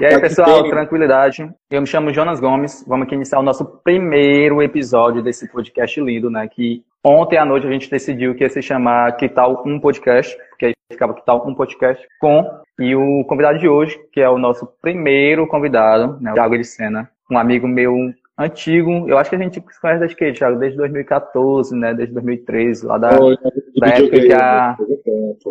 [0.00, 1.46] E aí, pessoal, tranquilidade.
[1.70, 2.82] Eu me chamo Jonas Gomes.
[2.88, 6.48] Vamos aqui iniciar o nosso primeiro episódio desse podcast lindo, né?
[6.48, 10.34] Que ontem à noite a gente decidiu que ia se chamar Que Tal Um Podcast,
[10.48, 12.42] porque aí ficava Que Tal Um Podcast com.
[12.78, 16.30] E o convidado de hoje, que é o nosso primeiro convidado, né?
[16.30, 17.94] O Thiago de Sena, um amigo meu
[18.40, 19.08] antigo.
[19.08, 20.58] Eu acho que a gente se conhece desde que, Thiago?
[20.58, 21.94] Desde 2014, né?
[21.94, 23.36] Desde 2013, lá da, Oi,
[23.78, 24.76] da época que a.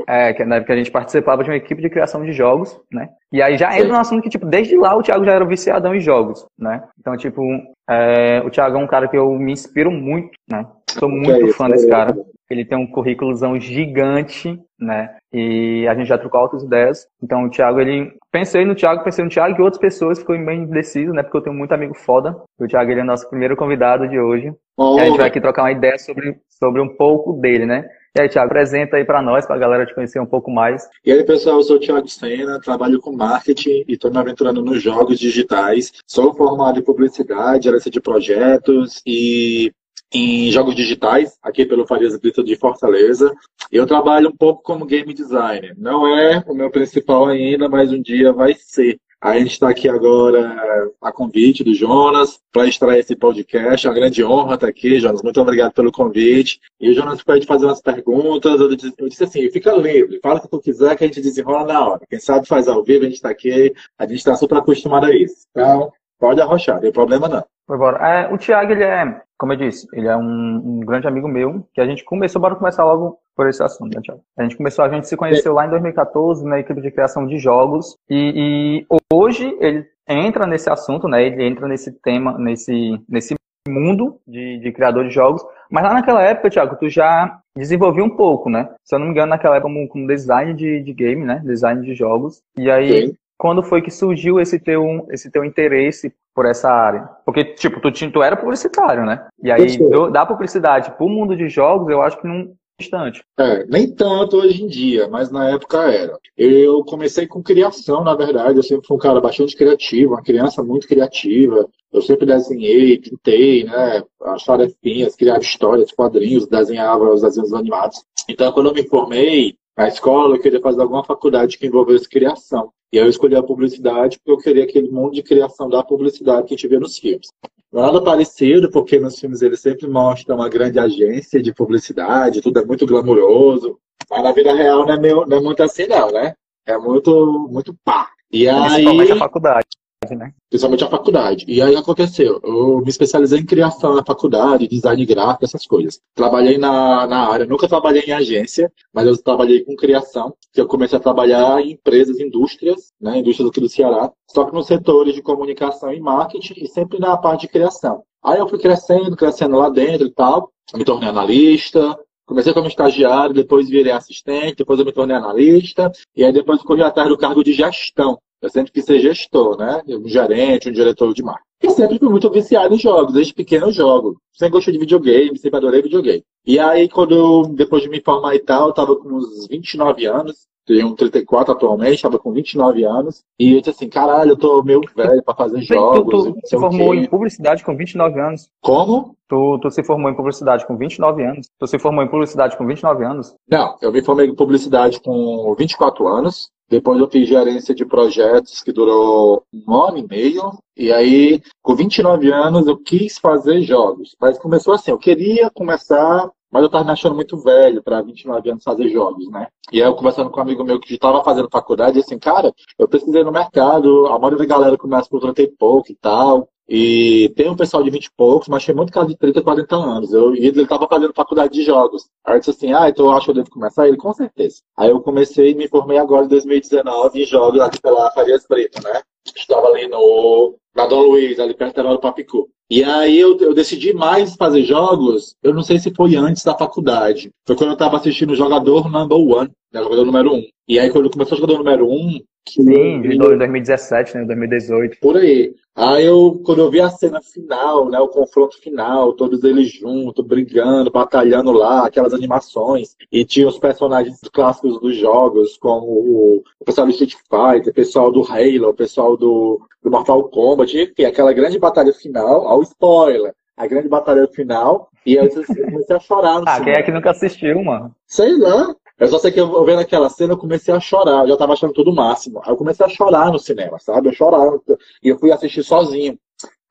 [0.08, 3.10] É, que na época a gente participava de uma equipe de criação de jogos, né?
[3.32, 5.96] E aí já entra no assunto que, tipo, desde lá o Thiago já era viciadão
[5.96, 6.84] em jogos, né?
[7.00, 7.42] Então, tipo,
[7.90, 10.66] é, o Thiago é um cara que eu me inspiro muito, né?
[10.90, 12.16] Sou muito fã desse cara.
[12.50, 15.16] Ele tem um currículozão gigante, né?
[15.32, 17.08] E a gente já trocou altas ideias.
[17.22, 18.12] Então, o Thiago, ele.
[18.32, 21.22] Pensei no Thiago, pensei no Thiago e outras pessoas, ficou bem indeciso, né?
[21.22, 22.36] Porque eu tenho muito amigo foda.
[22.60, 24.52] O Thiago, ele é nosso primeiro convidado de hoje.
[24.78, 27.86] Oh, e a gente vai aqui trocar uma ideia sobre, sobre um pouco dele, né?
[28.18, 30.90] E aí, Thiago, apresenta aí para nós, para a galera te conhecer um pouco mais.
[31.06, 34.64] E aí, pessoal, eu sou o Thiago Sena, trabalho com marketing e estou me aventurando
[34.64, 35.92] nos jogos digitais.
[36.08, 39.72] Sou formado em publicidade, gerência de projetos e
[40.12, 43.34] em jogos digitais, aqui pelo Farias Brito de Fortaleza.
[43.72, 45.76] Eu trabalho um pouco como game designer.
[45.78, 49.00] Não é o meu principal ainda, mas um dia vai ser.
[49.22, 53.86] A gente está aqui agora a convite do Jonas para extrair esse podcast.
[53.86, 55.22] É uma grande honra estar aqui, Jonas.
[55.22, 56.62] Muito obrigado pelo convite.
[56.80, 58.62] E o Jonas pode fazer umas perguntas.
[58.62, 61.20] Eu disse, eu disse, assim: fica livre, fala o que tu quiser que a gente
[61.20, 62.02] desenrola na hora.
[62.10, 63.74] Quem sabe faz ao vivo, a gente está aqui.
[63.98, 65.46] A gente está super acostumado a isso.
[65.52, 67.44] Então, pode arrochar, não tem problema não.
[67.70, 67.98] Embora.
[68.08, 71.66] É, o Thiago, ele é, como eu disse, ele é um, um, grande amigo meu,
[71.74, 74.22] que a gente começou, bora começar logo por esse assunto, né, Thiago?
[74.38, 77.40] A gente começou, a gente se conheceu lá em 2014 na equipe de criação de
[77.40, 83.34] jogos, e, e hoje ele entra nesse assunto, né, ele entra nesse tema, nesse, nesse
[83.66, 88.10] mundo de, de criador de jogos, mas lá naquela época, Thiago, tu já desenvolveu um
[88.10, 88.70] pouco, né?
[88.84, 91.42] Se eu não me engano, naquela época como, como design de, de game, né?
[91.46, 92.42] Design de jogos.
[92.58, 97.10] E aí, Sim quando foi que surgiu esse teu, esse teu interesse por essa área?
[97.26, 99.26] Porque, tipo, tu, tu era publicitário, né?
[99.42, 103.24] E aí, do, da publicidade pro mundo de jogos, eu acho que não distante.
[103.38, 106.18] É, nem tanto hoje em dia, mas na época era.
[106.38, 108.58] Eu comecei com criação, na verdade.
[108.58, 111.66] Eu sempre fui um cara bastante criativo, uma criança muito criativa.
[111.94, 114.04] Eu sempre desenhei, pintei, né?
[114.22, 118.04] As tarefinhas, criava histórias, quadrinhos, desenhava os desenhos animados.
[118.28, 122.72] Então, quando eu me formei na escola, eu queria fazer alguma faculdade que envolvesse criação.
[122.92, 126.48] E aí eu escolhi a publicidade porque eu queria aquele mundo de criação da publicidade
[126.48, 127.28] que a gente vê nos filmes.
[127.72, 132.66] Nada parecido, porque nos filmes eles sempre mostram uma grande agência de publicidade, tudo é
[132.66, 133.80] muito glamuroso.
[134.10, 136.34] Mas na vida real não é, meio, não é muito assim, não, né?
[136.66, 138.10] É muito, muito pá.
[138.32, 138.74] E aí...
[138.74, 139.68] Principalmente a faculdade
[140.16, 140.34] né?
[140.50, 141.46] Principalmente a faculdade.
[141.48, 146.00] E aí aconteceu, eu me especializei em criação na faculdade, design gráfico, essas coisas.
[146.16, 150.68] Trabalhei na, na área, nunca trabalhei em agência, mas eu trabalhei com criação, que eu
[150.68, 155.14] comecei a trabalhar em empresas, indústrias, né, indústrias aqui do Ceará, só que nos setores
[155.14, 158.04] de comunicação e marketing e sempre na parte de criação.
[158.24, 161.98] Aí eu fui crescendo, crescendo lá dentro e tal, me tornei analista,
[162.30, 166.84] Comecei como estagiário, depois virei assistente, depois eu me tornei analista, e aí depois corri
[166.84, 168.20] atrás do cargo de gestão.
[168.42, 169.82] Eu sempre quis ser gestor, né?
[169.88, 171.50] Um gerente, um diretor de marketing.
[171.62, 174.18] E sempre fui muito viciado em jogos, desde pequeno eu jogo.
[174.32, 176.24] Sempre gostei de videogame, sempre adorei videogame.
[176.46, 180.06] E aí, quando eu, depois de me formar e tal, eu tava com uns 29
[180.06, 184.64] anos, tenho 34 atualmente, estava com 29 anos, e eu disse assim, caralho, eu tô
[184.64, 186.26] meio velho para fazer jogos.
[186.26, 188.50] Tu, tu se formou em publicidade com 29 anos?
[188.62, 189.18] Como?
[189.28, 191.48] Tu, tu se formou em publicidade com 29 anos?
[191.60, 193.36] Tu se formou em publicidade com 29 anos?
[193.50, 198.62] Não, eu me formei em publicidade com 24 anos, depois eu fiz gerência de projetos,
[198.62, 200.52] que durou um ano e meio.
[200.78, 204.16] E aí, com 29 anos, eu quis fazer jogos.
[204.22, 208.50] Mas começou assim, eu queria começar, mas eu estava me achando muito velho para 29
[208.50, 209.48] anos fazer jogos, né?
[209.72, 212.88] E aí eu conversando com um amigo meu que estava fazendo faculdade, assim, cara, eu
[212.88, 216.50] pesquisei no mercado, a maioria da galera começa por 30 e pouco e tal.
[216.72, 219.76] E tem um pessoal de 20 e poucos, mas tinha muito cara de 30, 40
[219.76, 220.14] anos.
[220.14, 222.08] Eu, e ele estava fazendo faculdade de jogos.
[222.24, 224.62] Aí eu disse assim, ah, então eu acho que eu devo começar ele, com certeza.
[224.78, 228.84] Aí eu comecei e me formei agora em 2019 em jogos aqui pela Farias Brito,
[228.84, 229.02] né?
[229.36, 232.48] Estava ali no, na Dom Luiz, ali perto da Papicu.
[232.72, 236.56] E aí eu, eu, decidi mais fazer jogos, eu não sei se foi antes da
[236.56, 237.32] faculdade.
[237.44, 240.44] Foi quando eu estava assistindo o Jogador Number One, né, jogador número um.
[240.68, 242.20] E aí quando começou o Jogador número um...
[242.48, 244.98] Sim, em 2017, né, 2018.
[245.00, 245.54] Por aí.
[245.76, 250.26] Aí eu, quando eu vi a cena final, né, o confronto final, todos eles juntos,
[250.26, 256.66] brigando, batalhando lá, aquelas animações, e tinha os personagens clássicos dos jogos, como o, o
[256.66, 261.06] pessoal do Street Fighter, o pessoal do Halo, o pessoal do, do Mortal Kombat, enfim,
[261.06, 266.00] aquela grande batalha final, ao spoiler, a grande batalha final, e aí eu comecei a
[266.00, 266.42] chorar.
[266.46, 267.94] ah, quem é que nunca assistiu, mano?
[268.08, 268.76] Sei lá.
[269.00, 271.22] Eu só sei que eu vendo aquela cena, eu comecei a chorar.
[271.22, 272.42] Eu já tava achando tudo máximo.
[272.44, 274.10] Aí eu comecei a chorar no cinema, sabe?
[274.10, 274.62] Eu chorava.
[275.02, 276.20] E eu fui assistir sozinho.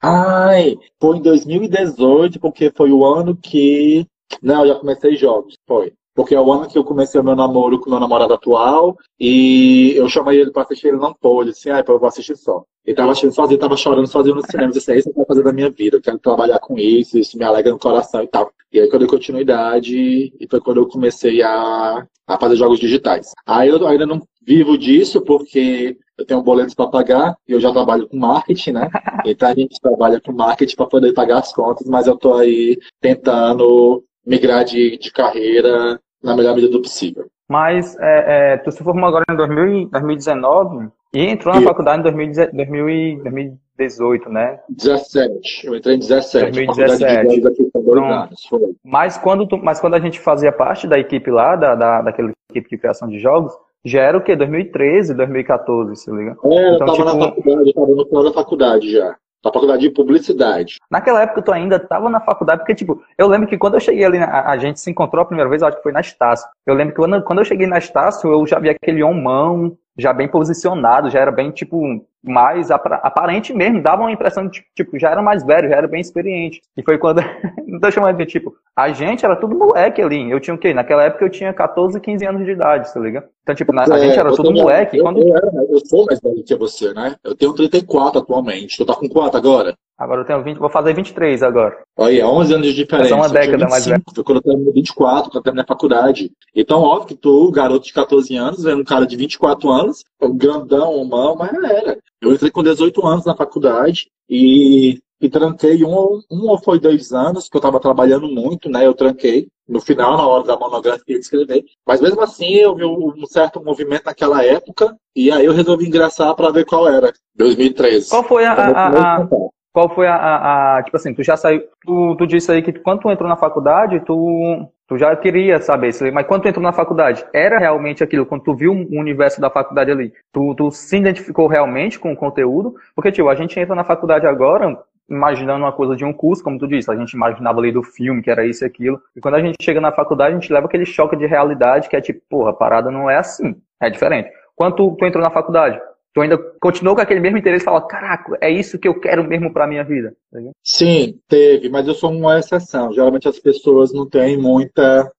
[0.01, 4.07] Ai, foi em 2018, porque foi o ano que.
[4.43, 5.57] Não, eu já comecei jogos.
[5.67, 5.93] Foi.
[6.19, 8.97] Porque é o ano que eu comecei o meu namoro com o meu namorado atual
[9.21, 11.51] e eu chamei ele para assistir, ele não pôde.
[11.51, 12.65] Assim, ah, eu vou assistir só.
[12.85, 14.73] Ele tava assistindo sozinho, tava chorando sozinho no cinema.
[14.73, 17.17] Disse, é isso que eu quero fazer da minha vida, eu quero trabalhar com isso,
[17.17, 18.51] isso me alegra no coração e tal.
[18.73, 23.31] E aí quando eu continuidade, e foi quando eu comecei a, a fazer jogos digitais.
[23.47, 27.71] Aí eu ainda não vivo disso, porque eu tenho boletos para pagar e eu já
[27.71, 28.91] trabalho com marketing, né?
[29.25, 32.77] Então a gente trabalha com marketing para poder pagar as contas, mas eu tô aí
[33.01, 37.27] tentando migrar de, de carreira na melhor medida do possível.
[37.49, 41.65] Mas é, é, tu se formou agora em 2000, 2019 e entrou na e...
[41.65, 44.61] faculdade em 2018, né?
[44.69, 45.67] 17.
[45.67, 46.53] Eu entrei em 17.
[46.53, 47.47] 2017.
[47.47, 48.49] Aqui anos,
[48.85, 52.31] mas, quando tu, mas quando a gente fazia parte da equipe lá, da, da, daquela
[52.51, 53.53] equipe de criação de jogos,
[53.85, 54.37] já era o quê?
[54.37, 56.33] 2013, 2014, se liga?
[56.33, 59.53] É, então, eu tava tipo, na faculdade, eu tava no final da faculdade já na
[59.53, 60.77] faculdade de publicidade.
[60.91, 64.05] Naquela época tu ainda estava na faculdade, porque, tipo, eu lembro que quando eu cheguei
[64.05, 66.49] ali, a, a gente se encontrou a primeira vez, acho que foi na Estácio.
[66.67, 70.13] Eu lembro que quando, quando eu cheguei na Estácio, eu já vi aquele homão, já
[70.13, 75.11] bem posicionado, já era bem, tipo, mais aparente mesmo, dava uma impressão de, tipo, já
[75.11, 76.61] era mais velho, já era bem experiente.
[76.77, 77.21] E foi quando,
[77.67, 80.31] não tô chamando de, tipo, a gente era tudo moleque ali.
[80.31, 80.73] Eu tinha o quê?
[80.73, 83.27] Naquela época eu tinha 14, 15 anos de idade, tá ligado?
[83.43, 84.99] Então, tipo, a é, gente era tudo moleque.
[84.99, 85.27] Eu, quando...
[85.27, 87.17] eu, era, eu sou mais velho que você, né?
[87.25, 88.77] Eu tenho 34 atualmente.
[88.77, 89.75] Tu tá com quanto agora?
[89.99, 91.77] Agora eu tenho 20, vou fazer 23 agora.
[91.97, 93.07] Olha, 11 anos de diferença.
[93.07, 94.03] Essa é uma década 25, mais velho.
[94.15, 96.31] Foi quando eu terminei 24, quando eu terminei a faculdade.
[96.55, 100.37] Então, óbvio que tu, garoto de 14 anos, vendo um cara de 24 anos, um
[100.37, 101.99] grandão, mão, mas era.
[102.21, 107.13] Eu entrei com 18 anos na faculdade e, e tranquei um, um ou foi dois
[107.13, 108.87] anos, que eu estava trabalhando muito, né?
[108.87, 111.65] Eu tranquei no final, na hora da monografia de escrever.
[111.87, 116.35] Mas mesmo assim, eu vi um certo movimento naquela época e aí eu resolvi ingressar
[116.35, 117.13] para ver qual era.
[117.37, 118.11] 2013.
[118.11, 119.29] Qual foi a, a, a,
[119.73, 121.63] qual foi a, a, a, Tipo assim, tu já saiu.
[121.85, 125.93] Tu, tu disse aí que quando tu entrou na faculdade, tu, tu já queria saber,
[126.13, 128.27] mas quando tu entrou na faculdade, era realmente aquilo?
[128.27, 132.17] Quando tu viu o universo da faculdade ali, tu, tu se identificou realmente com o
[132.17, 132.75] conteúdo?
[132.97, 134.77] Porque, tipo, a gente entra na faculdade agora
[135.09, 138.23] imaginando uma coisa de um curso, como tu disse, a gente imaginava ali do filme
[138.23, 139.01] que era isso e aquilo.
[139.17, 141.97] E quando a gente chega na faculdade, a gente leva aquele choque de realidade que
[141.97, 144.31] é tipo, porra, a parada não é assim, é diferente.
[144.55, 145.81] Quando tu, tu entrou na faculdade,
[146.15, 149.25] tu ainda continuou com aquele mesmo interesse e fala, caraca, é isso que eu quero
[149.25, 150.15] mesmo para minha vida.
[150.33, 152.93] Tá Sim, teve, mas eu sou uma exceção.
[152.93, 155.11] Geralmente as pessoas não têm muita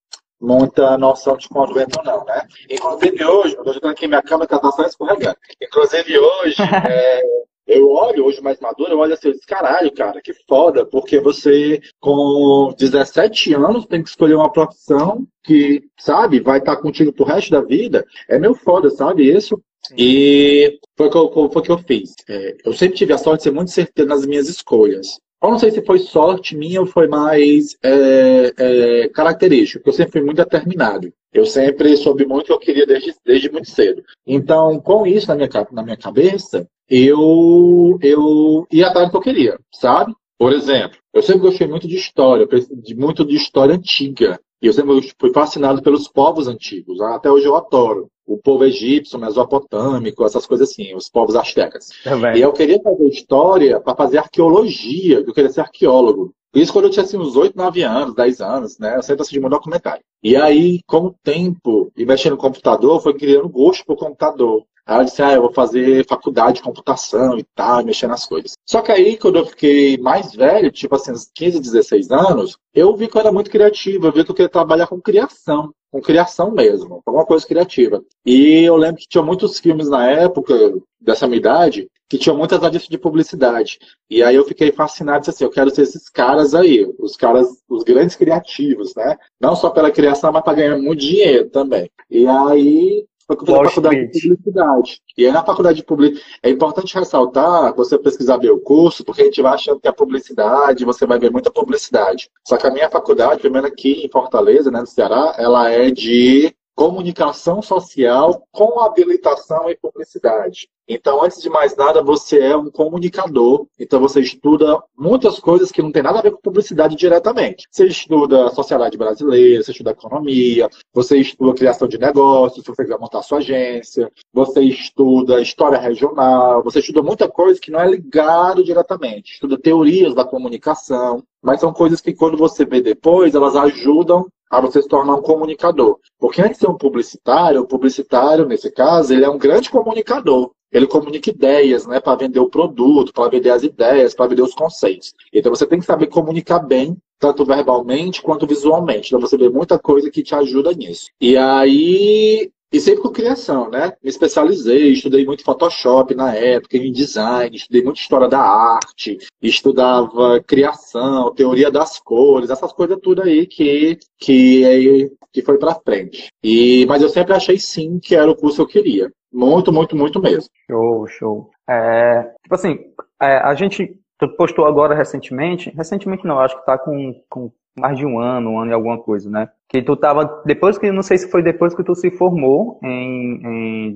[0.41, 2.47] muita noção de quando entra não, né?
[2.69, 5.35] Inclusive hoje, eu estou aqui minha câmera que ela tá só escorregando.
[5.61, 6.55] Inclusive hoje,
[6.89, 7.21] é,
[7.67, 11.19] eu olho hoje mais maduro, eu olho assim, eu disse, caralho, cara, que foda, porque
[11.19, 17.25] você com 17 anos tem que escolher uma profissão que, sabe, vai estar contigo pro
[17.25, 18.05] resto da vida.
[18.29, 19.29] É meio foda, sabe?
[19.29, 19.61] Isso
[19.97, 22.13] e foi o que eu, foi que eu fiz.
[22.27, 25.19] É, eu sempre tive a sorte de ser muito certeiro nas minhas escolhas.
[25.41, 29.93] Eu não sei se foi sorte minha ou foi mais é, é, característico, porque eu
[29.93, 31.13] sempre fui muito determinado.
[31.33, 34.03] Eu sempre soube muito o que eu queria desde, desde muito cedo.
[34.27, 39.33] Então, com isso na minha, na minha cabeça, eu, eu ia atrás do que eu
[39.33, 40.13] queria, sabe?
[40.37, 44.39] Por exemplo, eu sempre gostei muito de história, de, muito de história antiga.
[44.61, 46.99] E eu sempre fui fascinado pelos povos antigos.
[47.01, 48.09] Até hoje eu adoro.
[48.25, 51.89] O povo egípcio, mesopotâmico, essas coisas assim, os povos astecas.
[52.03, 52.37] Também.
[52.37, 56.31] E eu queria fazer história para fazer arqueologia, eu queria ser arqueólogo.
[56.53, 58.97] Isso quando eu tinha assim, uns 8, 9 anos, 10 anos, né?
[58.97, 60.03] Eu sempre assisti muito documentário.
[60.21, 64.63] E aí, com o tempo, e mexendo no computador, foi criando gosto pro computador.
[64.89, 68.53] Ela disse, ah, eu vou fazer faculdade de computação e tal, mexer nas coisas.
[68.65, 72.95] Só que aí, quando eu fiquei mais velho, tipo assim, uns 15, 16 anos, eu
[72.95, 76.01] vi que eu era muito criativo, eu vi que eu queria trabalhar com criação, com
[76.01, 78.03] criação mesmo, alguma coisa criativa.
[78.25, 80.55] E eu lembro que tinha muitos filmes na época,
[80.99, 83.77] dessa minha idade, que tinham muitas agências de publicidade.
[84.09, 87.47] E aí eu fiquei fascinado, disse assim, eu quero ser esses caras aí, os caras,
[87.69, 89.15] os grandes criativos, né?
[89.39, 91.91] Não só pela criação, mas para ganhar muito dinheiro também.
[92.09, 95.01] E aí foi que eu fiz a faculdade de publicidade.
[95.15, 99.21] E aí na faculdade de publicidade, é importante ressaltar, você pesquisar bem o curso, porque
[99.21, 102.29] a gente vai achando que a publicidade, você vai ver muita publicidade.
[102.47, 106.55] Só que a minha faculdade, primeiro aqui em Fortaleza, né, no Ceará, ela é de
[106.79, 110.69] comunicação social com habilitação em publicidade.
[110.87, 113.67] Então, antes de mais nada, você é um comunicador.
[113.77, 117.67] Então, você estuda muitas coisas que não tem nada a ver com publicidade diretamente.
[117.69, 122.83] Você estuda a sociedade brasileira, você estuda economia, você estuda criação de negócios, se você
[122.83, 127.87] quiser montar sua agência, você estuda história regional, você estuda muita coisa que não é
[127.89, 129.33] ligado diretamente.
[129.33, 134.59] Estuda teorias da comunicação, mas são coisas que quando você vê depois, elas ajudam a
[134.59, 135.99] você se tornar um comunicador.
[136.17, 140.51] Porque antes de ser um publicitário, o publicitário, nesse caso, ele é um grande comunicador.
[140.71, 144.53] Ele comunica ideias, né, para vender o produto, para vender as ideias, para vender os
[144.53, 145.13] conceitos.
[145.33, 149.07] Então você tem que saber comunicar bem, tanto verbalmente quanto visualmente.
[149.07, 151.09] Então você vê muita coisa que te ajuda nisso.
[151.19, 153.93] E aí e sempre com criação, né?
[154.03, 160.41] Me especializei, estudei muito Photoshop na época, em design, estudei muito história da arte, estudava
[160.41, 166.27] criação, teoria das cores, essas coisas tudo aí que, que, que foi para frente.
[166.43, 169.11] E, mas eu sempre achei sim que era o curso que eu queria.
[169.31, 170.49] Muito, muito, muito mesmo.
[170.69, 171.49] Show, show.
[171.67, 172.79] É, tipo assim,
[173.21, 173.95] é, a gente
[174.37, 178.59] postou agora recentemente, recentemente não, acho que tá com, com mais de um ano, um
[178.59, 179.49] ano e alguma coisa, né?
[179.67, 183.41] Que tu tava, depois que, não sei se foi depois que tu se formou em,
[183.45, 183.95] em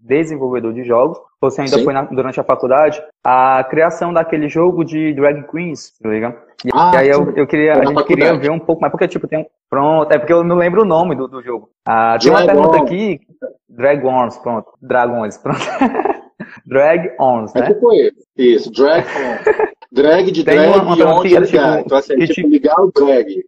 [0.00, 1.84] desenvolvedor de jogos, ou se ainda Sim.
[1.84, 6.36] foi na, durante a faculdade, a criação daquele jogo de Drag Queens, tá ligado?
[6.64, 9.26] E, ah, aí eu, eu queria, a gente queria ver um pouco mais, porque tipo,
[9.26, 11.70] tem um, pronto, é porque eu não lembro o nome do, do jogo.
[11.86, 13.20] Ah, tem uma pergunta aqui,
[13.68, 15.60] Dragons, pronto, Dragões, pronto.
[16.66, 17.62] Drag Ons, né?
[17.62, 17.90] É tipo
[18.36, 19.69] isso, Drag On.
[19.92, 21.46] Drag de Tem drag uma, uma e on de ligar.
[21.46, 23.44] Tipo, então, assim, que, tipo, ligar o drag.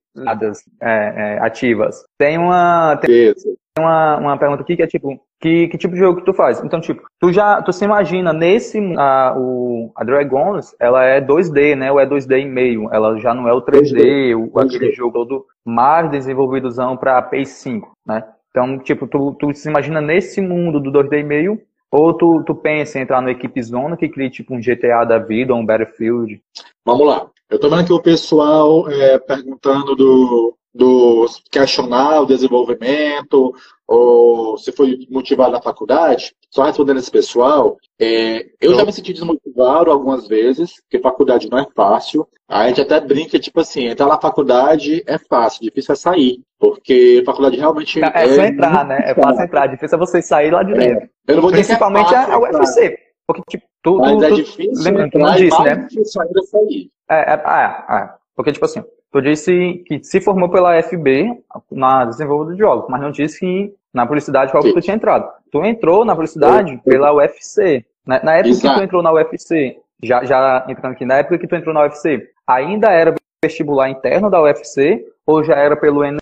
[0.80, 2.04] É, é, ativas.
[2.18, 2.96] Tem uma.
[2.96, 3.56] Tem Isso.
[3.78, 6.62] uma, uma pergunta aqui que é tipo, que, que tipo de jogo que tu faz?
[6.62, 8.78] Então, tipo, tu já tu se imagina nesse.
[8.98, 11.92] A, o, a Dragons, ela é 2D, né?
[11.92, 12.88] Ou é 2D e meio.
[12.92, 14.50] Ela já não é o 3D, 3D.
[14.52, 14.94] O, aquele 3D.
[14.94, 18.24] jogo todo mais desenvolvidozão pra PS5, né?
[18.50, 21.60] Então, tipo, tu, tu se imagina nesse mundo do 2D e meio
[21.92, 25.18] ou tu, tu pensa em entrar no equipe zona que cria tipo um GTA da
[25.18, 26.42] vida ou um Battlefield?
[26.84, 27.30] Vamos lá.
[27.50, 33.54] Eu tô vendo aqui o pessoal é, perguntando do, do questionar o desenvolvimento,
[33.86, 36.34] ou se foi motivado na faculdade.
[36.50, 41.58] Só respondendo esse pessoal, é, eu já me senti desmotivado algumas vezes, porque faculdade não
[41.58, 42.26] é fácil.
[42.48, 46.40] A gente até brinca, tipo assim, entrar na faculdade é fácil, difícil é sair.
[46.58, 48.02] Porque faculdade realmente.
[48.02, 49.02] É, é só entrar, né?
[49.04, 50.76] É fácil entrar, difícil é você sair lá de é.
[50.76, 51.08] dentro.
[51.26, 52.98] Eu não vou Principalmente dizer é a UFC.
[53.26, 54.00] Porque, tipo, tudo.
[54.00, 54.84] Mas é difícil.
[54.84, 55.74] Lembra que não disse, né?
[55.88, 56.90] difícil ainda sair.
[57.10, 58.10] É, é, é, é.
[58.34, 63.00] Porque, tipo assim, tu disse que se formou pela FB na desenvolvimento de jogos, mas
[63.00, 65.30] não disse que na publicidade qual que tu tinha entrado.
[65.50, 67.84] Tu entrou na publicidade pela UFC.
[68.06, 68.74] Na, na época Exato.
[68.74, 71.82] que tu entrou na UFC, já, já entrando aqui, na época que tu entrou na
[71.82, 73.14] UFC, ainda era
[73.44, 76.18] vestibular interno da UFC ou já era pelo Enem?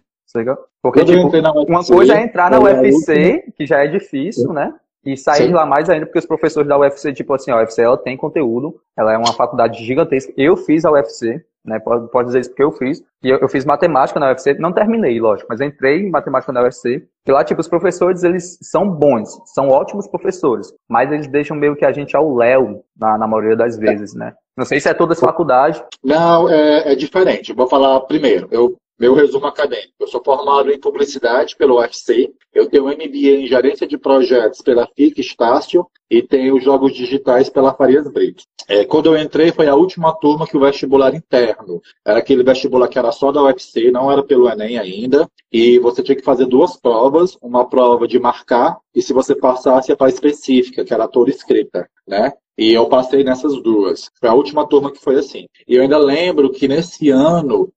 [0.82, 1.28] Porque, tipo,
[1.68, 4.72] uma coisa é entrar na UFC, que já é difícil, né?
[5.04, 5.52] E sair Sim.
[5.52, 8.80] lá mais ainda, porque os professores da UFC, tipo assim, a UFC ela tem conteúdo,
[8.96, 10.32] ela é uma faculdade gigantesca.
[10.36, 11.78] Eu fiz a UFC, né?
[11.78, 13.02] Pode, pode dizer isso porque eu fiz.
[13.22, 16.62] E eu, eu, fiz matemática na UFC, não terminei, lógico, mas entrei em matemática na
[16.62, 17.06] UFC.
[17.26, 21.76] E lá, tipo, os professores, eles são bons, são ótimos professores, mas eles deixam meio
[21.76, 24.32] que a gente ao léu, na, na maioria das vezes, né?
[24.56, 25.82] Não sei se é toda essa faculdade.
[26.04, 27.52] Não, é, é diferente.
[27.52, 28.48] Vou falar primeiro.
[28.50, 29.94] Eu meu resumo acadêmico.
[29.98, 34.86] Eu sou formado em publicidade pelo UFC, eu tenho MBA em gerência de projetos pela
[34.94, 38.44] FIC Estácio e tenho jogos digitais pela Farias Brito.
[38.68, 41.80] É, quando eu entrei, foi a última turma que o vestibular interno.
[42.06, 45.26] Era aquele vestibular que era só da UFC, não era pelo Enem ainda.
[45.50, 49.92] E você tinha que fazer duas provas, uma prova de marcar, e se você passasse,
[49.98, 52.32] a específica, que era ator escrita, né?
[52.58, 54.10] E eu passei nessas duas.
[54.20, 55.46] Foi a última turma que foi assim.
[55.66, 57.72] E eu ainda lembro que nesse ano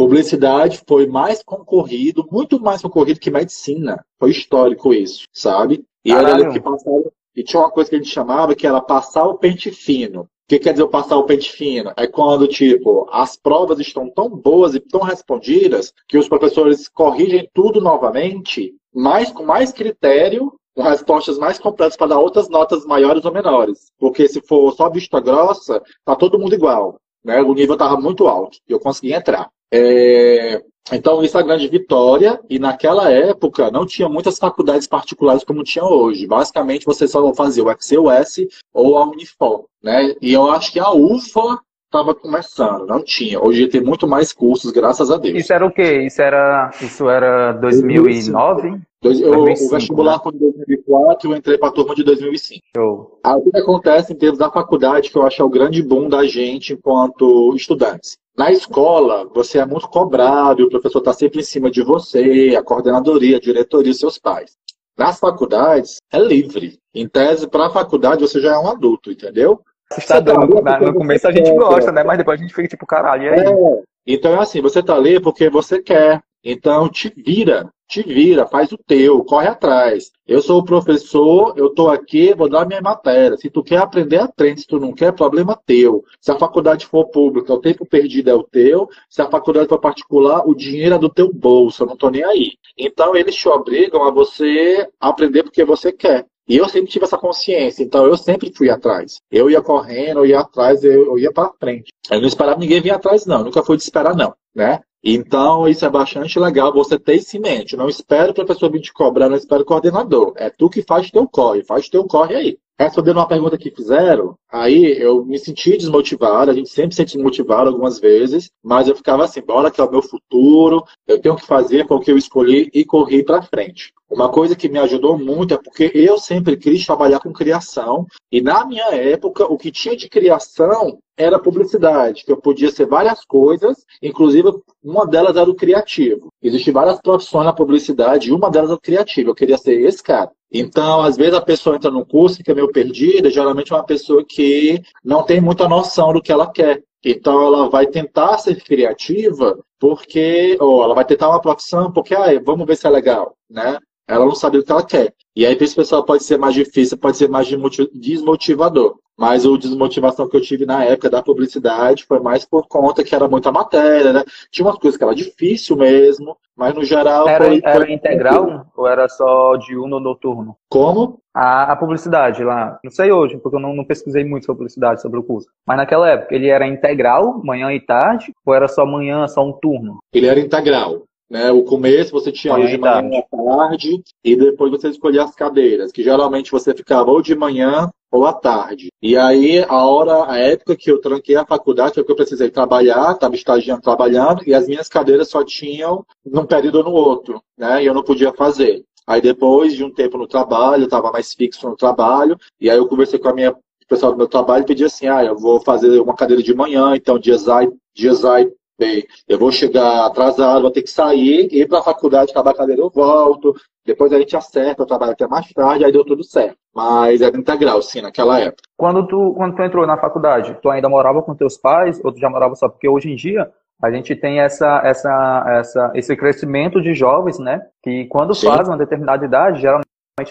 [0.00, 4.02] Publicidade foi mais concorrido, muito mais concorrido que medicina.
[4.18, 5.84] Foi histórico isso, sabe?
[6.02, 9.24] E era que passava, e tinha uma coisa que a gente chamava que era passar
[9.26, 10.22] o pente fino.
[10.22, 11.92] O que quer dizer passar o pente fino?
[11.98, 17.46] É quando, tipo, as provas estão tão boas e tão respondidas que os professores corrigem
[17.52, 23.26] tudo novamente, mas com mais critério, com respostas mais completas para dar outras notas maiores
[23.26, 23.92] ou menores.
[23.98, 26.98] Porque se for só vista grossa, tá todo mundo igual.
[27.22, 27.42] Né?
[27.42, 29.50] O nível estava muito alto e eu consegui entrar.
[29.72, 30.62] É,
[30.92, 32.40] então, isso é a grande vitória.
[32.48, 36.26] E naquela época não tinha muitas faculdades particulares como tinha hoje.
[36.26, 39.66] Basicamente, você só fazia o XCUS ou a Unifor.
[39.82, 40.14] Né?
[40.20, 43.40] E eu acho que a UFA estava começando, não tinha.
[43.40, 45.40] Hoje tem muito mais cursos, graças a Deus.
[45.40, 46.02] Isso era o quê?
[46.02, 48.80] Isso era, isso era 2009?
[49.02, 50.20] Dois, eu, 2005, o vestibular né?
[50.22, 52.62] foi em 2004 e eu entrei para a turma de 2005.
[52.76, 53.18] Show.
[53.24, 56.08] Aí o que acontece em termos da faculdade, que eu acho é o grande boom
[56.08, 58.18] da gente enquanto estudantes.
[58.40, 62.62] Na escola, você é muito cobrado, o professor está sempre em cima de você, a
[62.62, 64.56] coordenadoria, a diretoria, seus pais.
[64.96, 66.78] Nas faculdades, é livre.
[66.94, 69.60] Em tese, para a faculdade, você já é um adulto, entendeu?
[69.92, 70.62] Assustador.
[70.62, 72.02] Tá no, no começo a gente gosta, né?
[72.02, 73.40] Mas depois a gente fica tipo, caralho, e aí?
[73.40, 73.82] É.
[74.06, 76.22] Então é assim, você tá ali porque você quer.
[76.42, 80.10] Então, te vira, te vira, faz o teu, corre atrás.
[80.26, 83.36] Eu sou o professor, eu estou aqui, vou dar minha matéria.
[83.36, 84.60] Se tu quer aprender, aprende.
[84.60, 86.04] Se tu não quer, problema teu.
[86.20, 88.88] Se a faculdade for pública, o tempo perdido é o teu.
[89.08, 91.82] Se a faculdade for particular, o dinheiro é do teu bolso.
[91.82, 92.52] Eu não estou nem aí.
[92.78, 96.26] Então, eles te obrigam a você aprender porque você quer.
[96.48, 99.20] E eu sempre tive essa consciência, então eu sempre fui atrás.
[99.30, 101.92] Eu ia correndo, eu ia atrás, eu, eu ia para frente.
[102.10, 103.44] Eu não esperava ninguém vir atrás, não.
[103.44, 104.34] Nunca fui de esperar, não.
[104.52, 104.80] Né?
[105.02, 107.76] Então, isso é bastante legal você ter isso em mente.
[107.76, 110.34] Não espere o professor vir te cobrar, não espere o coordenador.
[110.36, 112.58] É tu que faz teu corre, faz teu corre aí.
[112.80, 117.12] Respondendo uma pergunta que fizeram, aí eu me senti desmotivado, a gente sempre se sente
[117.12, 121.36] desmotivado algumas vezes, mas eu ficava assim, bora que é o meu futuro, eu tenho
[121.36, 123.92] que fazer com o que eu escolhi e corri para frente.
[124.08, 128.40] Uma coisa que me ajudou muito é porque eu sempre quis trabalhar com criação e
[128.40, 133.26] na minha época o que tinha de criação era publicidade, que eu podia ser várias
[133.26, 136.28] coisas, inclusive uma delas era o criativo.
[136.42, 139.28] Existem várias profissões na publicidade e uma delas é o criativo.
[139.28, 140.30] Eu queria ser esse cara.
[140.52, 143.84] Então, às vezes a pessoa entra num curso e fica meio perdida, geralmente é uma
[143.84, 146.82] pessoa que não tem muita noção do que ela quer.
[147.04, 152.26] Então ela vai tentar ser criativa porque, ou ela vai tentar uma profissão porque, ah,
[152.44, 153.78] vamos ver se é legal, né?
[154.06, 155.14] Ela não sabe o que ela quer.
[155.36, 157.46] E aí, para esse pessoal, pode ser mais difícil, pode ser mais
[157.94, 158.98] desmotivador.
[159.20, 163.14] Mas o desmotivação que eu tive na época da publicidade foi mais por conta que
[163.14, 164.24] era muita matéria, né?
[164.50, 167.28] Tinha umas coisas que era difícil mesmo, mas no geral.
[167.28, 167.92] Era, foi, era foi...
[167.92, 170.56] integral ou era só diurno ou noturno?
[170.70, 171.20] Como?
[171.34, 172.78] A, a, publicidade lá.
[172.82, 175.48] Não sei hoje, porque eu não, não, pesquisei muito sobre publicidade, sobre o curso.
[175.66, 179.52] Mas naquela época, ele era integral, manhã e tarde, ou era só manhã, só um
[179.52, 179.98] turno?
[180.14, 181.02] Ele era integral.
[181.30, 181.52] Né?
[181.52, 185.92] O começo você tinha manhã de manhã à tarde e depois você escolhia as cadeiras,
[185.92, 188.88] que geralmente você ficava ou de manhã ou à tarde.
[189.00, 192.50] E aí a hora, a época que eu tranquei a faculdade foi que eu precisei
[192.50, 197.40] trabalhar, estava estagiando trabalhando e as minhas cadeiras só tinham num período ou no outro,
[197.56, 197.80] né?
[197.82, 198.82] E eu não podia fazer.
[199.06, 202.76] Aí depois de um tempo no trabalho, eu estava mais fixo no trabalho, e aí
[202.76, 203.56] eu conversei com a minha
[203.88, 206.94] pessoal do meu trabalho e pedi assim, ah, eu vou fazer uma cadeira de manhã,
[206.94, 208.40] então dias A, dias A
[208.80, 212.56] bem, eu vou chegar atrasado, vou ter que sair, ir para a faculdade, acabar a
[212.56, 216.24] cadeira, eu volto, depois a gente acerta, eu trabalho até mais tarde, aí deu tudo
[216.24, 216.56] certo.
[216.74, 218.62] Mas era integral, sim, naquela época.
[218.78, 222.18] Quando tu, quando tu entrou na faculdade, tu ainda morava com teus pais, ou tu
[222.18, 222.68] já morava só?
[222.68, 223.50] Porque hoje em dia,
[223.82, 227.60] a gente tem essa, essa, essa, esse crescimento de jovens, né?
[227.82, 228.46] Que quando sim.
[228.46, 229.84] fazem uma determinada idade, geralmente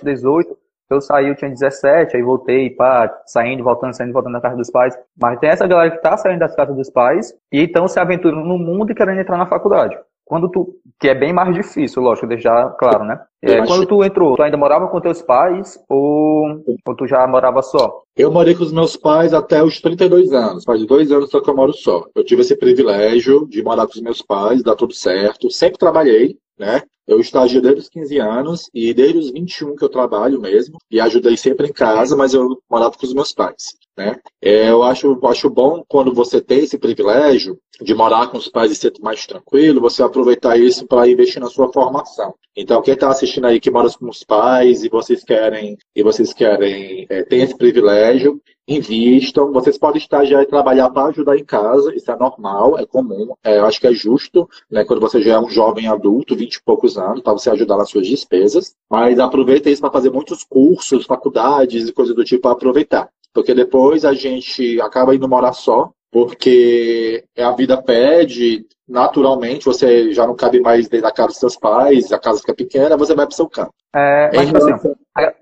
[0.04, 0.58] 18,
[0.90, 4.72] eu saí, eu tinha 17, aí voltei, pá, saindo, voltando, saindo, voltando da casa dos
[4.72, 4.98] pais.
[5.20, 8.46] Mas tem essa galera que tá saindo das casas dos pais e então se aventurando
[8.46, 9.98] no mundo e querendo entrar na faculdade.
[10.30, 13.20] Quando tu, que é bem mais difícil, lógico, deixar claro, né?
[13.42, 17.64] É, quando tu entrou, tu ainda morava com teus pais ou, ou tu já morava
[17.64, 18.04] só?
[18.16, 20.64] Eu morei com os meus pais até os 32 anos.
[20.66, 22.06] Faz dois anos só que eu moro só.
[22.14, 25.50] Eu tive esse privilégio de morar com os meus pais, dar tudo certo.
[25.50, 26.84] Sempre trabalhei, né?
[27.08, 30.78] Eu estagio desde os 15 anos e desde os 21 que eu trabalho mesmo.
[30.92, 33.76] E ajudei sempre em casa, mas eu morava com os meus pais.
[33.98, 34.16] Né?
[34.42, 38.72] É, eu acho, acho bom quando você tem esse privilégio de morar com os pais
[38.72, 42.34] e ser mais tranquilo, você aproveitar isso para investir na sua formação.
[42.56, 46.34] Então, quem está assistindo aí que mora com os pais e vocês querem e vocês
[46.34, 49.52] querem é, tem esse privilégio, invistam.
[49.52, 53.34] Vocês podem estagiar e trabalhar para ajudar em casa, isso é normal, é comum.
[53.44, 56.56] É, eu acho que é justo, né, quando você já é um jovem adulto, 20
[56.56, 58.76] e poucos anos, para você ajudar nas suas despesas.
[58.90, 63.10] Mas aproveita isso para fazer muitos cursos, faculdades e coisas do tipo para aproveitar.
[63.34, 70.26] Porque depois a gente acaba indo morar só, porque a vida pede, naturalmente, você já
[70.26, 73.26] não cabe mais dentro da casa dos seus pais, a casa fica pequena, você vai
[73.26, 73.74] para o seu campo.
[73.96, 75.34] É, mas, assim, a,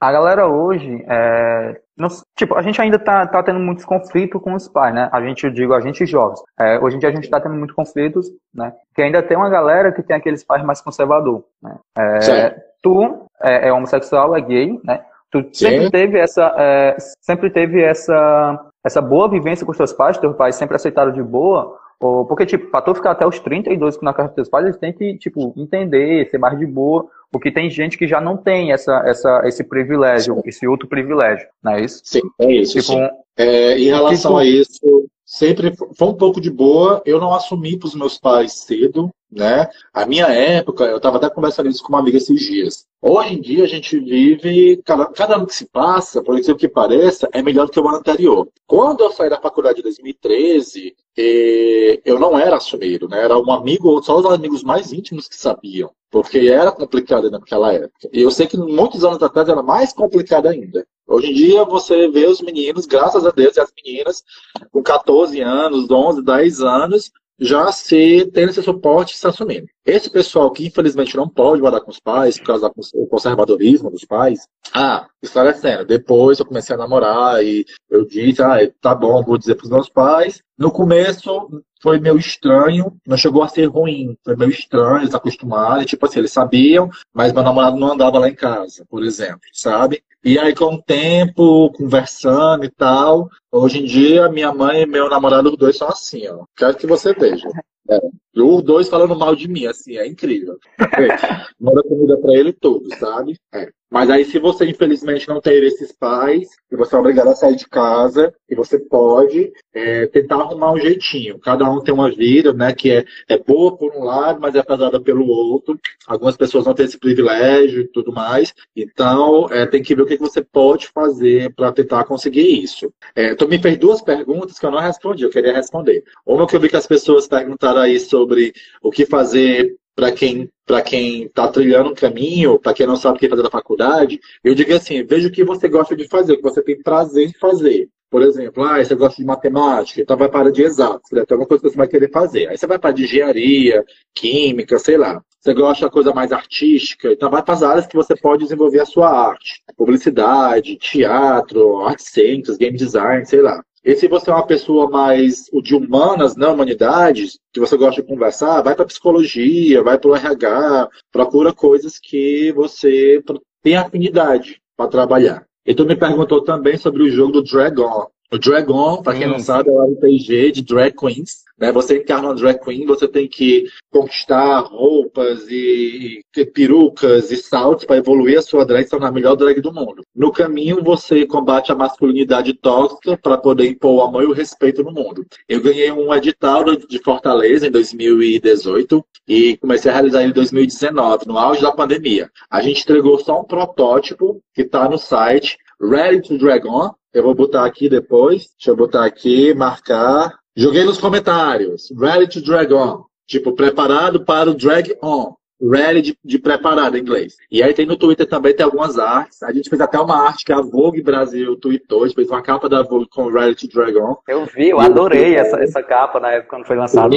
[0.00, 4.54] a galera hoje, é, não, tipo, a gente ainda tá, tá tendo muitos conflitos com
[4.54, 5.08] os pais, né?
[5.12, 6.40] A gente, eu digo, a gente jovens.
[6.58, 8.72] É, hoje em dia a gente tá tendo muitos conflitos, né?
[8.94, 11.76] Que ainda tem uma galera que tem aqueles pais mais conservador, né?
[11.96, 15.02] É, tu é, é homossexual, é gay, né?
[15.30, 20.18] Tu sempre teve essa, é, sempre teve essa, essa boa vivência com os teus pais,
[20.18, 24.14] teus pais sempre aceitaram de boa, porque, tipo, pra tu ficar até os 32 na
[24.14, 27.68] casa dos teus pais, eles têm que, tipo, entender, ser mais de boa, porque tem
[27.68, 30.42] gente que já não tem essa, essa, esse privilégio, sim.
[30.46, 32.00] esse outro privilégio, não é isso?
[32.02, 33.08] Sim, é isso, tipo, sim.
[33.36, 37.78] É, em relação tipo, a isso, sempre foi um pouco de boa, eu não assumi
[37.78, 39.68] para os meus pais cedo, né?
[39.92, 42.86] A minha época, eu estava até conversando isso com uma amiga esses dias.
[43.00, 46.68] Hoje em dia a gente vive, cada, cada ano que se passa, por exemplo que
[46.68, 48.48] pareça, é melhor do que o ano anterior.
[48.66, 53.24] Quando eu saí da faculdade em 2013, eh, eu não era assumido, né?
[53.24, 58.08] Era um amigo, só os amigos mais íntimos que sabiam, porque era complicado naquela época.
[58.12, 60.86] E eu sei que muitos anos atrás era mais complicado ainda.
[61.06, 64.22] Hoje em dia você vê os meninos, graças a Deus, e as meninas
[64.70, 67.10] com 14 anos, 11, 10 anos,
[67.40, 69.66] já se tendo esse suporte se assumindo.
[69.84, 74.04] Esse pessoal que infelizmente não pode morar com os pais por causa do conservadorismo dos
[74.04, 79.38] pais, ah, esclarecendo, depois eu comecei a namorar e eu disse, ah, tá bom, vou
[79.38, 80.42] dizer para os meus pais.
[80.58, 81.48] No começo
[81.80, 86.18] foi meio estranho, não chegou a ser ruim, foi meio estranho, eles acostumaram, tipo assim,
[86.18, 90.02] eles sabiam, mas meu namorado não andava lá em casa, por exemplo, sabe?
[90.22, 95.08] E aí, com o tempo, conversando e tal, hoje em dia, minha mãe e meu
[95.08, 96.44] namorado, os dois são assim, ó.
[96.54, 97.48] Quero que você veja.
[97.90, 97.98] É.
[98.36, 100.58] Os dois falando mal de mim, assim, é incrível.
[101.58, 103.36] Manda comida pra ele tudo, sabe?
[103.52, 103.68] É.
[103.90, 107.56] Mas aí, se você infelizmente não ter esses pais, e você é obrigado a sair
[107.56, 111.40] de casa, e você pode é, tentar arrumar um jeitinho.
[111.40, 114.62] Cada um tem uma vida, né, que é, é boa por um lado, mas é
[114.62, 115.76] pesada pelo outro.
[116.06, 118.54] Algumas pessoas não têm esse privilégio e tudo mais.
[118.76, 122.92] Então, é, tem que ver que você pode fazer para tentar conseguir isso.
[123.14, 126.04] É, tu me fez duas perguntas que eu não respondi, eu queria responder.
[126.24, 130.48] Uma que eu vi que as pessoas perguntaram aí sobre o que fazer para quem
[130.64, 134.20] para quem está trilhando um caminho, para quem não sabe o que fazer na faculdade,
[134.44, 137.28] eu digo assim, veja o que você gosta de fazer, o que você tem prazer
[137.28, 137.88] em fazer.
[138.08, 141.24] Por exemplo, ah, você gosta de matemática, então vai para de exatos, né?
[141.24, 142.48] tem alguma coisa que você vai querer fazer.
[142.48, 145.22] Aí você vai para de engenharia, química, sei lá.
[145.40, 148.80] Você gosta de coisa mais artística, então vai para as áreas que você pode desenvolver
[148.80, 149.62] a sua arte.
[149.74, 153.62] Publicidade, teatro, artes cênicas, game design, sei lá.
[153.82, 158.06] E se você é uma pessoa mais de humanas, não humanidades, que você gosta de
[158.06, 163.22] conversar, vai para psicologia, vai para o RH, procura coisas que você
[163.62, 165.46] tem afinidade para trabalhar.
[165.64, 168.06] E tu me perguntou também sobre o jogo do Dragon.
[168.30, 169.32] O Dragon, para quem hum.
[169.32, 171.44] não sabe, é um RPG de drag queens.
[171.60, 171.70] Né?
[171.70, 177.84] Você encarna uma drag queen, você tem que conquistar roupas e, e perucas e saltos
[177.84, 180.02] para evoluir a sua drag e se tornar a melhor drag do mundo.
[180.14, 184.82] No caminho, você combate a masculinidade tóxica para poder impor o amor e o respeito
[184.82, 185.24] no mundo.
[185.48, 191.26] Eu ganhei um edital de Fortaleza em 2018 e comecei a realizar ele em 2019,
[191.26, 192.30] no auge da pandemia.
[192.50, 196.90] A gente entregou só um protótipo que está no site Ready to Dragon.
[197.12, 198.48] Eu vou botar aqui depois.
[198.56, 200.39] Deixa eu botar aqui, marcar.
[200.56, 201.92] Joguei nos comentários.
[201.96, 203.04] Ready to drag on.
[203.26, 205.34] Tipo, preparado para o drag on.
[205.62, 207.36] Ready de, de preparado em inglês.
[207.50, 209.42] E aí tem no Twitter também, tem algumas artes.
[209.42, 212.02] A gente fez até uma arte que a Vogue Brasil tweetou.
[212.02, 214.16] A gente fez uma capa da Vogue com Ready to Drag On.
[214.26, 217.10] Eu vi, eu adorei essa, essa capa na época quando foi lançado.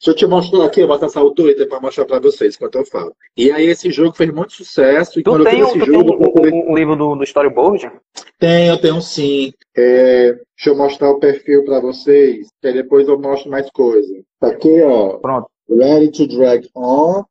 [0.00, 2.76] Deixa eu te mostrar aqui, eu vou acessar o Twitter para mostrar para vocês enquanto
[2.76, 3.14] eu falo.
[3.36, 5.20] E aí esse jogo fez muito sucesso.
[5.20, 7.92] E tu quando tem, eu fiz esse jogo, tem um, um, livro do, do storyboard?
[8.38, 9.52] Tenho, tenho sim.
[9.76, 14.12] É, deixa eu mostrar o perfil para vocês, que aí depois eu mostro mais coisa.
[14.38, 15.16] Tá aqui, ó.
[15.16, 15.48] Pronto.
[15.70, 17.24] Ready to drag on.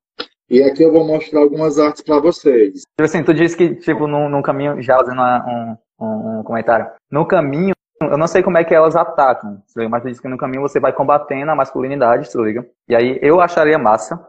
[0.50, 2.82] E aqui eu vou mostrar algumas artes para vocês.
[2.82, 6.88] Tipo assim, tu disse que, tipo, no, no caminho, já fazendo um, um, um, comentário,
[7.12, 10.38] no caminho, eu não sei como é que elas atacam, mas tu disse que no
[10.38, 12.66] caminho você vai combatendo a masculinidade, se liga?
[12.88, 14.28] E aí eu acharia massa,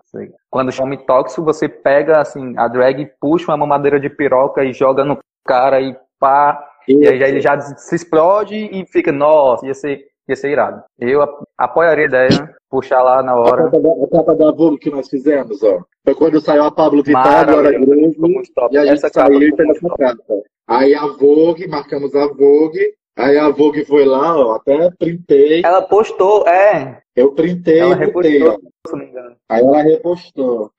[0.50, 5.04] quando chama tóxico, você pega, assim, a drag, puxa uma mamadeira de piroca e joga
[5.04, 6.69] no cara e pá.
[6.88, 10.82] E aí ele já se explode e fica, nossa, ia ser ia ser irado.
[10.98, 11.26] Eu
[11.58, 13.66] apoiaria a ideia, puxar lá na hora.
[13.66, 15.80] A capa da, Vogue que nós fizemos, ó.
[16.04, 18.16] Foi quando saiu a Pablo Vittar, agora grande,
[18.70, 20.22] e a gente essa saiu e fez essa capa.
[20.66, 25.62] Aí a Vogue, marcamos a Vogue, aí a Vogue foi lá, ó, até printei.
[25.64, 27.02] Ela postou, é.
[27.20, 29.37] Eu printei ela repostou, se não me engano.
[29.48, 30.70] Aí ela repostou.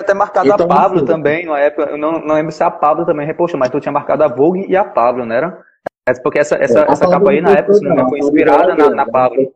[0.00, 3.04] Até marcado então, a Pablo também, na época, eu não, não lembro se a Pablo
[3.04, 5.62] também repostou, mas tu tinha marcado a Vogue e a Pablo, não era?
[6.08, 8.88] É porque essa, essa, é, essa capa aí, na época, se não foi inspirada na,
[8.88, 9.52] na Pablo.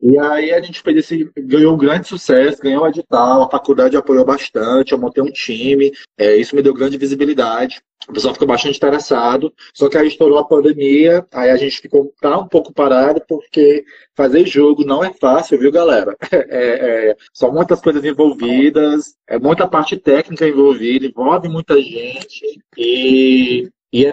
[0.00, 3.96] e aí a gente fez esse, ganhou um grande sucesso, ganhou o edital, a faculdade
[3.96, 7.82] apoiou bastante, eu montei um time, é, isso me deu grande visibilidade.
[8.08, 12.12] O pessoal ficou bastante interessado, só que aí estourou a pandemia, aí a gente ficou
[12.20, 16.16] tá um pouco parado, porque fazer jogo não é fácil, viu, galera?
[16.46, 23.70] É, é, são muitas coisas envolvidas, é muita parte técnica envolvida, envolve muita gente, e
[23.94, 24.12] e é,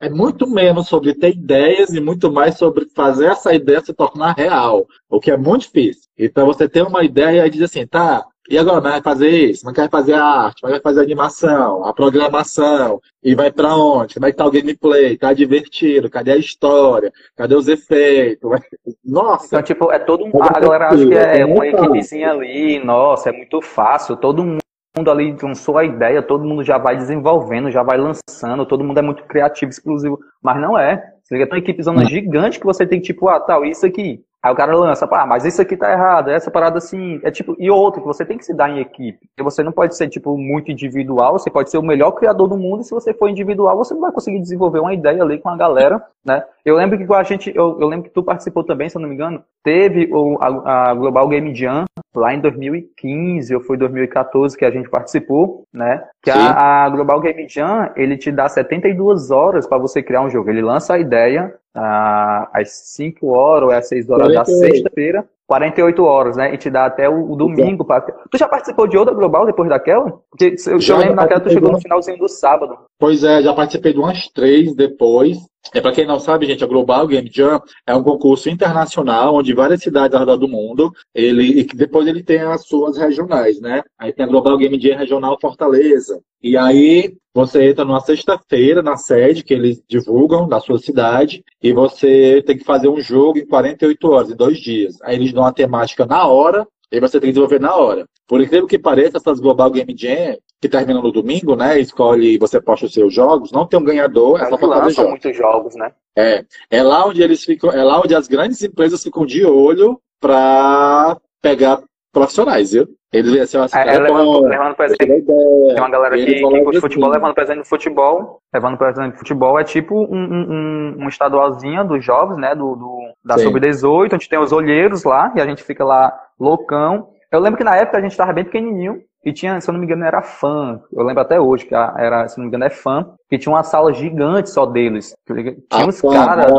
[0.00, 4.36] é, muito menos sobre ter ideias e muito mais sobre fazer essa ideia se tornar
[4.36, 6.04] real, o que é muito difícil.
[6.16, 9.62] Então você tem uma ideia e diz assim, tá, e agora vai fazer isso?
[9.64, 14.14] Mas quer fazer a arte, vai fazer a animação, a programação, e vai para onde?
[14.14, 15.18] Como é que tá o gameplay?
[15.18, 16.08] Tá divertido?
[16.08, 17.12] Cadê a história?
[17.36, 18.52] Cadê os efeitos?
[19.04, 19.46] Nossa!
[19.46, 20.30] Então, tipo, é todo um.
[20.40, 24.62] A galera acha que é, é uma equipezinha ali, nossa, é muito fácil, todo mundo
[24.96, 28.98] mundo ali lançou a ideia, todo mundo já vai desenvolvendo, já vai lançando, todo mundo
[28.98, 31.02] é muito criativo, exclusivo, mas não é.
[31.22, 34.22] Você liga, tem uma equipe zona gigante que você tem tipo, ah, tal, isso aqui.
[34.42, 37.54] Aí o cara lança, pá, mas isso aqui tá errado, essa parada assim, é tipo,
[37.60, 39.30] e outro, que você tem que se dar em equipe.
[39.38, 42.80] Você não pode ser, tipo, muito individual, você pode ser o melhor criador do mundo,
[42.80, 45.56] e se você for individual, você não vai conseguir desenvolver uma ideia ali com a
[45.56, 46.42] galera, né?
[46.64, 49.00] Eu lembro que com a gente, eu, eu lembro que tu participou também, se eu
[49.00, 53.76] não me engano, teve o, a, a Global Game Jam lá em 2015 ou foi
[53.76, 56.04] 2014 que a gente participou, né?
[56.22, 60.30] Que a, a, Global Game Jam, ele te dá 72 horas para você criar um
[60.30, 60.50] jogo.
[60.50, 64.36] Ele lança a ideia às 5 horas ou às 6 horas 48.
[64.36, 66.54] da sexta-feira, 48 horas, né?
[66.54, 67.84] E te dá até o, o domingo.
[67.84, 68.00] Pra...
[68.00, 70.20] Tu já participou de outra Global depois daquela?
[70.30, 72.78] Porque eu, já eu lembro naquela tu chegou no finalzinho do sábado.
[72.98, 75.38] Pois é, já participei de umas três depois.
[75.72, 79.54] É para quem não sabe, gente, a Global Game Jam é um concurso internacional onde
[79.54, 83.82] várias cidades ao redor do mundo, ele e depois ele tem as suas regionais, né?
[83.98, 86.20] Aí tem a Global Game Jam regional Fortaleza.
[86.42, 91.72] E aí você entra numa sexta-feira na sede que eles divulgam da sua cidade e
[91.72, 94.96] você tem que fazer um jogo em 48 horas, em dois dias.
[95.02, 98.04] Aí eles dão a temática na hora e você tem que desenvolver na hora.
[98.26, 101.80] Por incrível que pareça, essas Global Game Jam, que terminam no domingo, né?
[101.80, 105.10] Escolhe, você posta os seus jogos, não tem um ganhador, é só pra fazer jogos.
[105.10, 105.90] muitos jogos, né?
[106.16, 106.44] É.
[106.70, 111.16] É lá onde eles ficam, é lá onde as grandes empresas ficam de olho para
[111.42, 112.86] pegar profissionais, viu?
[113.12, 114.98] Eles assim, é, é, levando, levando presente.
[114.98, 117.18] Tem uma galera que, que curte futebol assim.
[117.18, 118.40] levando presente no futebol.
[118.54, 122.54] Levando presente no futebol é tipo um, um, um estadualzinho dos jovens, né?
[122.54, 127.08] Do, do da Sub-18, onde tem os olheiros lá, e a gente fica lá loucão.
[127.30, 129.80] Eu lembro que na época a gente tava bem pequenininho, e tinha, se eu não
[129.80, 130.80] me engano, era fã.
[130.92, 133.14] Eu lembro até hoje que era, se não me engano, é fã.
[133.28, 135.14] Que tinha uma sala gigante só deles.
[135.26, 136.52] Tinha a uns caras.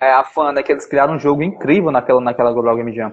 [0.00, 0.62] É, a fã, né?
[0.62, 3.12] Que eles criaram um jogo incrível naquela, naquela Global Game Jam.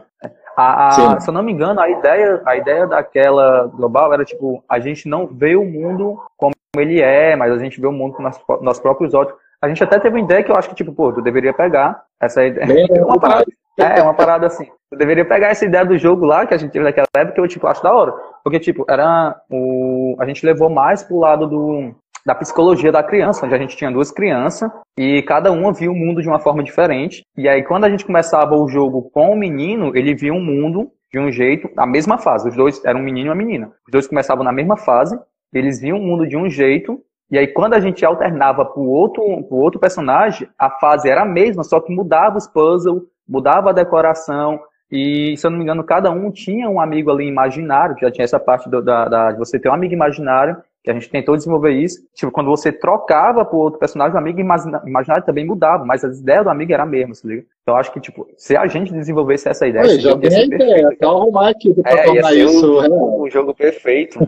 [0.56, 4.62] A, a, se eu não me engano, a ideia, a ideia daquela global era tipo,
[4.68, 8.16] a gente não vê o mundo como ele é, mas a gente vê o mundo
[8.16, 9.34] com nossos, nossos próprios olhos.
[9.62, 12.04] A gente até teve uma ideia que eu acho que, tipo, pô, tu deveria pegar
[12.22, 12.68] essa ideia.
[12.92, 13.46] É uma parada,
[13.78, 14.66] é, uma parada assim.
[14.92, 17.40] Tu deveria pegar essa ideia do jogo lá, que a gente teve naquela época, que
[17.40, 18.14] eu, tipo, acho da hora.
[18.44, 20.16] Porque, tipo, era o...
[20.20, 23.92] A gente levou mais pro lado do da psicologia da criança, onde a gente tinha
[23.92, 27.24] duas crianças e cada uma via o mundo de uma forma diferente.
[27.36, 30.92] E aí, quando a gente começava o jogo com o menino, ele via o mundo
[31.12, 32.50] de um jeito, na mesma fase.
[32.50, 33.68] Os dois eram um menino e uma menina.
[33.88, 35.20] Os dois começavam na mesma fase,
[35.54, 37.02] eles viam o mundo de um jeito.
[37.32, 41.26] E aí, quando a gente alternava pro outro, pro outro personagem, a fase era a
[41.26, 44.60] mesma, só que mudava os puzzles, mudava a decoração,
[44.92, 48.26] e, se eu não me engano, cada um tinha um amigo ali imaginário, já tinha
[48.26, 51.36] essa parte do, da, da, de você ter um amigo imaginário, que a gente tentou
[51.36, 52.00] desenvolver isso.
[52.16, 56.44] Tipo, quando você trocava por outro personagem, o amigo imaginário também mudava, mas as ideias
[56.44, 57.44] do amigo era a mesma, se liga?
[57.62, 59.86] Então, acho que, tipo, se a gente desenvolvesse essa ideia...
[59.86, 62.80] Oi, já tem a ideia, só arrumar aqui pra é, tornar isso...
[62.90, 64.20] O, o jogo perfeito.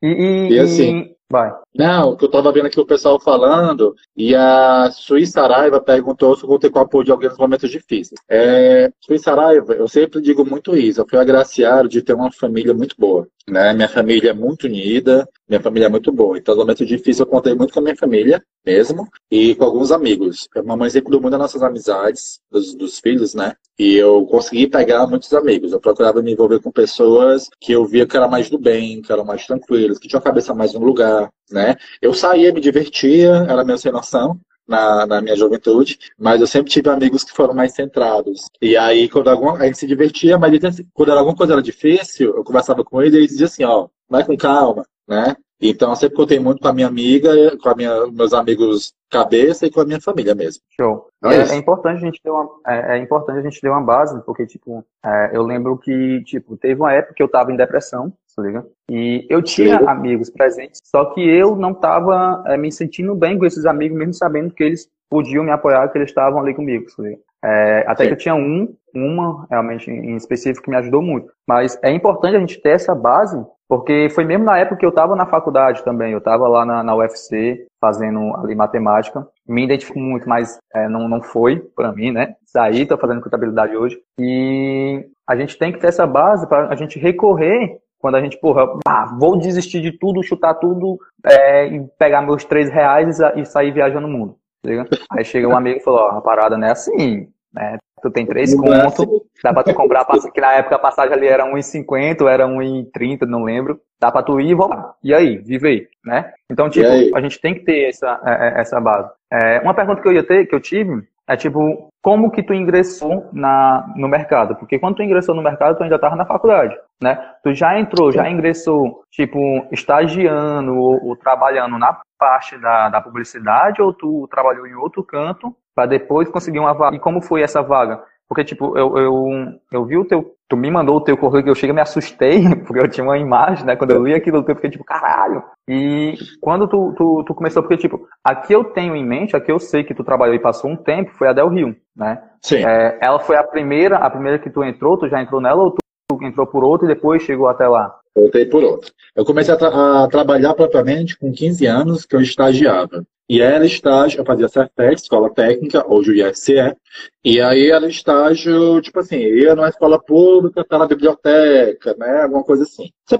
[0.00, 1.15] E, e, e assim...
[1.28, 1.52] Vai.
[1.74, 6.36] Não, o que eu estava vendo aqui o pessoal falando, e a Suíça Araiva perguntou
[6.36, 8.20] se eu vou ter com o apoio de alguém nos momentos difíceis.
[8.28, 12.72] É, Suíça Araiva, eu sempre digo muito isso, eu fui agraciado de ter uma família
[12.72, 13.26] muito boa.
[13.48, 13.72] Né?
[13.72, 16.36] Minha família é muito unida, minha família é muito boa.
[16.36, 19.92] Então, no momento difícil, eu contei muito com a minha família mesmo e com alguns
[19.92, 20.48] amigos.
[20.56, 23.54] A mamãe sempre cuidou muito das nossas amizades, dos, dos, filhos, né?
[23.78, 25.72] E eu consegui pegar muitos amigos.
[25.72, 29.12] Eu procurava me envolver com pessoas que eu via que eram mais do bem, que
[29.12, 31.76] eram mais tranquilos, que tinham a cabeça mais no lugar, né?
[32.02, 36.72] Eu saía, me divertia, era meio sem noção, na, na, minha juventude, mas eu sempre
[36.72, 38.46] tive amigos que foram mais centrados.
[38.60, 40.52] E aí, quando alguma, a gente se divertia, mas
[40.92, 44.24] quando alguma coisa era difícil, eu conversava com ele e ele dizia assim, ó, vai
[44.24, 45.36] com calma, né?
[45.60, 49.66] Então, eu sempre contei muito com a minha amiga, com a minha, meus amigos cabeça
[49.66, 50.62] e com a minha família mesmo.
[50.78, 51.08] Show.
[51.18, 53.80] Então, é, é, importante a gente ter uma, é, é, importante a gente ter uma
[53.80, 57.56] base, porque, tipo, é, eu lembro que, tipo, teve uma época que eu tava em
[57.56, 58.68] depressão, tá ligado?
[58.90, 59.86] E eu tinha Sim.
[59.86, 64.12] amigos presentes, só que eu não tava é, me sentindo bem com esses amigos, mesmo
[64.12, 67.22] sabendo que eles podiam me apoiar, que eles estavam ali comigo, tá ligado?
[67.44, 68.08] É, até Sim.
[68.08, 71.32] que eu tinha um, uma realmente em específico que me ajudou muito.
[71.46, 73.36] Mas é importante a gente ter essa base
[73.68, 76.82] porque foi mesmo na época que eu estava na faculdade também, eu estava lá na,
[76.82, 82.12] na, UFC fazendo ali matemática, me identifico muito, mas é, não, não foi para mim,
[82.12, 82.34] né?
[82.44, 83.98] Saí, estou fazendo contabilidade hoje.
[84.18, 88.38] E a gente tem que ter essa base para a gente recorrer quando a gente,
[88.38, 93.44] porra, ah, vou desistir de tudo, chutar tudo, é, e pegar meus três reais e,
[93.44, 94.36] sair viajando no mundo.
[94.62, 94.70] Tá
[95.10, 97.78] Aí chega um amigo e falou, ó, a parada não é assim, né?
[98.02, 99.06] Tu tem três contos,
[99.42, 103.42] dá pra tu comprar, que na época a passagem ali era 1,50, era 1,30, não
[103.42, 103.80] lembro.
[103.98, 104.92] Dá pra tu ir e voltar.
[105.02, 106.32] E aí, vive aí, né?
[106.52, 109.10] Então, tipo, a gente tem que ter essa, é, é, essa base.
[109.32, 112.52] É, uma pergunta que eu ia ter, que eu tive, é tipo, como que tu
[112.52, 114.54] ingressou na, no mercado?
[114.56, 117.18] Porque quando tu ingressou no mercado, tu ainda estava na faculdade, né?
[117.42, 123.80] Tu já entrou, já ingressou, tipo, estagiando ou, ou trabalhando na parte da, da publicidade
[123.80, 126.96] ou tu trabalhou em outro canto para depois conseguir uma vaga.
[126.96, 128.02] E como foi essa vaga?
[128.26, 129.28] Porque, tipo, eu, eu,
[129.70, 130.34] eu vi o teu.
[130.48, 133.18] Tu me mandou o teu currículo, eu cheguei e me assustei, porque eu tinha uma
[133.18, 133.76] imagem, né?
[133.76, 135.42] Quando eu li aquilo, eu fiquei tipo, caralho.
[135.68, 139.58] E quando tu, tu, tu começou, porque, tipo, aqui eu tenho em mente, aqui eu
[139.58, 142.20] sei que tu trabalhou e passou um tempo, foi a Del Rio, né?
[142.40, 142.64] Sim.
[142.64, 145.72] É, ela foi a primeira, a primeira que tu entrou, tu já entrou nela ou
[145.72, 147.94] tu entrou por outra e depois chegou até lá?
[148.14, 148.90] Voltei por outra.
[149.14, 149.68] Eu comecei a, tra
[150.04, 153.04] a, trabalhar propriamente com 15 anos, que eu estagiava.
[153.28, 156.76] E era estágio, eu fazia CERTEC, Escola Técnica, hoje o IFCE,
[157.24, 162.44] e aí era estágio, tipo assim, ia numa escola pública, tá na biblioteca, né, alguma
[162.44, 162.90] coisa assim.
[163.04, 163.18] Você,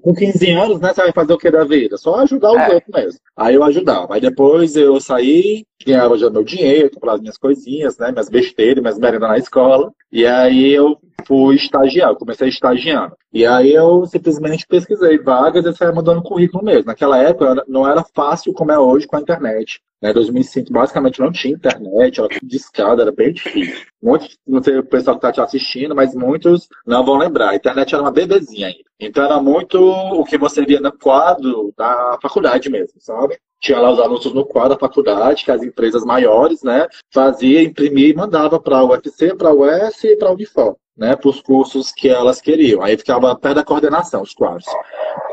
[0.00, 1.96] com 15 anos, né, você vai fazer o que da vida?
[1.96, 2.74] Só ajudar os é.
[2.74, 3.20] outros mesmo.
[3.36, 4.14] Aí eu ajudava.
[4.14, 8.98] Aí depois eu saí, ganhava já meu dinheiro, comprava minhas coisinhas, né, minhas besteiras, minhas
[8.98, 10.96] merendas na escola, e aí eu
[11.26, 13.14] fui estagiar, eu comecei estagiando.
[13.32, 16.86] E aí eu simplesmente pesquisei vagas e saí mandando currículo mesmo.
[16.86, 19.80] Naquela época não era fácil como é hoje com a internet.
[20.00, 22.46] Né, 2005 basicamente não tinha internet, era tudo
[22.78, 23.86] discada, era bem difícil.
[24.00, 27.50] Muitos, não sei o pessoal que está te assistindo, mas muitos não vão lembrar.
[27.50, 28.84] A internet era uma bebezinha ainda.
[29.00, 33.38] Então era muito o que você via no quadro da faculdade mesmo, sabe?
[33.60, 38.08] Tinha lá os anúncios no quadro da faculdade, que as empresas maiores, né, fazia, imprimia
[38.08, 41.40] e mandava para o UFC, para o US e para a Unifor né, para os
[41.40, 42.82] cursos que elas queriam.
[42.82, 44.66] Aí ficava perto da coordenação, os quadros.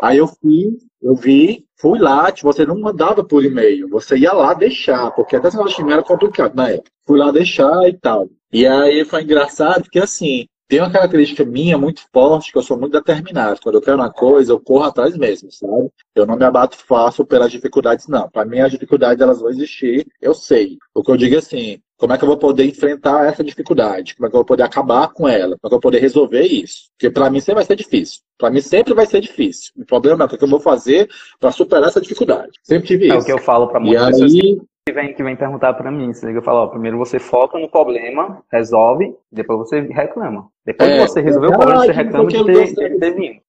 [0.01, 4.33] Aí eu fui, eu vi, fui lá, tipo, você não mandava por e-mail, você ia
[4.33, 6.91] lá deixar, porque até esse negócio de e-mail era complicado na época.
[7.05, 8.27] Fui lá deixar e tal.
[8.51, 12.77] E aí foi engraçado, porque assim, tem uma característica minha muito forte, que eu sou
[12.77, 13.59] muito determinado.
[13.61, 15.89] Quando eu quero uma coisa, eu corro atrás mesmo, sabe?
[16.15, 18.29] Eu não me abato fácil pelas dificuldades, não.
[18.29, 20.77] Para mim, as dificuldades, elas vão existir, eu sei.
[20.93, 24.15] O que eu digo é assim, como é que eu vou poder enfrentar essa dificuldade?
[24.15, 25.57] Como é que eu vou poder acabar com ela?
[25.57, 26.89] Como é que eu vou poder resolver isso?
[26.91, 28.21] Porque para mim sempre vai ser difícil.
[28.37, 29.71] Para mim sempre vai ser difícil.
[29.77, 32.59] O problema é o que eu vou fazer para superar essa dificuldade.
[32.63, 33.15] Sempre tive isso.
[33.15, 34.61] É o que eu falo para muitas pessoas aí...
[34.87, 36.13] que vem, que vem perguntar para mim.
[36.13, 40.49] Você liga e fala, ó, primeiro você foca no problema, resolve, depois você reclama.
[40.65, 43.39] Depois é, que você resolveu o problema, você reclama de ter, de ter vindo.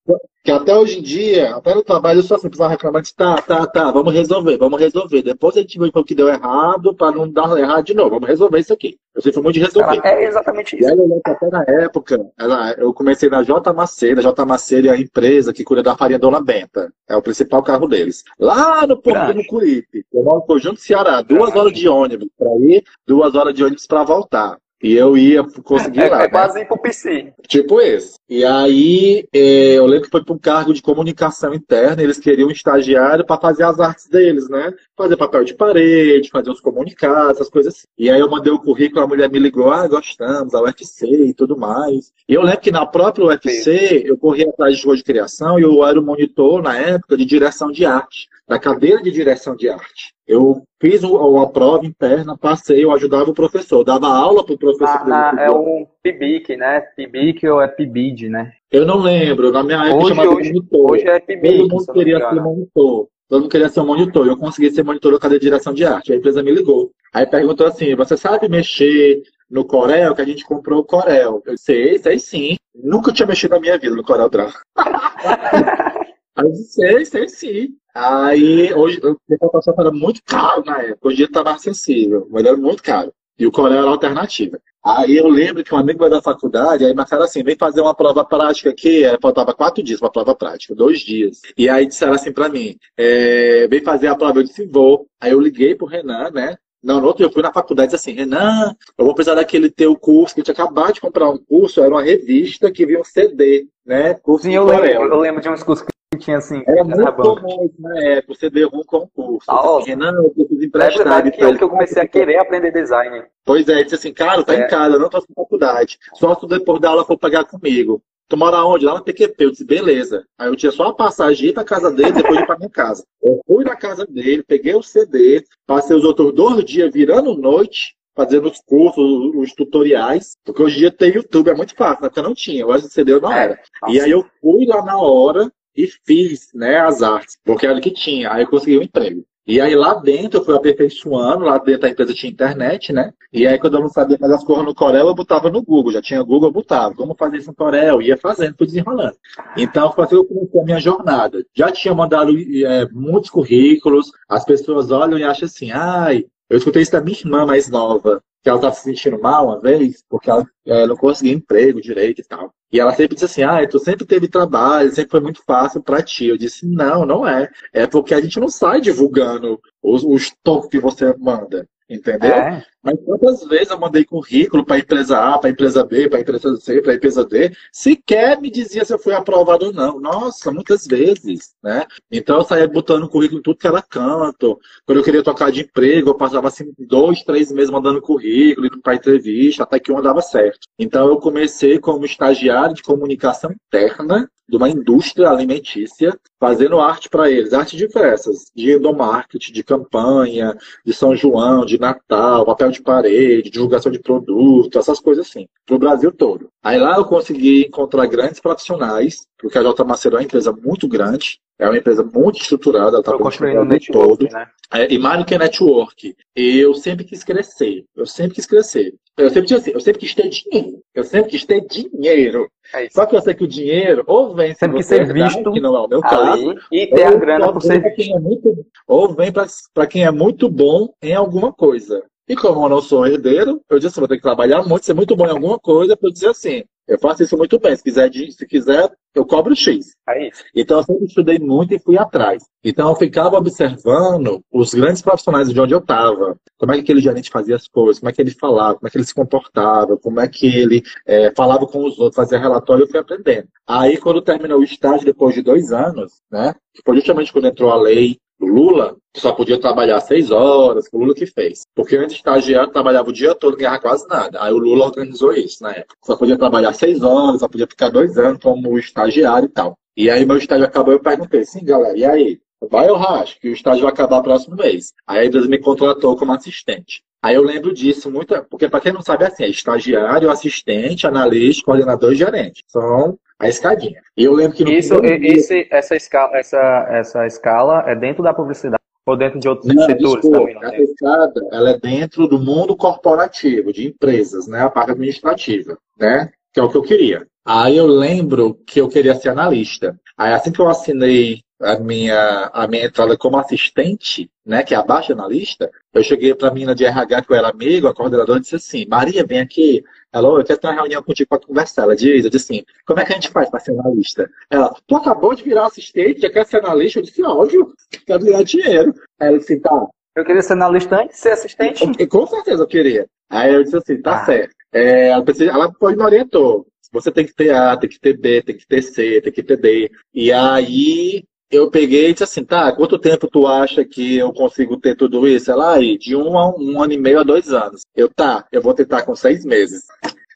[0.44, 3.37] Que até hoje em dia, até no trabalho, eu só assim, precisava reclamar de tá,
[3.42, 5.22] tá, tá, vamos resolver, vamos resolver.
[5.22, 8.11] Depois a gente vê o que deu errado para não dar errado de novo.
[8.11, 8.96] Vamos resolver isso aqui.
[9.12, 10.00] Eu sempre fui muito de resolver.
[10.05, 10.88] é exatamente isso.
[10.88, 14.90] E eu até na época, ela, eu comecei na J Macedo, a J Macedo é
[14.90, 16.92] a empresa que cuida da farinha Dona Benta.
[17.09, 18.22] É o principal carro deles.
[18.38, 20.05] Lá no Porto do Curipe.
[20.12, 23.87] Eu moro no Conjunto Ceará, duas horas de ônibus para ir, duas horas de ônibus
[23.87, 24.57] para voltar.
[24.83, 26.19] E eu ia conseguir é, lá.
[26.19, 26.29] É né?
[26.29, 27.33] quase ir pro PC.
[27.49, 28.19] Tipo esse.
[28.29, 32.49] E aí, é, eu lembro que foi para um cargo de comunicação interna, eles queriam
[32.49, 34.75] um estagiário para fazer as artes deles, né?
[34.97, 37.87] Fazer papel de parede, fazer os comunicados, essas coisas assim.
[37.97, 41.33] E aí eu mandei o currículo, a mulher me ligou, ah, gostamos, a UFC e
[41.33, 42.12] tudo mais.
[42.29, 45.62] E eu lembro que na própria UFC, eu corri atrás de jogo de criação e
[45.62, 49.69] eu era o monitor, na época, de direção de arte, da cadeira de direção de
[49.69, 50.15] arte.
[50.27, 55.12] Eu fiz uma prova interna, passei, eu ajudava o professor, dava aula para o professor.
[55.12, 56.81] Ah, é o PIBIC, né?
[56.97, 58.53] PIBIC ou é PIBID, né?
[58.71, 60.91] Eu não lembro, na minha época hoje, chamava hoje, monitor.
[60.91, 61.59] Hoje é PIBIC.
[61.59, 63.09] Todo mundo queria ser monitor.
[63.29, 64.27] Todo mundo queria ser monitor.
[64.27, 66.12] Eu consegui ser monitor da cadeira de direção de arte.
[66.12, 66.91] A empresa me ligou.
[67.15, 70.15] Aí perguntou assim: você sabe mexer no Corel?
[70.15, 71.41] Que a gente comprou o Corel.
[71.47, 72.57] Eu sei, sei sim.
[72.75, 74.51] Nunca tinha mexido na minha vida no Corel Draw.
[76.37, 77.69] Aí eu disse, sei, sei sim.
[77.99, 81.09] Aí, hoje, o decotação era muito caro na época.
[81.09, 83.11] Hoje dia tá acessível, mas era muito caro.
[83.39, 84.61] E o Corel era alternativa.
[84.85, 87.95] Aí eu lembro que um amigo vai da faculdade, aí marcaram assim, vem fazer uma
[87.95, 91.41] prova prática aqui, aí faltava quatro dias para prova prática, dois dias.
[91.57, 95.07] E aí disseram assim para mim, é, vem fazer a prova, eu disse, vou.
[95.19, 96.57] Aí eu liguei pro Renan, né?
[96.83, 99.37] Não, no outro dia eu fui na faculdade e disse assim, Renan, eu vou precisar
[99.37, 102.85] daquele teu curso, que eu tinha acabado de comprar um curso, era uma revista que
[102.85, 104.15] vinha um CD, né?
[104.15, 106.62] Curso Sim, eu lembro, eu lembro de uns cursos que tinha assim.
[106.66, 109.51] Era muito comum na época, você deu um concurso.
[109.51, 111.27] Ah, assim, não, eu preciso emprestar.
[111.27, 113.25] É que eu, que eu comecei a querer aprender design.
[113.45, 114.64] Pois é, disse assim, cara, tá é.
[114.64, 115.99] em casa, não tô na faculdade.
[116.14, 118.03] Só se depois da aula for pagar comigo.
[118.29, 118.85] Tu mora onde?
[118.85, 119.45] Lá no PQP.
[119.45, 120.25] Eu disse, beleza.
[120.38, 123.05] Aí eu tinha só a passagem pra casa dele, depois de pra minha casa.
[123.23, 127.97] Eu fui na casa dele, peguei o CD, passei os outros dois dias virando noite,
[128.16, 132.09] fazendo os cursos, os tutoriais, porque hoje em dia tem YouTube, é muito fácil, né?
[132.09, 133.61] porque não tinha, eu acho que CD eu não era.
[133.88, 137.81] E aí eu fui lá na hora, e fiz né, as artes, porque era o
[137.81, 138.33] que tinha.
[138.33, 139.25] Aí eu consegui um emprego.
[139.47, 143.12] E aí lá dentro eu fui aperfeiçoando, lá dentro da empresa tinha internet, né?
[143.33, 145.93] E aí quando eu não sabia mais as coisas no Corel, eu botava no Google.
[145.93, 146.97] Já tinha Google, eu botava.
[146.97, 148.03] Como fazer isso no Corel?
[148.03, 149.15] Ia fazendo, fui desenrolando.
[149.57, 151.47] Então, foi assim eu a minha jornada.
[151.55, 156.83] Já tinha mandado é, muitos currículos, as pessoas olham e acham assim, ai, eu escutei
[156.83, 160.31] isso da minha irmã mais nova que ela estava se sentindo mal uma vez, porque
[160.31, 162.55] ela é, não conseguia emprego direito e tal.
[162.73, 166.01] E ela sempre disse assim: Ah, tu sempre teve trabalho, sempre foi muito fácil para
[166.01, 166.27] ti.
[166.27, 167.51] Eu disse: Não, não é.
[167.73, 170.33] É porque a gente não sai divulgando os, os
[170.71, 171.67] que você manda.
[171.90, 172.31] entendeu?
[172.31, 172.65] É.
[172.87, 176.81] Mas quantas vezes eu mandei currículo para empresa A, para empresa B, para empresa C,
[176.81, 179.99] para empresa D, sequer me dizia se eu fui aprovado ou não.
[179.99, 181.85] Nossa, muitas vezes, né?
[182.13, 184.57] Então eu saía botando currículo em tudo que era canto.
[184.87, 188.81] Quando eu queria tocar de emprego, eu passava assim dois, três meses mandando currículo, indo
[188.81, 190.61] para entrevista, até que um dava certo.
[190.79, 197.31] Então eu comecei como estagiário de comunicação interna de uma indústria alimentícia, fazendo arte para
[197.31, 203.50] eles, arte diversas, de endomarketing, de campanha, de São João, de Natal, papel de parede,
[203.50, 206.48] divulgação de produto, essas coisas assim, para o Brasil todo.
[206.62, 210.88] Aí lá eu consegui encontrar grandes profissionais, porque a J Macedo é uma empresa muito
[210.88, 214.33] grande, é uma empresa muito estruturada, ela está construindo o network, todo.
[214.33, 214.46] Né?
[214.72, 217.85] É, e mais do que network, eu sempre quis crescer.
[217.96, 218.94] Eu sempre quis crescer.
[219.16, 220.83] Eu sempre assim, eu sempre quis ter dinheiro.
[220.94, 222.50] Eu sempre quis ter dinheiro.
[222.74, 225.60] É Só que eu sei que o dinheiro ou vem sempre que ser visto, que
[225.60, 228.14] não é o meu caso, e ter a grana por ser visto.
[228.14, 232.02] É muito, ou vem para quem é muito bom em alguma coisa.
[232.29, 235.14] E como eu não sou herdeiro, eu disse, vou ter que trabalhar muito, ser muito
[235.14, 237.77] bom em alguma coisa, para eu dizer assim, eu faço isso muito bem.
[237.77, 239.96] Se quiser, se quiser eu cobro X.
[240.08, 242.44] É então eu sempre estudei muito e fui atrás.
[242.62, 246.38] Então eu ficava observando os grandes profissionais de onde eu estava.
[246.58, 248.90] Como é que aquele gerente fazia as coisas, como é que ele falava, como é
[248.90, 252.85] que ele se comportava, como é que ele é, falava com os outros, fazia relatório,
[252.85, 253.48] eu fui aprendendo.
[253.66, 256.54] Aí quando terminou o estágio, depois de dois anos, né?
[256.74, 261.15] Que foi justamente quando entrou a lei Lula só podia trabalhar seis horas, o Lula
[261.15, 261.63] que fez.
[261.75, 264.43] Porque antes estagiário trabalhava o dia todo, ganhava quase nada.
[264.43, 265.97] Aí o Lula organizou isso na época.
[266.05, 269.79] Só podia trabalhar seis horas, só podia ficar dois anos como estagiário e tal.
[269.97, 272.41] E aí meu estágio acabou, eu perguntei, sim, galera, e aí?
[272.71, 274.93] Vai ou racho, que o estágio vai acabar próximo mês.
[275.07, 277.03] Aí empresa me contratou como assistente.
[277.23, 281.07] Aí eu lembro disso muito, porque para quem não sabe, é assim, é estagiário, assistente,
[281.07, 282.63] analista, coordenador e gerente.
[282.67, 284.01] São a escadinha.
[284.17, 288.33] E eu lembro que no Isso, esse, essa, escala, essa, essa escala é dentro da
[288.33, 290.55] publicidade ou dentro de outros não, setores desculpa, também?
[290.55, 294.63] Não essa escada ela é dentro do mundo corporativo, de empresas, né?
[294.63, 296.31] A parte administrativa, né?
[296.53, 297.27] Que é o que eu queria.
[297.45, 299.97] Aí eu lembro que eu queria ser analista.
[300.19, 304.77] Aí assim que eu assinei a minha, a minha entrada como assistente, né, que é
[304.77, 308.40] abaixo analista, eu cheguei para a menina de RH, que eu era amigo, a coordenadora,
[308.40, 309.83] disse assim, Maria, vem aqui.
[310.13, 311.83] Ela, eu quero ter uma reunião contigo para conversar.
[311.83, 314.31] Ela diz, eu disse assim, como é que a gente faz para ser analista?
[314.50, 316.98] Ela, tu acabou de virar assistente, já quer ser analista?
[316.98, 317.73] Eu disse, óbvio,
[318.07, 318.94] quero ganhar dinheiro.
[319.19, 319.87] Ela disse, tá.
[320.15, 321.85] Eu queria ser analista antes de ser assistente?
[321.98, 323.07] Eu, com certeza eu queria.
[323.29, 324.25] Aí eu disse assim, tá ah.
[324.25, 324.54] certo.
[324.73, 326.67] É, ela, ela foi me orientou.
[326.92, 329.42] Você tem que ter A, tem que ter B, tem que ter C, tem que
[329.42, 329.90] ter D.
[330.15, 334.77] E aí eu peguei e disse assim, tá, quanto tempo tu acha que eu consigo
[334.77, 335.51] ter tudo isso?
[335.51, 337.83] Ela aí, de um a um, um ano e meio a dois anos.
[337.94, 339.87] Eu, tá, eu vou tentar com seis meses.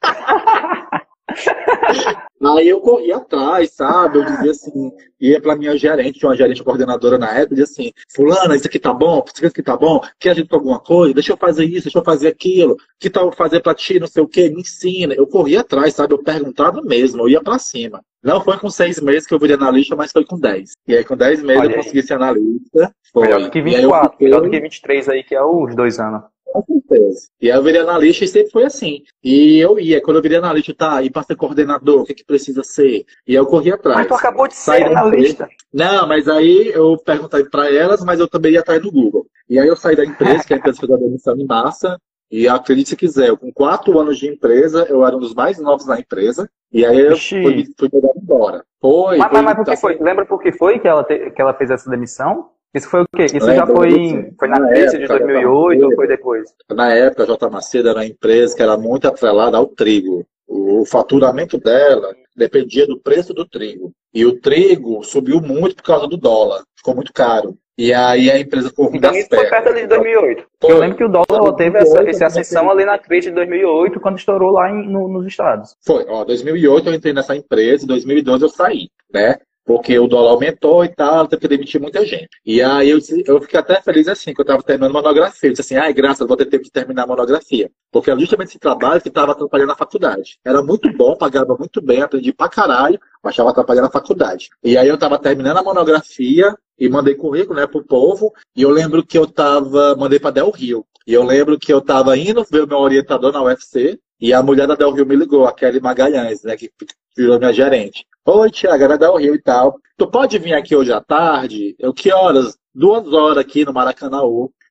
[2.42, 4.18] Aí eu corri atrás, sabe?
[4.18, 7.92] Eu dizia assim, ia pra minha gerente, tinha uma gerente coordenadora na época, dizia assim,
[8.14, 11.12] fulana, isso aqui tá bom, isso aqui tá bom, quer ajuda com alguma coisa?
[11.12, 14.22] Deixa eu fazer isso, deixa eu fazer aquilo, que tal fazer pra ti, não sei
[14.22, 15.12] o que, me ensina.
[15.12, 16.14] Eu corri atrás, sabe?
[16.14, 18.02] Eu perguntava mesmo, eu ia pra cima.
[18.22, 20.72] Não foi com seis meses que eu virei analista, mas foi com dez.
[20.86, 22.94] E aí com dez meses Olha eu consegui ser analista.
[23.12, 23.26] Foi.
[23.26, 24.26] Melhor do que 24, fiquei...
[24.26, 26.22] melhor do que 23 aí, que é os dois anos.
[26.52, 27.28] Com certeza.
[27.40, 29.02] E aí eu virei analista e sempre foi assim.
[29.22, 32.24] E eu ia, quando eu virei analista, tá, e para ser coordenador, o que, que
[32.24, 33.04] precisa ser?
[33.26, 33.98] E eu corria atrás.
[33.98, 35.48] Mas tu acabou de ser analista.
[35.72, 39.26] Não, mas aí eu perguntei para elas, mas eu também ia atrás no Google.
[39.48, 41.98] E aí eu saí da empresa, que a empresa fez a demissão em massa,
[42.30, 45.58] e acredite se quiser, eu, com quatro anos de empresa, eu era um dos mais
[45.58, 46.48] novos na empresa.
[46.72, 48.64] E aí eu fui, fui embora.
[48.80, 49.18] Foi.
[49.18, 49.98] Mas, foi, mas, mas por que tá foi?
[49.98, 52.50] Lembra por que foi que ela, te, que ela fez essa demissão?
[52.74, 53.24] Isso foi o quê?
[53.24, 56.54] Isso Lembra, já foi, foi na, na crise de 2008 ou foi depois?
[56.70, 57.50] Na época, a J.
[57.50, 60.24] Macedo era uma empresa que era muito atrelada ao trigo.
[60.46, 63.92] O faturamento dela dependia do preço do trigo.
[64.14, 66.62] E o trigo subiu muito por causa do dólar.
[66.76, 67.56] Ficou muito caro.
[67.78, 70.44] E aí a empresa correu Então isso foi perto ali de 2008.
[70.60, 70.72] Foi.
[70.72, 74.18] Eu lembro que o dólar teve essa, essa ascensão ali na crise de 2008, quando
[74.18, 75.74] estourou lá em, no, nos estados.
[75.84, 76.04] Foi.
[76.06, 79.36] Ó, 2008 eu entrei nessa empresa, em 2012 eu saí, né?
[79.70, 82.28] Porque o dólar aumentou e tal, teve que demitir muita gente.
[82.44, 85.48] E aí eu, eu fiquei até feliz assim, que eu estava terminando a monografia.
[85.48, 87.70] Eu disse assim, ai, graças, vou ter tempo de terminar a monografia.
[87.92, 90.40] Porque era justamente esse trabalho que estava atrapalhando a faculdade.
[90.44, 94.48] Era muito bom, pagava muito bem, aprendi pra caralho, mas estava atrapalhando a faculdade.
[94.60, 98.70] E aí eu estava terminando a monografia e mandei currículo, né, pro povo, e eu
[98.70, 100.84] lembro que eu estava, mandei para Del Rio.
[101.06, 104.42] E eu lembro que eu estava indo ver o meu orientador na UFC, e a
[104.42, 106.70] mulher da Del Rio me ligou, a Kelly Magalhães, né, que
[107.16, 108.06] virou minha gerente.
[108.26, 109.78] Oi, Tiago, era Del Rio e tal.
[109.96, 111.74] Tu pode vir aqui hoje à tarde?
[111.78, 112.56] Eu, que horas?
[112.74, 114.20] Duas horas aqui no Maracanã.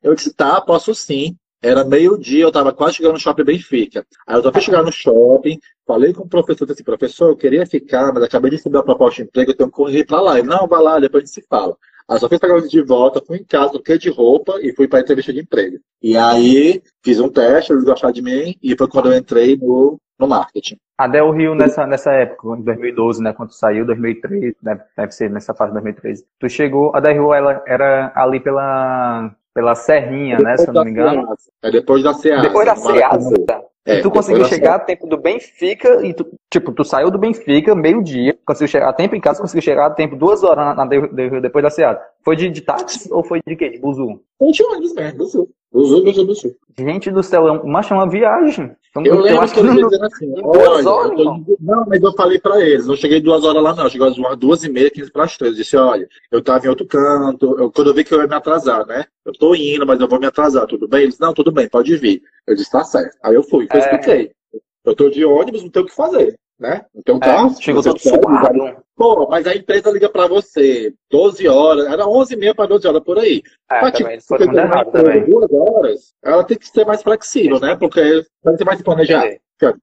[0.02, 1.36] Eu disse, tá, posso sim.
[1.62, 4.06] Era meio-dia, eu estava quase chegando no shopping Benfica.
[4.26, 8.14] Aí eu fui chegar no shopping, falei com o professor, disse, professor, eu queria ficar,
[8.14, 10.39] mas acabei de receber a proposta de emprego, eu tenho que correr para lá.
[10.39, 11.76] Ele, não, vai lá, depois a gente se fala.
[12.10, 14.99] Aí só fiz pagamento de volta, fui em casa, troquei de roupa e fui para
[14.99, 15.78] entrevista de emprego.
[16.01, 19.99] E aí fiz um teste, eles gostaram de mim e foi quando eu entrei no,
[20.18, 20.78] no marketing.
[20.97, 25.12] A Del Rio nessa, nessa época, em 2012, né, quando tu saiu, 2003, né, deve
[25.12, 26.26] ser nessa fase de 2013.
[26.39, 30.86] Tu chegou, a Del Rio ela era ali pela pela Serrinha, né, se eu não
[30.86, 31.28] me engano.
[31.62, 32.41] É depois da Ceasa.
[32.41, 33.36] Depois da Ceasa.
[33.90, 37.18] É, e tu conseguiu chegar a tempo do Benfica e tu, tipo, tu saiu do
[37.18, 40.86] Benfica meio-dia, conseguiu chegar a tempo em casa, conseguiu chegar a tempo duas horas na,
[40.86, 42.00] na depois da Ceasa.
[42.24, 43.70] Foi de, de táxi ou foi de quê?
[43.70, 44.22] De buzu?
[44.38, 45.50] Foi de ônibus mesmo, buzu.
[45.72, 46.56] Buzu, buzu, buzu.
[46.78, 48.76] Gente do céu, mas é uma viagem.
[48.90, 51.58] Então, eu, eu lembro que eles dizendo assim, olha, horas, tô...
[51.60, 54.38] não, mas eu falei para eles, não cheguei duas horas lá não, eu cheguei às
[54.38, 57.56] duas e meia, quinze para as três, eu disse, olha, eu estava em outro canto,
[57.60, 60.08] eu, quando eu vi que eu ia me atrasar, né, eu tô indo, mas eu
[60.08, 61.04] vou me atrasar, tudo bem?
[61.04, 62.24] Eles, não, tudo bem, pode vir.
[62.48, 63.16] Eu disse, tá certo.
[63.24, 63.80] Aí eu fui, eu é...
[63.80, 64.32] expliquei,
[64.84, 66.86] eu tô de ônibus, não tenho o que fazer né?
[66.95, 67.47] Então tá.
[67.47, 68.78] É, chegou todo suado.
[68.95, 72.88] Pô, mas a empresa liga para você 12 horas, era 11 e meia para 12
[72.88, 73.41] horas por aí.
[73.72, 75.24] É, pra, também, tipo, errado também.
[75.26, 77.76] Duas horas, ela tem que ser mais flexível, né?
[77.78, 79.38] Porque tem que ser mais planejado.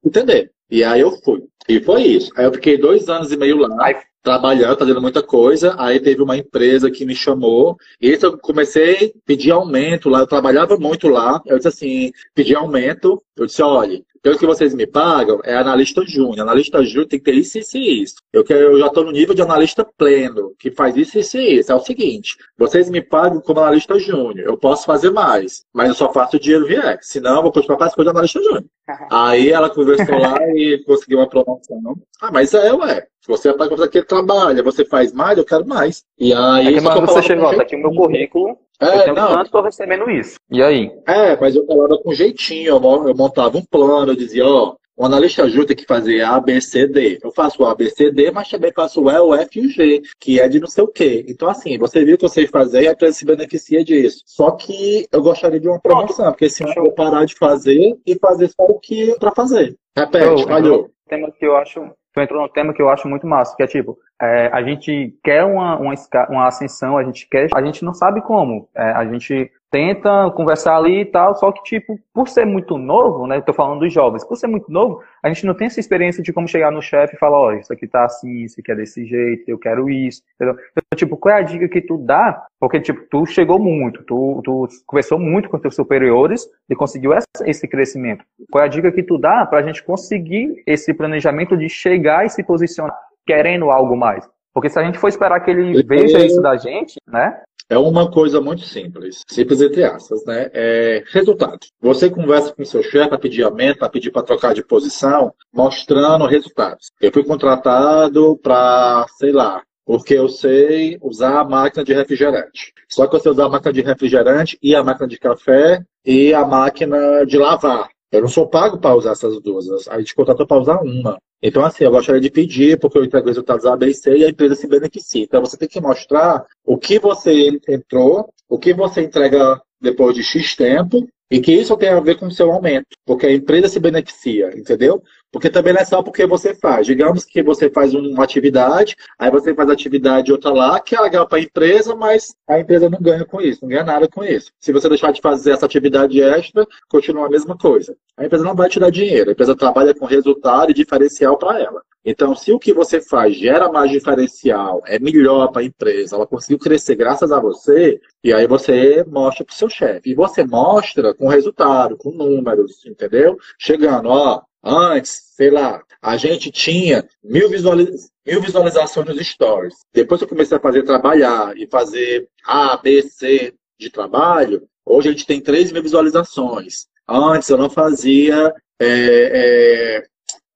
[0.05, 0.51] Entender.
[0.69, 1.43] E aí eu fui.
[1.67, 2.31] E foi isso.
[2.37, 3.75] Aí eu fiquei dois anos e meio lá.
[3.79, 3.95] Aí
[4.27, 5.73] trabalhando, fazendo muita coisa.
[5.77, 7.77] Aí teve uma empresa que me chamou.
[8.01, 10.19] E eu comecei a pedir aumento lá.
[10.19, 11.41] Eu trabalhava muito lá.
[11.45, 13.23] Eu disse assim, pedi aumento.
[13.37, 16.41] Eu disse, olha, pelo que vocês me pagam, é analista júnior.
[16.41, 18.15] Analista júnior tem que ter isso, isso e isso.
[18.33, 21.59] Eu, quero, eu já estou no nível de analista pleno, que faz isso, isso e
[21.59, 21.71] isso.
[21.71, 24.45] É o seguinte, vocês me pagam como analista júnior.
[24.45, 26.99] Eu posso fazer mais, mas eu só faço o dinheiro vier.
[27.01, 28.65] Senão, eu vou continuar fazendo coisa de analista júnior.
[29.09, 31.95] Aí ela conversou lá e conseguiu uma promoção.
[32.21, 33.07] Ah, mas é, ué.
[33.27, 36.03] Você vai fazer aquele trabalho, você faz mais, eu quero mais.
[36.17, 36.67] E aí.
[36.67, 38.57] É que quando você chegou, tá aqui o meu currículo.
[38.79, 39.35] É, eu tenho não.
[39.35, 40.35] tanto, tô recebendo isso.
[40.51, 40.91] E aí?
[41.07, 45.47] É, mas eu falava com jeitinho, eu montava um plano, eu dizia, ó, o analista
[45.47, 47.19] júnior tem que fazer A, B, C, D.
[47.23, 49.67] Eu faço o A, B, C, D, mas também faço o E, o F e
[49.67, 51.23] o G, que é de não sei o quê.
[51.27, 54.23] Então, assim, você viu que eu sei fazer e a empresa se beneficia disso.
[54.25, 58.15] Só que eu gostaria de uma promoção, porque senão eu vou parar de fazer e
[58.15, 59.75] fazer só o que é pra fazer.
[59.95, 60.89] Repete, falhou.
[61.07, 61.79] Tema que eu acho
[62.17, 65.15] tu entrou num tema que eu acho muito massa, que é tipo, é, a gente
[65.23, 65.93] quer uma, uma,
[66.29, 68.67] uma, ascensão, a gente quer, a gente não sabe como.
[68.75, 73.27] É, a gente tenta conversar ali e tal, só que, tipo, por ser muito novo,
[73.27, 76.23] né, tô falando dos jovens, por ser muito novo, a gente não tem essa experiência
[76.23, 78.71] de como chegar no chefe e falar, ó, oh, isso aqui tá assim, isso aqui
[78.71, 80.57] é desse jeito, eu quero isso, entendeu?
[80.71, 82.45] Então, tipo, qual é a dica que tu dá?
[82.59, 87.27] Porque, tipo, tu chegou muito, tu, tu conversou muito com teus superiores e conseguiu essa,
[87.45, 88.23] esse crescimento.
[88.49, 92.29] Qual é a dica que tu dá pra gente conseguir esse planejamento de chegar e
[92.29, 94.27] se posicionar querendo algo mais?
[94.57, 97.43] Porque se a gente for esperar que ele veja isso da gente, né?
[97.69, 100.49] É uma coisa muito simples, simples entre aspas, né?
[100.51, 101.59] É resultado.
[101.79, 106.25] Você conversa com seu chefe para pedir aumento, para pedir para trocar de posição, mostrando
[106.25, 106.87] resultados.
[106.99, 112.73] Eu fui contratado para, sei lá, porque eu sei usar a máquina de refrigerante.
[112.89, 116.33] Só que eu sei usar a máquina de refrigerante e a máquina de café e
[116.33, 117.89] a máquina de lavar.
[118.11, 119.87] Eu não sou pago para usar essas duas.
[119.87, 121.19] A gente contratou para usar uma.
[121.41, 124.25] Então, assim, eu gostaria de pedir, porque eu entrego resultados A, B e C e
[124.25, 125.23] a empresa se beneficia.
[125.23, 130.23] Então, você tem que mostrar o que você entrou, o que você entrega depois de
[130.23, 133.67] X tempo, e que isso tem a ver com o seu aumento, porque a empresa
[133.67, 135.03] se beneficia, entendeu?
[135.31, 136.85] Porque também não é só porque você faz.
[136.85, 141.27] Digamos que você faz uma atividade, aí você faz atividade outra lá, que é legal
[141.27, 144.51] para a empresa, mas a empresa não ganha com isso, não ganha nada com isso.
[144.59, 147.95] Se você deixar de fazer essa atividade extra, continua a mesma coisa.
[148.15, 151.59] A empresa não vai te dar dinheiro, a empresa trabalha com resultado e diferencial para
[151.59, 151.81] ela.
[152.09, 156.25] Então, se o que você faz gera mais diferencial, é melhor para a empresa, ela
[156.25, 160.11] conseguiu crescer graças a você, e aí você mostra para o seu chefe.
[160.11, 163.37] E você mostra com resultado, com números, entendeu?
[163.59, 168.09] Chegando, ó, Antes, sei lá, a gente tinha mil, visualiz...
[168.25, 169.75] mil visualizações nos stories.
[169.93, 175.07] Depois que eu comecei a fazer trabalhar e fazer A, B, C de trabalho, hoje
[175.07, 176.87] a gente tem 3 mil visualizações.
[177.07, 180.03] Antes eu não fazia é, é,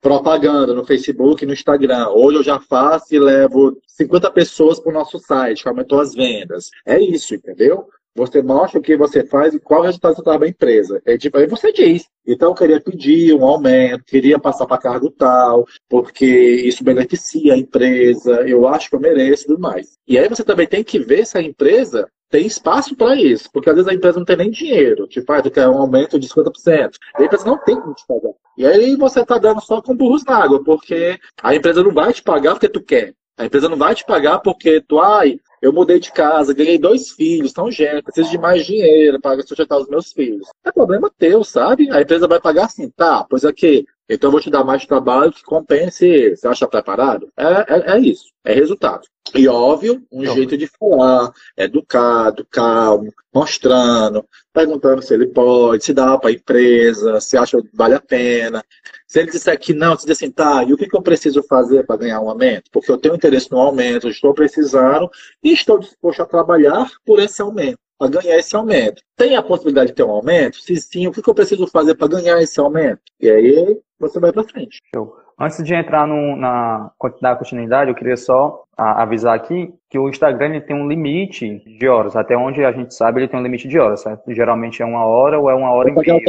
[0.01, 2.09] propaganda no Facebook e no Instagram.
[2.09, 6.13] Hoje eu já faço e levo 50 pessoas para o nosso site, que aumentou as
[6.13, 6.69] vendas.
[6.85, 7.87] É isso, entendeu?
[8.15, 11.01] Você mostra o que você faz e qual resultado você traz para a empresa.
[11.05, 12.05] É tipo, aí você diz.
[12.27, 17.57] Então, eu queria pedir um aumento, queria passar para cargo tal, porque isso beneficia a
[17.57, 19.97] empresa, eu acho que eu mereço e tudo mais.
[20.07, 23.69] E aí você também tem que ver se a empresa tem espaço para isso, porque
[23.69, 26.29] às vezes a empresa não tem nem dinheiro, tipo, ah, tu quer um aumento de
[26.29, 28.31] 50%, a empresa não tem como te pagar.
[28.57, 32.13] E aí você está dando só com burros na água, porque a empresa não vai
[32.13, 33.13] te pagar porque tu quer.
[33.37, 37.11] A empresa não vai te pagar porque tu, ai, eu mudei de casa, ganhei dois
[37.11, 40.47] filhos, tão gênero, preciso de mais dinheiro para sustentar os meus filhos.
[40.65, 41.89] É problema teu, sabe?
[41.91, 45.31] A empresa vai pagar assim, tá, pois aqui, Então eu vou te dar mais trabalho
[45.31, 46.35] que compense.
[46.35, 47.29] Você acha preparado?
[47.37, 48.25] É, é, é isso.
[48.43, 49.03] É resultado.
[49.35, 55.93] E óbvio, um então, jeito de falar, educado, calmo, mostrando, perguntando se ele pode, se
[55.93, 58.63] dá para a empresa, se acha que vale a pena.
[59.11, 61.43] Se ele disser que não, você diz assim, tá, e o que, que eu preciso
[61.43, 62.71] fazer para ganhar um aumento?
[62.71, 65.11] Porque eu tenho interesse no aumento, estou precisando
[65.43, 69.03] e estou disposto a trabalhar por esse aumento para ganhar esse aumento.
[69.17, 70.61] Tem a possibilidade de ter um aumento?
[70.61, 73.01] Se sim, o que eu preciso fazer para ganhar esse aumento?
[73.19, 74.79] E aí você vai para frente.
[74.95, 75.13] Show.
[75.39, 80.09] Antes de entrar no, na da continuidade, eu queria só a, avisar aqui que o
[80.09, 82.15] Instagram ele tem um limite de horas.
[82.15, 84.33] Até onde a gente sabe, ele tem um limite de horas, certo?
[84.33, 86.21] Geralmente é uma hora ou é uma hora e meia.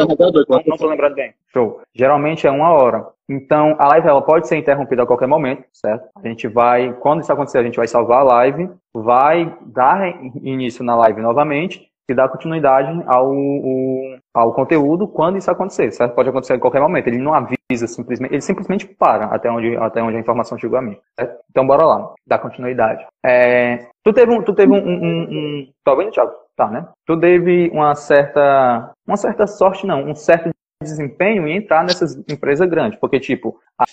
[0.48, 1.32] Não, não tô lembrando bem.
[1.53, 1.80] Show.
[1.94, 3.07] Geralmente é uma hora.
[3.28, 6.09] Então, a live ela pode ser interrompida a qualquer momento, certo?
[6.14, 10.84] A gente vai, quando isso acontecer, a gente vai salvar a live, vai dar início
[10.84, 16.14] na live novamente e dar continuidade ao, ao conteúdo quando isso acontecer, certo?
[16.14, 17.07] Pode acontecer a qualquer momento.
[17.07, 20.83] Ele não avisa simplesmente, ele simplesmente para até onde, até onde a informação chegou a
[20.83, 20.97] mim.
[21.18, 21.39] Certo?
[21.51, 23.05] Então, bora lá, dar continuidade.
[23.24, 26.33] É, tu teve um, tu teve um, um, um, tá vendo, Thiago?
[26.57, 26.87] Tá, né?
[27.07, 30.51] Tu teve uma certa, uma certa sorte, não, um certo
[30.83, 33.85] desempenho em entrar nessas empresas grandes, porque tipo a,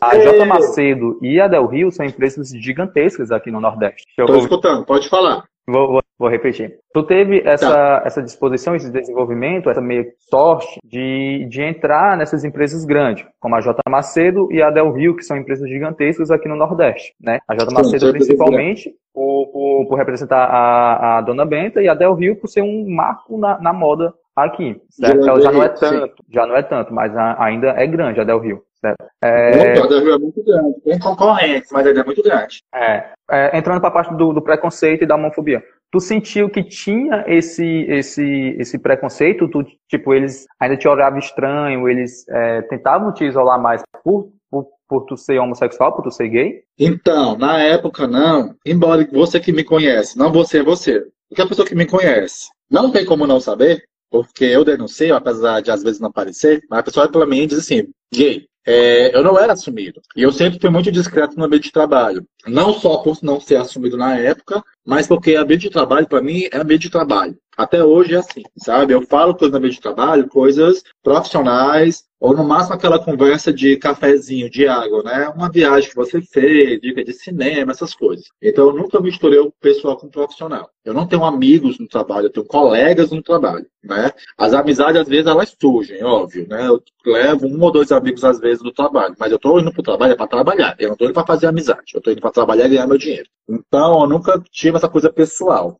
[0.00, 4.04] a J Macedo e a Del Rio são empresas gigantescas aqui no Nordeste.
[4.18, 5.44] Estou escutando, pode falar.
[5.68, 6.78] Vou, vou, vou, repetir.
[6.94, 8.02] Tu teve essa, tá.
[8.04, 13.60] essa disposição, esse desenvolvimento, essa meio sorte de, de entrar nessas empresas grandes, como a
[13.60, 17.14] J Macedo e a Del Rio, que são empresas gigantescas aqui no Nordeste.
[17.20, 17.40] Né?
[17.48, 22.14] A J Macedo, principalmente, por, por, por, representar a, a Dona Benta, e a Del
[22.14, 25.26] Rio por ser um marco na, na moda aqui, certo?
[25.26, 26.32] Ela já não é tanto, sim.
[26.32, 28.62] já não é tanto, mas ainda é grande a Del Rio.
[28.78, 29.04] Certo?
[29.22, 29.78] É...
[29.80, 30.80] a Del Rio é muito grande.
[30.82, 32.62] Tem concorrentes, mas ainda é muito grande.
[32.74, 35.64] É, é entrando para a parte do, do, preconceito e da homofobia.
[35.90, 39.48] Tu sentiu que tinha esse, esse, esse preconceito?
[39.48, 44.66] Tu, tipo, eles ainda te olhavam estranho, eles é, tentavam te isolar mais por, por,
[44.86, 46.62] por tu ser homossexual, por tu ser gay?
[46.78, 48.54] Então, na época não.
[48.66, 51.02] Embora você que me conhece, não você é você.
[51.28, 55.60] Porque a pessoa que me conhece não tem como não saber porque eu denuncio, apesar
[55.60, 58.46] de às vezes não parecer, mas a pessoa pra mim diz assim, gay.
[58.68, 60.00] É, eu não era assumido.
[60.16, 62.26] E eu sempre fui muito discreto no ambiente de trabalho.
[62.48, 66.48] Não só por não ser assumido na época, mas porque ambiente de trabalho, para mim,
[66.52, 67.36] é ambiente de trabalho.
[67.56, 68.92] Até hoje é assim, sabe?
[68.92, 73.76] Eu falo coisas no ambiente de trabalho, coisas profissionais, ou no máximo aquela conversa de
[73.76, 75.28] cafezinho, de água, né?
[75.28, 78.26] Uma viagem que você fez, dica de cinema, essas coisas.
[78.42, 80.70] Então eu nunca misturei o pessoal com o profissional.
[80.84, 84.10] Eu não tenho amigos no trabalho, eu tenho colegas no trabalho, né?
[84.38, 86.66] As amizades às vezes elas surgem, óbvio, né?
[86.66, 89.82] Eu levo um ou dois amigos às vezes do trabalho, mas eu tô indo pro
[89.82, 92.30] trabalho é para trabalhar, eu não tô indo para fazer amizade, eu tô indo para
[92.30, 93.28] trabalhar e ganhar meu dinheiro.
[93.48, 95.78] Então eu nunca tive essa coisa pessoal.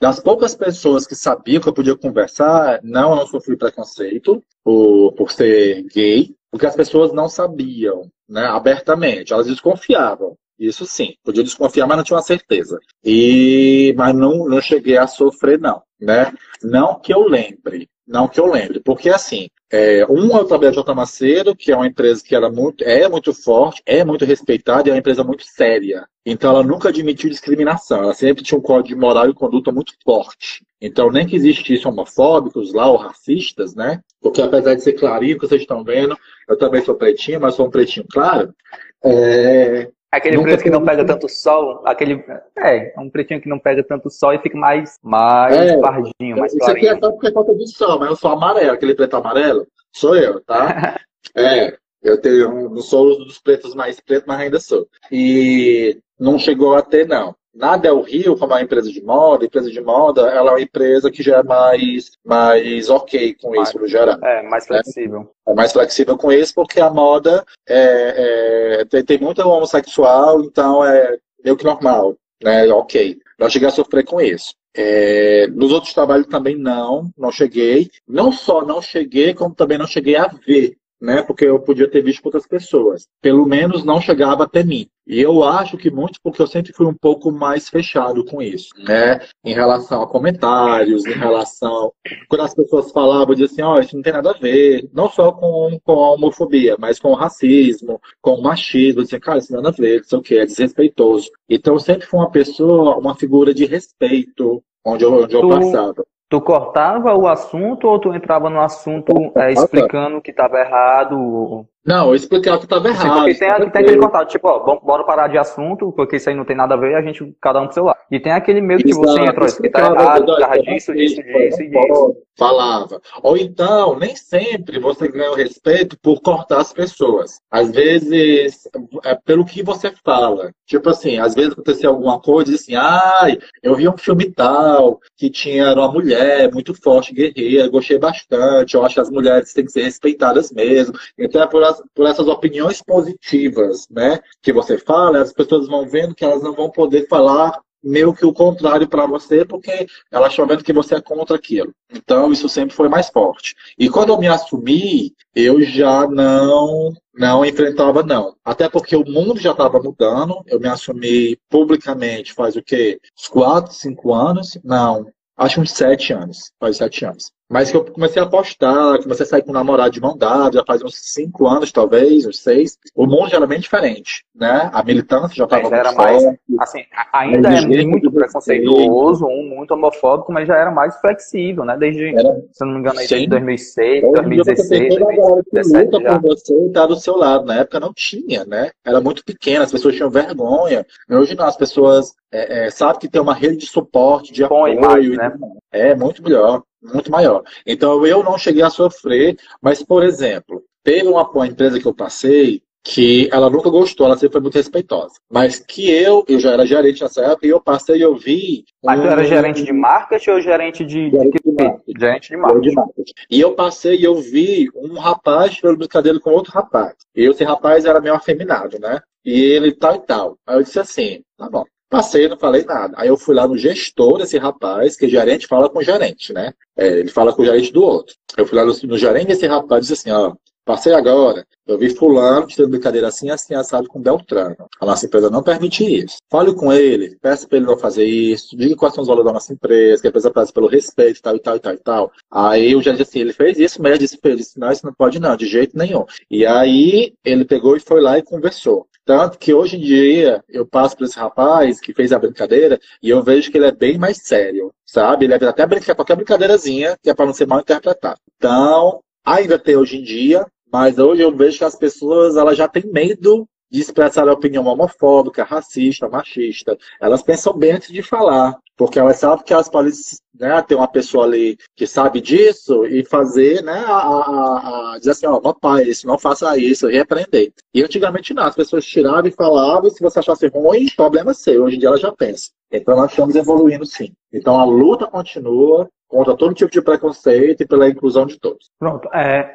[0.00, 5.12] Das poucas pessoas que sabiam que eu podia conversar, não, eu não sofri preconceito por,
[5.12, 10.36] por ser gay, porque as pessoas não sabiam, né, abertamente, elas desconfiavam.
[10.58, 12.78] Isso sim, podia desconfiar, mas não tinha uma certeza.
[13.04, 16.32] E, mas não, não cheguei a sofrer, não, né?
[16.62, 20.74] Não que eu lembre, não que eu lembre, porque assim, é, um é o Trabalho
[20.74, 20.94] J.
[20.94, 24.90] Macedo, que é uma empresa que era muito, é muito forte, é muito respeitada e
[24.90, 26.06] é uma empresa muito séria.
[26.24, 29.92] Então ela nunca admitiu discriminação, ela sempre tinha um código de moral e conduta muito
[30.04, 30.64] forte.
[30.80, 34.00] Então, nem que existissem homofóbicos lá ou racistas, né?
[34.20, 36.16] Porque apesar de ser clarinho, que vocês estão vendo,
[36.48, 38.54] eu também sou pretinho, mas sou um pretinho claro.
[39.02, 42.24] É, Aquele preto que não pega tanto sol, aquele.
[42.56, 46.52] É, um pretinho que não pega tanto sol e fica mais, mais é, pardinho, mais
[46.52, 46.90] Isso clarinho.
[46.90, 49.66] aqui é só porque é falta de sol, mas eu sou amarelo, aquele preto amarelo,
[49.92, 50.98] sou eu, tá?
[51.36, 54.86] é, eu tenho, não sou dos pretos mais pretos, mas ainda sou.
[55.10, 57.34] E não chegou a ter, não.
[57.56, 60.60] Na Del Rio, como é uma empresa de moda, empresa de moda, ela é uma
[60.60, 64.22] empresa que já é mais, mais ok com mais, isso, no geral.
[64.22, 65.32] É, mais flexível.
[65.46, 70.42] É, é mais flexível com isso, porque a moda é, é, tem, tem muito homossexual,
[70.42, 72.70] então é meio que normal, né?
[72.72, 73.18] Ok.
[73.38, 74.54] Não cheguei a sofrer com isso.
[74.74, 77.90] É, nos outros trabalhos também não, não cheguei.
[78.06, 81.22] Não só não cheguei, como também não cheguei a ver né?
[81.22, 83.06] Porque eu podia ter visto outras pessoas.
[83.20, 84.88] Pelo menos não chegava até mim.
[85.06, 88.70] E eu acho que muito porque eu sempre fui um pouco mais fechado com isso,
[88.76, 89.20] né?
[89.44, 91.92] Em relação a comentários, em relação.
[92.28, 94.88] Quando as pessoas falavam, eu dizia assim: ó, oh, isso não tem nada a ver,
[94.92, 99.00] não só com, com a homofobia, mas com o racismo, com o machismo.
[99.00, 100.38] Eu dizia, cara, isso não tem nada a ver, isso é o que?
[100.38, 101.30] É desrespeitoso.
[101.48, 106.04] Então eu sempre fui uma pessoa, uma figura de respeito onde eu, onde eu passava.
[106.28, 111.66] Tu cortava o assunto ou tu entrava no assunto é, explicando que estava errado?
[111.86, 113.02] Não, eu expliquei o que estava errado.
[113.02, 116.34] Sim, porque tem, tem aquele contato, tipo, ó, bora parar de assunto, porque isso aí
[116.34, 117.98] não tem nada a ver, a gente, cada um pro seu lado.
[118.10, 121.22] E tem aquele meio que você entra, ó, aqui tá errado, por causa disso, disso,
[121.22, 122.16] disso disso.
[122.38, 123.00] Falava.
[123.22, 127.40] Ou então, nem sempre você ganha o respeito por cortar as pessoas.
[127.50, 128.68] Às vezes,
[129.04, 130.50] é pelo que você fala.
[130.66, 135.30] Tipo assim, às vezes aconteceu alguma coisa assim, ai, eu vi um filme tal, que
[135.30, 139.72] tinha uma mulher muito forte, guerreira, gostei bastante, eu acho que as mulheres têm que
[139.72, 140.94] ser respeitadas mesmo.
[141.18, 145.88] Então é por, as, por essas opiniões positivas, né, que você fala, as pessoas vão
[145.88, 150.30] vendo que elas não vão poder falar meio que o contrário para você, porque elas
[150.30, 151.72] estão vendo que você é contra aquilo.
[151.92, 153.54] Então, isso sempre foi mais forte.
[153.78, 158.36] E quando eu me assumi, eu já não não enfrentava, não.
[158.44, 160.42] Até porque o mundo já estava mudando.
[160.46, 163.00] Eu me assumi publicamente faz o quê?
[163.18, 164.58] Uns 4, 5 anos?
[164.62, 165.06] Não.
[165.36, 166.52] Acho uns 7 anos.
[166.60, 167.32] Faz 7 anos.
[167.48, 170.58] Mas que eu comecei a apostar, comecei a sair com um namorado de mão dada,
[170.58, 172.76] já faz uns cinco anos, talvez, uns seis.
[172.94, 174.68] O mundo já era bem diferente, né?
[174.72, 176.24] A militância já estava era mais,
[176.58, 176.82] assim,
[177.12, 181.76] ainda é muito preconceituoso, um muito homofóbico, mas já era mais flexível, né?
[181.78, 186.18] Desde, era, se não me engano, aí, desde 2006, 2016, 2017 luta já.
[186.18, 187.44] por você e tá do seu lado.
[187.44, 188.70] Na época não tinha, né?
[188.84, 190.84] Era muito pequena, as pessoas tinham vergonha.
[191.08, 194.80] Hoje não, as pessoas é, é, sabem que tem uma rede de suporte, de apoio.
[194.80, 195.32] Mais, né?
[195.70, 197.42] É muito melhor muito maior.
[197.66, 201.94] Então eu não cheguei a sofrer, mas, por exemplo, teve uma, uma empresa que eu
[201.94, 205.14] passei que ela nunca gostou, ela sempre foi muito respeitosa.
[205.28, 208.64] Mas que eu, eu já era gerente nessa época, e eu passei e eu vi.
[208.82, 209.02] Mas um...
[209.02, 211.10] tu era gerente de marketing ou gerente de.
[211.10, 211.98] Gerente de, marketing.
[211.98, 212.74] Gerente de marketing.
[212.74, 213.12] marketing.
[213.28, 216.94] E eu passei e eu vi um rapaz fazendo brincadeira com outro rapaz.
[217.14, 219.00] E esse rapaz era meio afeminado, né?
[219.24, 220.38] E ele tal e tal.
[220.46, 221.64] Aí eu disse assim: tá bom.
[221.88, 222.94] Passei, não falei nada.
[222.96, 226.52] Aí eu fui lá no gestor desse rapaz, que gerente fala com gerente, né?
[226.76, 228.14] É, ele fala com o gerente do outro.
[228.36, 230.34] Eu fui lá no, no gerente desse rapaz e disse assim, ó,
[230.64, 234.56] passei agora, eu vi fulano tendo brincadeira assim, assim, assado com Beltrano.
[234.80, 236.16] A nossa empresa não permite isso.
[236.28, 239.32] Fale com ele, peça para ele não fazer isso, diga quais são os valores da
[239.32, 242.12] nossa empresa, que a empresa peça pelo respeito, tal e tal e tal e tal.
[242.28, 244.92] Aí o gerente disse assim, ele fez isso, mas ele disse, disse, não, isso não
[244.92, 246.04] pode não, de jeito nenhum.
[246.28, 248.88] E aí ele pegou e foi lá e conversou.
[249.06, 253.08] Tanto que hoje em dia eu passo por esse rapaz que fez a brincadeira e
[253.08, 255.24] eu vejo que ele é bem mais sério, sabe?
[255.24, 258.18] Ele deve até brincar qualquer brincadeirazinha que é para não ser mal interpretado.
[258.36, 262.66] Então, ainda tem hoje em dia, mas hoje eu vejo que as pessoas elas já
[262.66, 266.76] têm medo de expressar a opinião homofóbica, racista, machista.
[267.00, 269.92] Elas pensam bem antes de falar, porque elas sabem que elas podem
[270.38, 275.12] né, ter uma pessoa ali que sabe disso e fazer, né, a, a, a dizer
[275.12, 277.52] assim, ó, papai, isso, não faça isso, repreender.
[277.74, 281.64] E antigamente não, as pessoas tiravam e falavam, se você achasse ruim, problema seu.
[281.64, 282.50] Hoje em dia elas já pensam.
[282.70, 284.12] Então nós estamos evoluindo sim.
[284.32, 288.70] Então a luta continua contra todo tipo de preconceito e pela inclusão de todos.
[288.78, 289.08] Pronto.
[289.12, 289.54] É,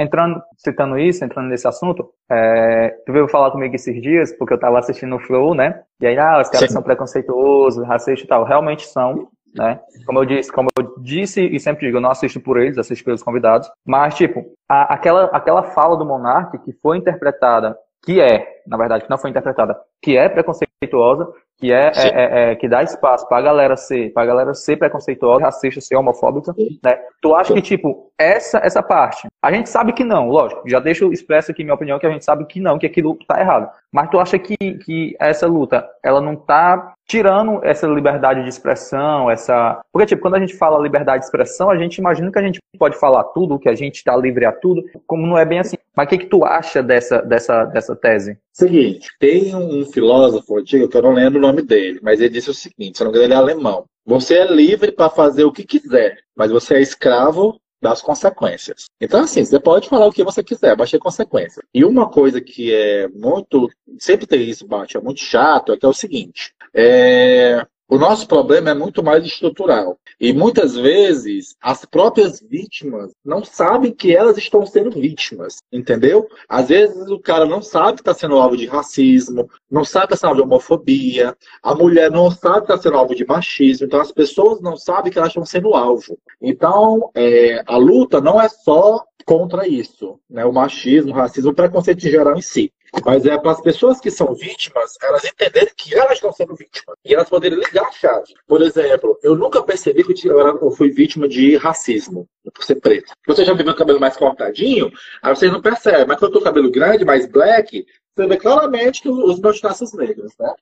[0.00, 4.56] entrando, citando isso, entrando nesse assunto, é, tu veio falar comigo esses dias, porque eu
[4.56, 5.82] estava assistindo o Flow, né?
[6.00, 6.72] E aí, ah, os caras sim.
[6.72, 8.44] são preconceituosos, racistas e tal.
[8.44, 9.80] Realmente são né?
[10.06, 13.04] Como eu disse, como eu disse e sempre digo, eu não assisto por eles, assisto
[13.04, 13.68] pelos convidados.
[13.84, 19.04] Mas, tipo, a, aquela, aquela fala do Monark que foi interpretada, que é, na verdade,
[19.04, 21.28] que não foi interpretada, que é preconceituosa,
[21.60, 25.44] que é, é, é, é, que dá espaço pra galera ser, pra galera ser preconceituosa,
[25.44, 26.98] racista, ser homofóbica, né?
[27.20, 31.12] Tu acha que, tipo, essa, essa parte, a gente sabe que não, lógico, já deixo
[31.12, 33.70] expresso aqui minha opinião que a gente sabe que não, que aquilo tá errado.
[33.92, 39.28] Mas tu acha que, que essa luta, ela não tá tirando essa liberdade de expressão,
[39.28, 39.80] essa.
[39.92, 42.60] Porque, tipo, quando a gente fala liberdade de expressão, a gente imagina que a gente
[42.78, 45.76] pode falar tudo, que a gente está livre a tudo, como não é bem assim.
[45.96, 48.38] Mas o que, que tu acha dessa, dessa, dessa tese?
[48.52, 52.50] Seguinte, tem um filósofo antigo, que eu não lembro o nome dele, mas ele disse
[52.50, 53.84] o seguinte: se não me engano, ele é alemão.
[54.06, 58.84] Você é livre para fazer o que quiser, mas você é escravo das consequências.
[59.00, 61.62] Então, assim, você pode falar o que você quiser, mas tem consequência.
[61.72, 63.68] E uma coisa que é muito.
[63.98, 66.52] Sempre tem isso, bate, é muito chato, é que é o seguinte.
[66.74, 69.98] É, o nosso problema é muito mais estrutural.
[70.20, 76.28] E muitas vezes as próprias vítimas não sabem que elas estão sendo vítimas, entendeu?
[76.48, 80.14] Às vezes o cara não sabe que está sendo alvo de racismo, não sabe que
[80.14, 83.86] está sendo alvo de homofobia, a mulher não sabe que está sendo alvo de machismo,
[83.86, 86.16] então as pessoas não sabem que elas estão sendo alvo.
[86.40, 90.44] Então é, a luta não é só contra isso, né?
[90.44, 92.72] o machismo, o racismo, o preconceito em geral em si.
[93.04, 96.96] Mas é para as pessoas que são vítimas, elas entenderem que elas estão sendo vítimas.
[97.04, 98.34] E elas poderem ligar a chave.
[98.46, 103.12] Por exemplo, eu nunca percebi que eu fui vítima de racismo, por ser preto.
[103.26, 104.90] Você já viu meu cabelo mais cortadinho,
[105.22, 106.06] aí você não percebe.
[106.06, 109.92] Mas quando eu tô cabelo grande, mais black, você vê claramente que os meus traços
[109.92, 110.52] negros, né?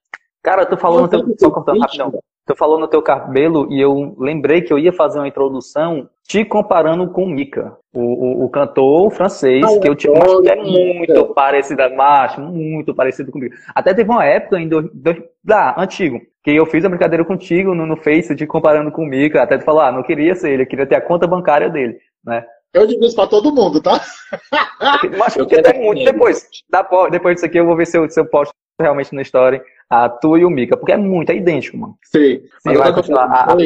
[0.43, 2.23] Cara, tu falando, só cortando rapidão.
[2.49, 6.47] Tu falou no teu cabelo e eu lembrei que eu ia fazer uma introdução te
[6.47, 10.57] comparando com Mika, o, o, o cantor francês, Ai, que eu te acho que é
[10.57, 13.55] muito parecido, macho, muito parecido comigo.
[13.75, 17.75] Até teve uma época em do, do, ah, antigo, que eu fiz a brincadeira contigo
[17.75, 20.51] no, no Face de comparando com o Mika, até tu falou, ah, não queria ser
[20.51, 22.47] ele, eu queria ter a conta bancária dele, né?
[22.73, 24.01] Eu digo isso pra todo mundo, tá?
[25.19, 26.03] Mas porque tem muito.
[26.03, 26.49] Depois,
[27.11, 30.09] depois disso aqui, eu vou ver se eu, se eu posto realmente na história a
[30.09, 31.99] tu e o Mika, porque é muito, é idêntico, mano.
[32.05, 32.43] Sim.
[32.67, 33.25] Sim vai continuar.
[33.25, 33.57] A, a,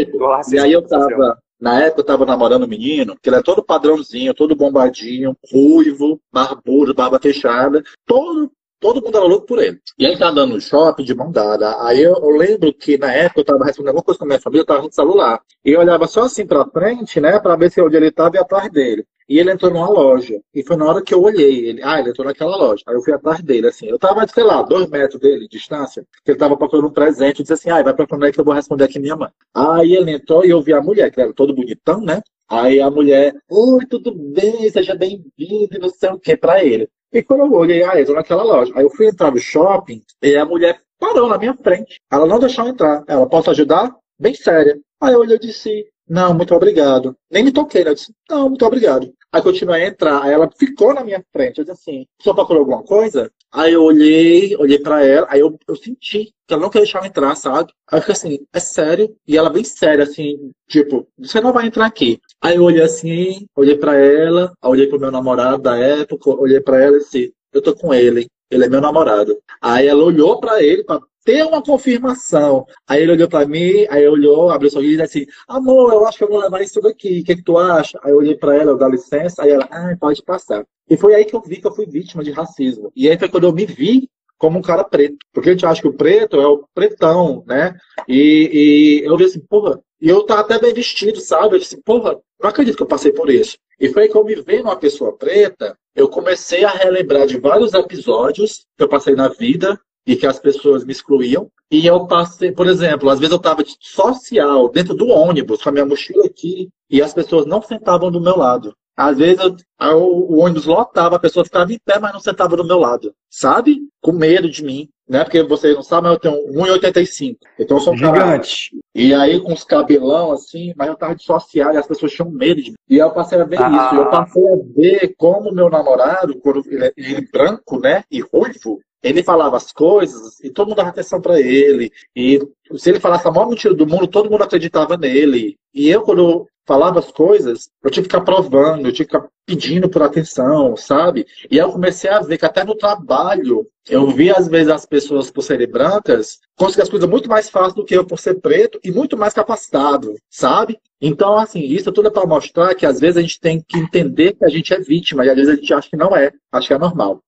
[0.51, 3.63] e aí eu tava, na época eu tava namorando um menino, que ele é todo
[3.63, 8.51] padrãozinho, todo bombadinho, ruivo, barbudo, barba fechada, todo
[8.83, 9.81] todo mundo era louco por ele.
[9.97, 11.81] E aí tá andando no shopping de mão dada.
[11.87, 14.41] Aí eu, eu, lembro que na época eu tava respondendo alguma coisa com a minha
[14.41, 15.41] família, eu tava no celular.
[15.65, 18.41] E eu olhava só assim pra frente, né, pra ver se onde ele tava e
[18.41, 19.07] atrás dele.
[19.29, 20.41] E ele entrou numa loja.
[20.53, 21.81] E foi na hora que eu olhei ele.
[21.83, 22.83] Ah, ele entrou naquela loja.
[22.87, 23.87] Aí eu fui atrás dele, assim.
[23.87, 26.05] Eu tava, sei lá, dois metros dele de distância.
[26.27, 27.39] Ele tava procurando um presente.
[27.39, 29.31] Eu disse assim, ah, vai pra onde é que eu vou responder aqui minha mãe.
[29.55, 32.21] Aí ele entrou e eu vi a mulher, que era todo bonitão, né?
[32.49, 36.89] Aí a mulher, oi, tudo bem, seja bem-vindo, não sei o que, pra ele.
[37.13, 38.73] E quando eu olhei, ah, entrou naquela loja.
[38.75, 42.01] Aí eu fui entrar no shopping e a mulher parou na minha frente.
[42.11, 43.05] Ela não deixou eu entrar.
[43.07, 43.95] Ela, posso ajudar?
[44.19, 44.79] Bem séria.
[45.01, 47.17] Aí eu olhei e disse, não, muito obrigado.
[47.31, 47.91] Nem me toquei, né?
[47.91, 49.13] Eu disse, não, muito obrigado.
[49.33, 50.23] Aí continuei a entrar.
[50.23, 51.59] Aí ela ficou na minha frente.
[51.59, 53.31] Eu disse assim, só procurou alguma coisa?
[53.53, 57.01] Aí eu olhei, olhei para ela, aí eu, eu senti que ela não queria deixar
[57.01, 57.71] eu entrar, sabe?
[57.91, 59.15] Aí eu fiquei assim, é sério?
[59.27, 62.19] E ela bem séria, assim, tipo, você não vai entrar aqui.
[62.43, 66.83] Aí eu olhei assim, olhei para ela, olhei pro meu namorado da época, olhei para
[66.83, 69.39] ela e disse, eu tô com ele, ele é meu namorado.
[69.61, 72.67] Aí ela olhou para ele, pra ter uma confirmação.
[72.89, 76.05] Aí ele olhou para mim, aí olhou, abriu o sorriso e disse assim, amor, eu
[76.05, 77.97] acho que eu vou levar isso daqui, o que, é que tu acha?
[78.03, 80.65] Aí eu olhei para ela, eu dá licença, aí ela, ah, pode passar.
[80.91, 82.91] E foi aí que eu vi que eu fui vítima de racismo.
[82.97, 85.17] E aí foi quando eu me vi como um cara preto.
[85.33, 87.73] Porque a gente acha que o preto é o pretão, né?
[88.09, 91.55] E, e eu vi assim, porra, e eu tava até bem vestido, sabe?
[91.55, 93.57] Eu disse, porra, não acredito que eu passei por isso.
[93.79, 97.73] E foi que eu me vi numa pessoa preta, eu comecei a relembrar de vários
[97.73, 101.49] episódios que eu passei na vida e que as pessoas me excluíam.
[101.71, 105.73] E eu passei, por exemplo, às vezes eu estava social, dentro do ônibus, com a
[105.73, 108.75] minha mochila aqui, e as pessoas não sentavam do meu lado.
[108.97, 112.65] Às vezes eu, o ônibus lotava, a pessoa ficava em pé, mas não sentava do
[112.65, 113.79] meu lado, sabe?
[114.01, 115.25] Com medo de mim, né?
[115.25, 117.37] Porque vocês não sabem, mas eu tenho 1,85.
[117.59, 118.71] Então eu sou um Gigante.
[118.95, 122.31] E aí com os cabelão assim, mas eu tava de social e as pessoas tinham
[122.31, 122.77] medo de mim.
[122.89, 123.69] E eu passei a ver ah.
[123.69, 124.01] isso.
[124.01, 128.05] Eu passei a ver como meu namorado, quando ele é, ele é branco, né?
[128.11, 131.91] E ruivo, ele falava as coisas e todo mundo dava atenção para ele.
[132.15, 132.41] E
[132.77, 135.57] se ele falasse a maior mentira do mundo, todo mundo acreditava nele.
[135.75, 139.29] E eu, quando falava as coisas, eu tinha que ficar provando, eu tinha que ficar
[139.45, 141.27] pedindo por atenção, sabe?
[141.51, 145.31] E eu comecei a ver que até no trabalho, eu vi às vezes as pessoas
[145.31, 148.79] por serem brancas conseguir as coisas muito mais fácil do que eu por ser preto
[148.85, 150.79] e muito mais capacitado, sabe?
[151.01, 154.35] Então, assim, isso tudo é para mostrar que às vezes a gente tem que entender
[154.35, 156.69] que a gente é vítima e às vezes a gente acha que não é, acha
[156.69, 157.21] que é normal.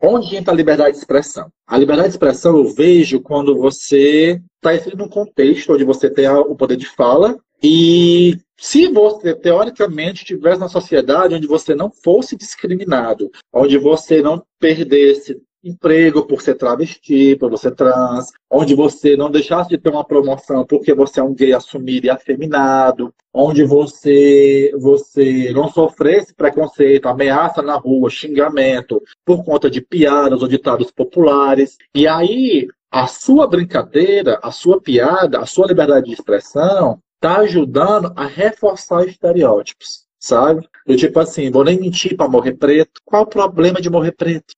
[0.00, 1.50] Onde entra a liberdade de expressão?
[1.66, 6.28] A liberdade de expressão eu vejo quando você está inserido num contexto onde você tem
[6.28, 12.36] o poder de fala e se você, teoricamente, estivesse na sociedade onde você não fosse
[12.36, 19.30] discriminado, onde você não perdesse emprego por ser travesti, por você trans, onde você não
[19.30, 24.72] deixasse de ter uma promoção porque você é um gay assumido e afeminado, onde você
[24.78, 31.76] você não sofresse preconceito, ameaça na rua, xingamento por conta de piadas ou ditados populares.
[31.94, 38.12] E aí a sua brincadeira, a sua piada, a sua liberdade de expressão está ajudando
[38.16, 40.68] a reforçar estereótipos, sabe?
[40.86, 43.00] Eu tipo assim, vou nem mentir para morrer preto.
[43.04, 44.52] Qual o problema de morrer preto?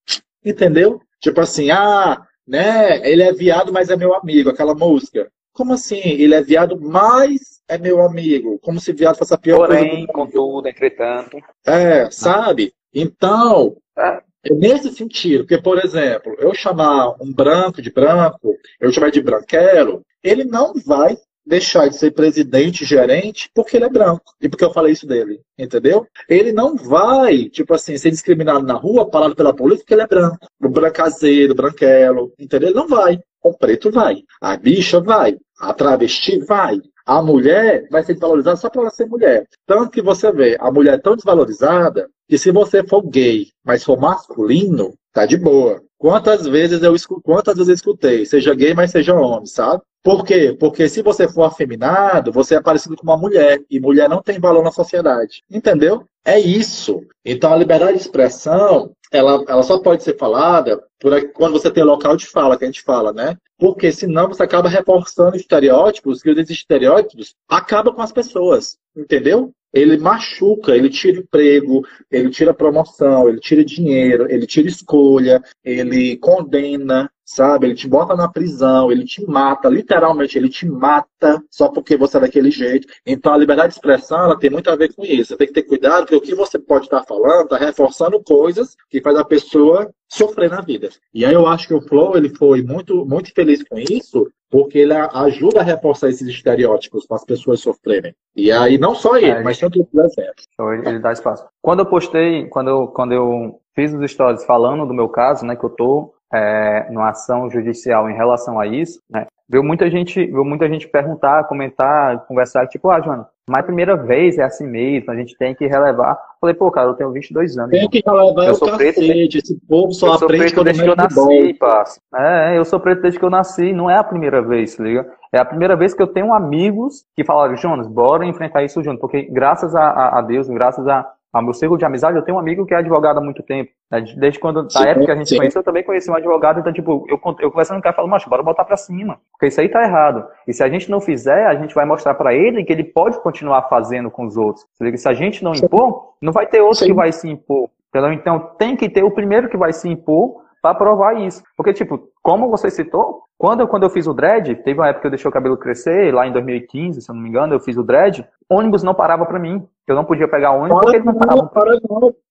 [0.44, 1.00] Entendeu?
[1.20, 3.08] Tipo assim, ah, né?
[3.08, 5.30] Ele é viado, mas é meu amigo, aquela música.
[5.52, 6.00] Como assim?
[6.00, 8.58] Ele é viado, mas é meu amigo.
[8.58, 10.12] Como se viado fosse a pior Porém, coisa.
[10.12, 11.38] contudo, entretanto.
[11.66, 12.74] É, sabe?
[12.92, 14.20] Então, é.
[14.44, 19.22] é nesse sentido, porque, por exemplo, eu chamar um branco de branco, eu chamar de
[19.22, 21.16] branquelo, ele não vai
[21.46, 24.34] deixar de ser presidente, gerente, porque ele é branco.
[24.40, 26.06] E porque eu falei isso dele, entendeu?
[26.28, 30.06] Ele não vai, tipo assim, ser discriminado na rua, parado pela polícia, porque ele é
[30.06, 30.38] branco.
[30.60, 32.70] Brancazeiro, branquelo, entendeu?
[32.70, 33.18] Ele não vai.
[33.42, 34.22] O preto vai.
[34.40, 35.36] A bicha vai.
[35.60, 36.80] A travesti vai.
[37.06, 39.46] A mulher vai ser desvalorizada só para ela ser mulher.
[39.66, 43.84] Tanto que você vê, a mulher é tão desvalorizada que se você for gay, mas
[43.84, 45.82] for masculino, tá de boa.
[45.98, 49.82] Quantas vezes eu quantas vezes eu escutei, seja gay, mas seja homem, sabe?
[50.02, 50.54] Por quê?
[50.60, 53.62] Porque se você for afeminado, você é parecido com uma mulher.
[53.70, 55.42] E mulher não tem valor na sociedade.
[55.50, 56.04] Entendeu?
[56.22, 57.00] É isso.
[57.24, 61.84] Então a liberdade de expressão ela, ela só pode ser falada por quando você tem
[61.84, 63.36] local de fala, que a gente fala, né?
[63.56, 69.52] Porque senão você acaba reforçando estereótipos, e esses estereótipos acabam com as pessoas, entendeu?
[69.72, 76.16] Ele machuca, ele tira emprego, ele tira promoção, ele tira dinheiro, ele tira escolha, ele
[76.16, 77.66] condena, sabe?
[77.66, 82.18] Ele te bota na prisão, ele te mata, literalmente, ele te mata só porque você
[82.18, 82.86] é daquele jeito.
[83.06, 85.28] Então, a liberdade de expressão, ela tem muito a ver com isso.
[85.28, 88.76] Você tem que ter cuidado, porque o que você pode estar falando está reforçando coisas
[88.90, 90.90] que faz a pessoa sofrer na vida.
[91.12, 94.78] E aí eu acho que o Flow, ele foi muito, muito feliz com isso, porque
[94.78, 98.14] ele ajuda a reforçar esses estereótipos para as pessoas sofrerem.
[98.36, 100.46] E aí, não só ele, é, mas tanto outros exemplos.
[100.52, 101.44] Então, ele dá espaço.
[101.60, 105.56] Quando eu postei, quando eu, quando eu fiz os stories falando do meu caso, né,
[105.56, 110.14] que eu tô é, numa ação judicial em relação a isso, né, veio muita gente,
[110.14, 114.66] veio muita gente perguntar, comentar, conversar, tipo, ah, Joana, mas a primeira vez é assim
[114.66, 116.18] mesmo, a gente tem que relevar.
[116.40, 117.70] Falei, pô, cara, eu tenho 22 anos.
[117.70, 120.88] Tem que relevar eu o cacete, preto, esse povo só eu aprende quando desde que
[120.88, 122.00] eu nasci, parça.
[122.16, 125.06] É, eu sou preto desde que eu nasci, não é a primeira vez, liga?
[125.30, 128.98] É a primeira vez que eu tenho amigos que falaram, Jonas, bora enfrentar isso junto,
[128.98, 132.36] porque graças a, a, a Deus, graças a, ao meu círculo de amizade, eu tenho
[132.36, 133.68] um amigo que é advogado há muito tempo.
[133.90, 134.04] Né?
[134.16, 135.36] Desde quando, na sim, época que a gente sim.
[135.36, 138.06] conheceu, eu também conheci um advogado, então, tipo, eu, eu conversando com o cara, falo,
[138.06, 140.24] macho, bora botar pra cima, porque isso aí tá errado.
[140.46, 143.20] E se a gente não fizer, a gente vai mostrar para ele que ele pode
[143.20, 144.64] continuar fazendo com os outros.
[144.96, 146.86] Se a gente não impor, não vai ter outro sim.
[146.86, 147.68] que vai se impor.
[148.12, 151.42] Então, tem que ter o primeiro que vai se impor para provar isso.
[151.58, 155.02] Porque, tipo, como você citou, quando eu, quando eu fiz o dread, teve uma época
[155.02, 157.60] que eu deixei o cabelo crescer, lá em 2015, se eu não me engano, eu
[157.60, 159.62] fiz o dread, ônibus não parava para mim.
[159.86, 161.46] Eu não podia pegar ônibus porque ele não parava.
[161.48, 161.76] Para.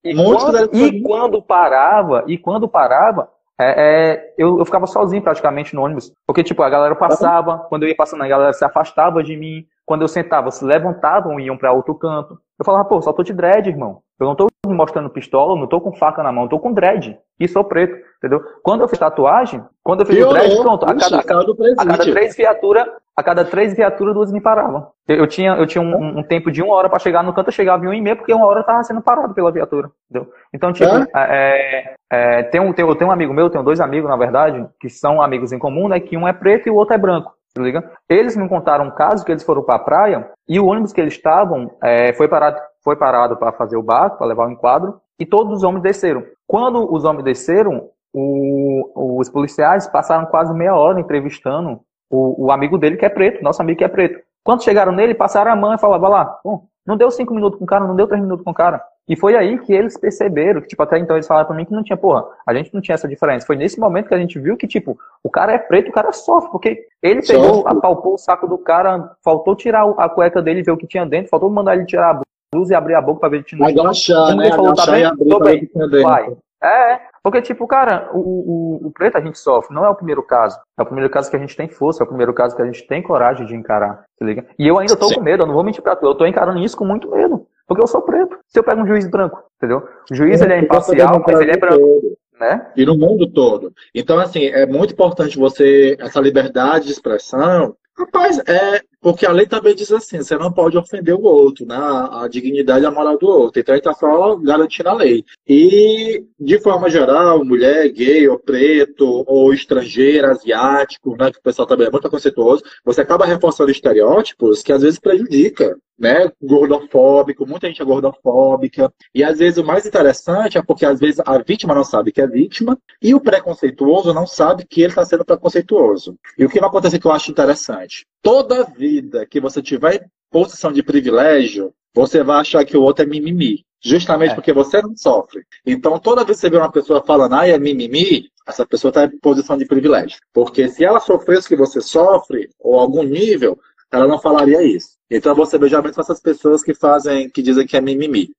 [0.03, 3.29] E, quando, e quando parava, e quando parava,
[3.61, 6.11] é, é, eu, eu, ficava sozinho praticamente no ônibus.
[6.25, 9.63] Porque, tipo, a galera passava, quando eu ia passando, a galera se afastava de mim.
[9.85, 12.39] Quando eu sentava, se levantavam e iam para outro canto.
[12.57, 14.01] Eu falava, pô, só tô de dread, irmão.
[14.19, 17.17] Eu não tô mostrando pistola, não tô com faca na mão, tô com dread.
[17.39, 18.41] E sou preto, entendeu?
[18.61, 21.85] Quando eu fiz tatuagem, quando eu fiz o dread, pronto, a cada, a cada, a
[21.85, 24.87] cada três viaturas, a cada três viaturas, duas me paravam.
[25.07, 27.47] Eu, eu tinha, eu tinha um, um, tempo de uma hora para chegar no canto,
[27.47, 29.89] eu chegava em um e meio, porque uma hora eu tava sendo parado pela viatura,
[30.09, 30.31] entendeu?
[30.53, 31.07] Então, tipo, é?
[31.15, 34.65] É, é, tem um, tem, eu tenho um amigo meu, tenho dois amigos, na verdade,
[34.79, 35.99] que são amigos em comum, né?
[35.99, 37.33] Que um é preto e o outro é branco.
[37.53, 37.91] Tá liga?
[38.09, 40.99] Eles me contaram um caso que eles foram para a praia e o ônibus que
[40.99, 44.99] eles estavam é, foi parado foi parado para fazer o barco, para levar o enquadro,
[45.19, 46.23] e todos os homens desceram.
[46.47, 51.79] Quando os homens desceram, o, os policiais passaram quase meia hora entrevistando
[52.09, 54.19] o, o, amigo dele que é preto, nosso amigo que é preto.
[54.43, 56.39] Quando chegaram nele, passaram a mão e falavam lá,
[56.85, 58.83] não deu cinco minutos com o cara, não deu três minutos com o cara.
[59.07, 61.73] E foi aí que eles perceberam, que, tipo, até então eles falaram pra mim que
[61.73, 63.45] não tinha, porra, a gente não tinha essa diferença.
[63.45, 66.13] Foi nesse momento que a gente viu que, tipo, o cara é preto, o cara
[66.13, 67.77] sofre, porque ele pegou, sofre.
[67.77, 71.29] apalpou o saco do cara, faltou tirar a cueca dele ver o que tinha dentro,
[71.29, 72.21] faltou mandar ele tirar a
[72.53, 73.67] blusa e abrir a boca pra ver se tinha.
[73.67, 74.49] Agachar, né?
[74.49, 75.15] Falou, tá bem?
[75.15, 76.03] Tô bem.
[76.03, 76.35] Vai.
[76.63, 80.23] É, porque, tipo, cara, o, o, o, preto a gente sofre, não é o primeiro
[80.23, 80.57] caso.
[80.79, 82.65] É o primeiro caso que a gente tem força, é o primeiro caso que a
[82.65, 84.47] gente tem coragem de encarar, tá ligado?
[84.57, 85.15] E eu ainda tô Sim.
[85.15, 87.45] com medo, eu não vou mentir pra tu, eu tô encarando isso com muito medo.
[87.67, 88.39] Porque eu sou preto.
[88.47, 89.85] Se eu pego um juiz branco, entendeu?
[90.09, 92.17] O juiz, é, ele é imparcial, mas ele é branco.
[92.39, 92.71] Né?
[92.77, 93.73] E no mundo todo.
[93.93, 99.45] Então, assim, é muito importante você, essa liberdade de expressão, Rapaz, é porque a lei
[99.45, 101.75] também diz assim, você não pode ofender o outro, né?
[101.75, 103.59] A, dignidade e a moral do outro.
[103.59, 105.25] Então ele está só garantindo a lei.
[105.45, 111.31] E, de forma geral, mulher, gay, ou preto, ou estrangeiro, asiático, né?
[111.31, 115.77] Que o pessoal também é muito conceituoso, você acaba reforçando estereótipos que às vezes prejudica
[115.97, 118.91] né, gordofóbico, muita gente é gordofóbica.
[119.13, 122.21] E às vezes o mais interessante é porque às vezes a vítima não sabe que
[122.21, 126.17] é vítima e o preconceituoso não sabe que ele está sendo preconceituoso.
[126.37, 128.05] E o que vai acontecer que eu acho interessante?
[128.21, 133.07] Toda vida que você tiver posição de privilégio, você vai achar que o outro é
[133.07, 133.63] mimimi.
[133.83, 134.35] Justamente é.
[134.35, 135.43] porque você não sofre.
[135.65, 139.05] Então, toda vez que você vê uma pessoa falando, ah, é mimimi, essa pessoa está
[139.05, 140.17] em posição de privilégio.
[140.33, 143.59] Porque se ela sofresse o que você sofre, ou algum nível,
[143.91, 144.97] ela não falaria isso.
[145.09, 148.31] Então você vê geralmente essas pessoas que fazem, que dizem que é mimimi.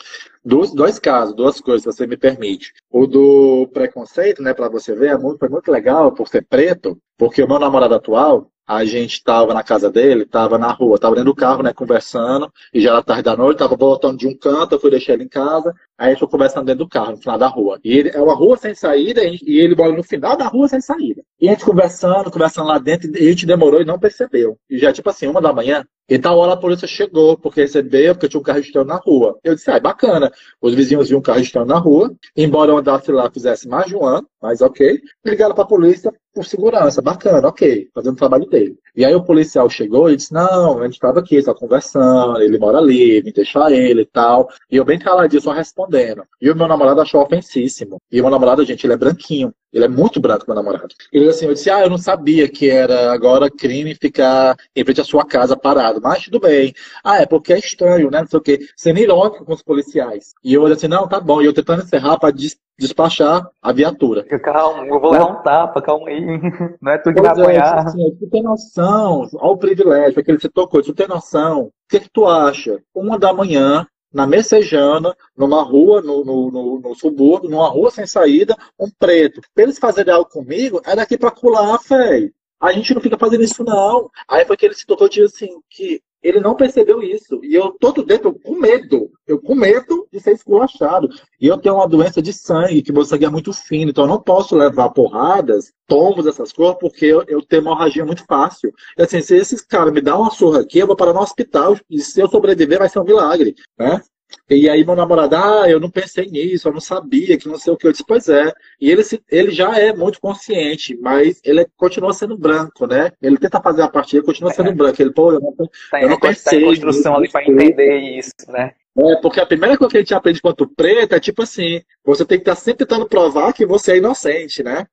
[0.45, 2.73] Dois, dois casos, duas coisas, se você me permite.
[2.91, 6.99] O do preconceito, né, para você ver, é muito, foi muito legal por ser preto,
[7.17, 11.15] porque o meu namorado atual, a gente estava na casa dele, estava na rua, estava
[11.15, 14.37] dentro do carro, né, conversando, e já era tarde da noite, estava voltando de um
[14.37, 17.13] canto, eu fui deixar ele em casa, aí a gente foi conversando dentro do carro,
[17.13, 17.79] no final da rua.
[17.85, 20.81] E ele, é uma rua sem saída, e ele mora no final da rua sem
[20.81, 21.23] saída.
[21.45, 24.59] E a gente conversando, conversando lá dentro, e a gente demorou e não percebeu.
[24.71, 28.15] E já, tipo assim, uma da manhã, e tal hora a polícia chegou, porque recebeu,
[28.15, 29.39] porque tinha um carro estranho na rua.
[29.45, 30.33] Eu disse, ah, é bacana.
[30.59, 33.95] Os vizinhos viam um carro estranho na rua, embora eu andasse lá, fizesse mais de
[33.95, 34.99] um ano, mas ok.
[35.23, 38.77] Ligaram para a polícia por segurança, bacana, ok, fazendo o trabalho dele.
[38.97, 42.59] E aí o policial chegou e disse, não, a gente estava aqui, só conversando, ele
[42.59, 44.49] mora ali, me deixar ele e tal.
[44.71, 46.25] E eu bem caladinho, só respondendo.
[46.41, 47.99] E o meu namorado achou ofensíssimo.
[48.11, 49.55] E o meu namorado, gente, ele é branquinho.
[49.75, 50.95] Ele é muito branco, meu namorado.
[51.13, 55.01] Ele assim, eu disse, ah, eu não sabia que era agora crime ficar em frente
[55.01, 56.01] à sua casa parado.
[56.01, 56.73] Mas tudo bem.
[57.03, 58.21] Ah, é porque é estranho, né?
[58.21, 58.61] Não sei o quê.
[58.77, 60.33] Sendo irônico com os policiais.
[60.45, 61.43] E eu olhei assim, não, tá bom.
[61.43, 62.33] E eu tentando encerrar para
[62.79, 64.23] despachar a viatura.
[64.39, 66.21] Calma, eu vou levar um tapa, calma aí.
[66.81, 67.79] Não é tu que vai é, apanhar.
[67.79, 71.63] Assim, tu tem noção, olha o privilégio, aquele que você tocou, tu tem noção.
[71.63, 72.81] O que, que tu acha?
[72.95, 78.07] Uma da manhã, na Messejana, numa rua, no, no, no, no, subúrbio, numa rua sem
[78.07, 79.41] saída, um preto.
[79.53, 82.31] Pra eles fazerem algo comigo, é daqui pra colar, fé.
[82.61, 84.09] A gente não fica fazendo isso, não.
[84.29, 87.39] Aí foi que ele se tocou de assim, que ele não percebeu isso.
[87.45, 89.11] E eu todo dentro com medo.
[89.27, 91.09] Eu com medo de ser esculachado.
[91.39, 94.09] E eu tenho uma doença de sangue, que meu sangue é muito fino, então eu
[94.09, 98.73] não posso levar porradas, tomos, essas coisas, porque eu, eu tenho hemorragia muito fácil.
[98.99, 101.77] E assim, se esses caras me dão uma surra aqui, eu vou parar no hospital,
[101.91, 104.01] e se eu sobreviver, vai ser um milagre, né?
[104.49, 107.73] E aí meu namorado, ah, eu não pensei nisso, eu não sabia, que não sei
[107.73, 107.87] o que.
[107.87, 108.53] Eu disse, pois é.
[108.81, 113.13] E ele, ele já é muito consciente, mas ele é, continua sendo branco, né?
[113.23, 114.75] Ele tenta fazer a parte, ele continua sendo é.
[114.75, 115.01] branco.
[115.01, 116.61] Ele, pô, eu não, tá eu não pensei.
[116.61, 118.73] Tá construção ali para entender isso, né?
[118.97, 122.25] É, porque a primeira coisa que a gente aprende quanto preto é tipo assim, você
[122.25, 124.87] tem que estar sempre tentando provar que você é inocente, né?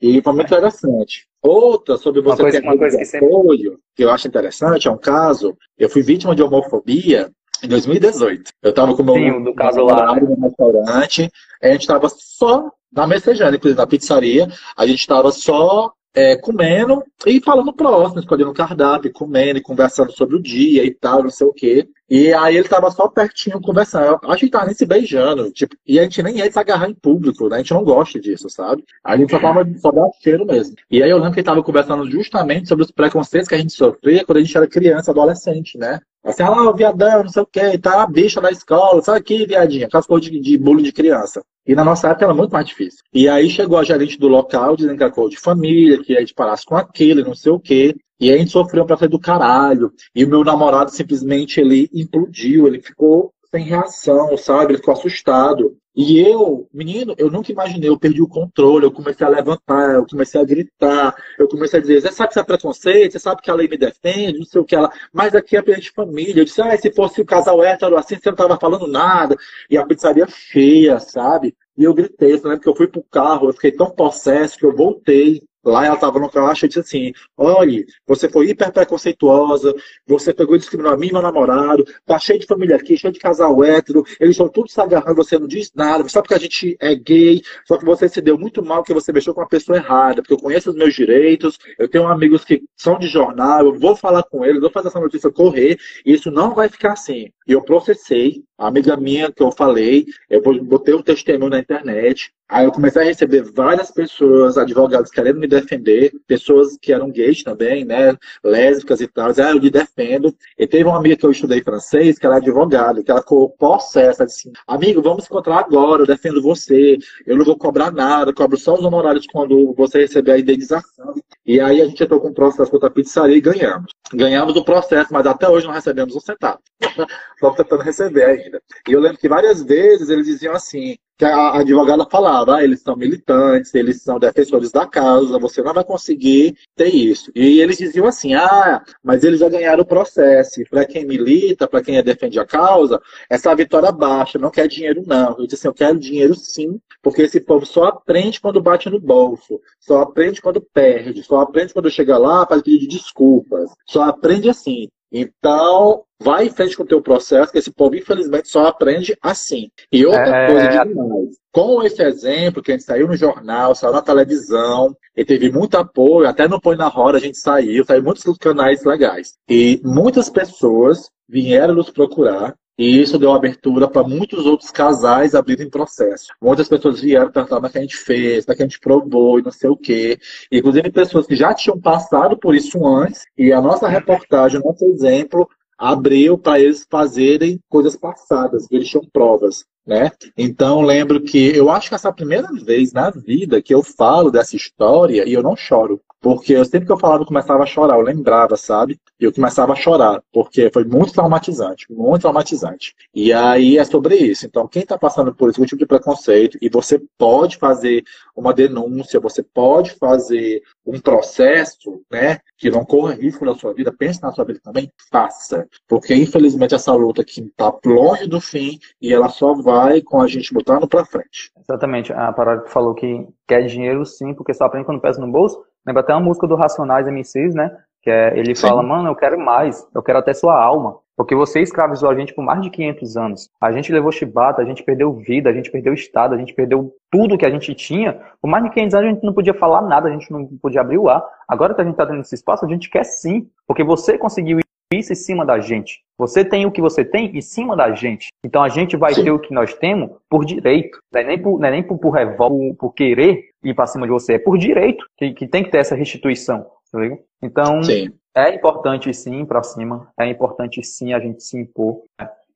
[0.00, 0.58] E foi muito é.
[0.58, 1.26] interessante.
[1.40, 3.28] Outra sobre você uma coisa, ter uma coisa que, sempre...
[3.28, 7.30] apoio, que eu acho interessante, é um caso, eu fui vítima de homofobia
[7.62, 8.52] em 2018.
[8.62, 10.14] Eu estava com o meu Sim, do caso lá.
[10.14, 11.30] no restaurante,
[11.62, 17.04] a gente estava só na messejana, inclusive na pizzaria, a gente estava só é, comendo
[17.26, 21.30] e falando próximo, escolhendo o cardápio, comendo e conversando sobre o dia e tal, não
[21.30, 21.86] sei o quê.
[22.08, 24.18] E aí ele tava só pertinho conversando.
[24.24, 26.94] A gente tava nem se beijando, tipo, e a gente nem ia se agarrar em
[26.94, 27.56] público, né?
[27.56, 28.82] A gente não gosta disso, sabe?
[29.04, 30.74] A gente só tava só dar cheiro mesmo.
[30.90, 33.74] E aí eu lembro que ele tava conversando justamente sobre os preconceitos que a gente
[33.74, 36.00] sofria quando a gente era criança, adolescente, né?
[36.26, 39.18] Assim, ah lá, o viadão, não sei o quê, tá a bicha da escola, sabe
[39.18, 41.40] aqui, viadinha, aquelas coisas de, de bullying de criança.
[41.64, 42.98] E na nossa época era muito mais difícil.
[43.14, 46.20] E aí chegou a gerente do local dizendo que era coisa de família, que a
[46.20, 47.94] gente parasse com aquilo, não sei o quê.
[48.18, 49.92] E a gente sofreu um processo do caralho.
[50.14, 54.72] E o meu namorado simplesmente ele implodiu, ele ficou sem reação, sabe?
[54.72, 55.76] Ele ficou assustado.
[55.96, 60.06] E eu, menino, eu nunca imaginei, eu perdi o controle, eu comecei a levantar, eu
[60.06, 63.40] comecei a gritar, eu comecei a dizer, você sabe que isso é preconceito, você sabe
[63.40, 64.92] que a lei me defende, não sei o que ela.
[65.10, 66.40] Mas aqui é a de família.
[66.40, 69.36] Eu disse, ah, se fosse o casal hétero assim, você não tava falando nada.
[69.70, 71.56] E a pizzaria cheia, sabe?
[71.78, 74.66] E eu gritei, eu lembro que eu fui pro carro, eu fiquei tão possesso que
[74.66, 75.42] eu voltei.
[75.66, 79.74] Lá ela estava no caixa e disse assim: olha, você foi hiper preconceituosa,
[80.06, 83.12] você pegou e discriminou a mim e meu namorado, tá cheio de família aqui, cheio
[83.12, 86.38] de casal hétero, eles estão todos se agarrando, você não diz nada, só porque a
[86.38, 89.46] gente é gay, só que você se deu muito mal que você mexeu com a
[89.46, 93.66] pessoa errada, porque eu conheço os meus direitos, eu tenho amigos que são de jornal,
[93.66, 96.92] eu vou falar com eles, vou fazer essa notícia correr, e isso não vai ficar
[96.92, 97.30] assim.
[97.46, 102.32] E eu processei, a amiga minha que eu falei, eu botei um testemunho na internet,
[102.48, 107.42] Aí eu comecei a receber várias pessoas, advogados querendo me defender, pessoas que eram gays
[107.42, 109.30] também, né, lésbicas e tal.
[109.30, 110.34] Ah, eu lhe defendo.
[110.58, 114.24] E teve uma amiga que eu estudei francês, que era advogada, que ela ficou possessa,
[114.24, 118.58] disse assim, amigo, vamos encontrar agora, eu defendo você, eu não vou cobrar nada, cobro
[118.58, 121.14] só os honorários quando você receber a indenização.
[121.44, 123.92] E aí a gente entrou com o processo contra a pizzaria e ganhamos.
[124.12, 126.60] Ganhamos o processo, mas até hoje não recebemos um centavo.
[127.34, 128.62] Estamos tentando receber ainda.
[128.88, 132.82] E eu lembro que várias vezes eles diziam assim, que a advogada falava, ah, eles
[132.82, 137.32] são militantes, eles são defensores da causa, você não vai conseguir ter isso.
[137.34, 140.60] E eles diziam assim, ah, mas eles já ganharam o processo.
[140.68, 143.00] Para quem milita, para quem defende a causa,
[143.30, 145.36] essa vitória baixa, não quer dinheiro não.
[145.38, 149.00] Eu disse assim, eu quero dinheiro sim, porque esse povo só aprende quando bate no
[149.00, 154.50] bolso, só aprende quando perde, só aprende quando chega lá para pedir desculpas, só aprende
[154.50, 154.88] assim.
[155.18, 159.70] Então, vai em frente com o teu processo, que esse povo, infelizmente, só aprende assim.
[159.90, 160.46] E outra é...
[160.46, 165.24] coisa demais, com esse exemplo, que a gente saiu no jornal, saiu na televisão, e
[165.24, 169.32] teve muito apoio, até no Põe na Roda a gente saiu, saiu muitos canais legais.
[169.48, 175.70] E muitas pessoas vieram nos procurar e isso deu abertura para muitos outros casais abrirem
[175.70, 176.26] processo.
[176.42, 179.42] Muitas pessoas vieram perguntar o que a gente fez, o que a gente provou e
[179.42, 180.18] não sei o quê.
[180.52, 183.24] Inclusive pessoas que já tinham passado por isso antes.
[183.36, 185.48] E a nossa reportagem, nosso exemplo,
[185.78, 189.64] abriu para eles fazerem coisas passadas, eles tinham provas.
[189.86, 190.10] Né?
[190.36, 193.84] Então lembro que eu acho que essa é a primeira vez na vida que eu
[193.84, 196.00] falo dessa história e eu não choro.
[196.20, 198.98] Porque eu, sempre que eu falava, eu começava a chorar, eu lembrava, sabe?
[199.18, 202.94] Eu começava a chorar, porque foi muito traumatizante, muito traumatizante.
[203.14, 204.46] E aí é sobre isso.
[204.46, 208.02] Então, quem está passando por esse tipo de preconceito, e você pode fazer
[208.34, 213.92] uma denúncia, você pode fazer um processo, né, que não corra risco na sua vida,
[213.92, 215.66] pense na sua vida também, faça.
[215.86, 220.26] Porque, infelizmente, essa luta aqui está longe do fim e ela só vai com a
[220.26, 221.52] gente botando para frente.
[221.58, 222.12] Exatamente.
[222.12, 225.62] A parada que falou que quer dinheiro, sim, porque só aprende quando pesa no bolso.
[225.86, 227.70] Lembra até uma música do Racionais MCs, né?
[228.02, 228.66] Que é, ele Sim.
[228.66, 230.98] fala, mano, eu quero mais, eu quero até sua alma.
[231.16, 233.50] Porque você escravizou a gente por mais de 500 anos.
[233.58, 236.92] A gente levou chibata, a gente perdeu vida, a gente perdeu estado, a gente perdeu
[237.10, 238.20] tudo que a gente tinha.
[238.40, 240.82] Por mais de 500 anos a gente não podia falar nada, a gente não podia
[240.82, 241.24] abrir o ar.
[241.48, 243.48] Agora que a gente está tendo esse espaço, a gente quer sim.
[243.66, 244.58] Porque você conseguiu
[244.94, 246.00] isso em cima da gente.
[246.18, 248.28] Você tem o que você tem em cima da gente.
[248.44, 249.24] Então a gente vai Sim.
[249.24, 250.98] ter o que nós temos por direito.
[251.12, 254.06] Não é nem por, não é nem por, por revolta, por querer ir para cima
[254.06, 254.34] de você.
[254.34, 256.66] É por direito que, que tem que ter essa restituição.
[256.90, 257.00] Tá
[257.42, 258.10] então, sim.
[258.34, 260.08] é importante sim para cima.
[260.18, 262.02] É importante sim a gente se impor.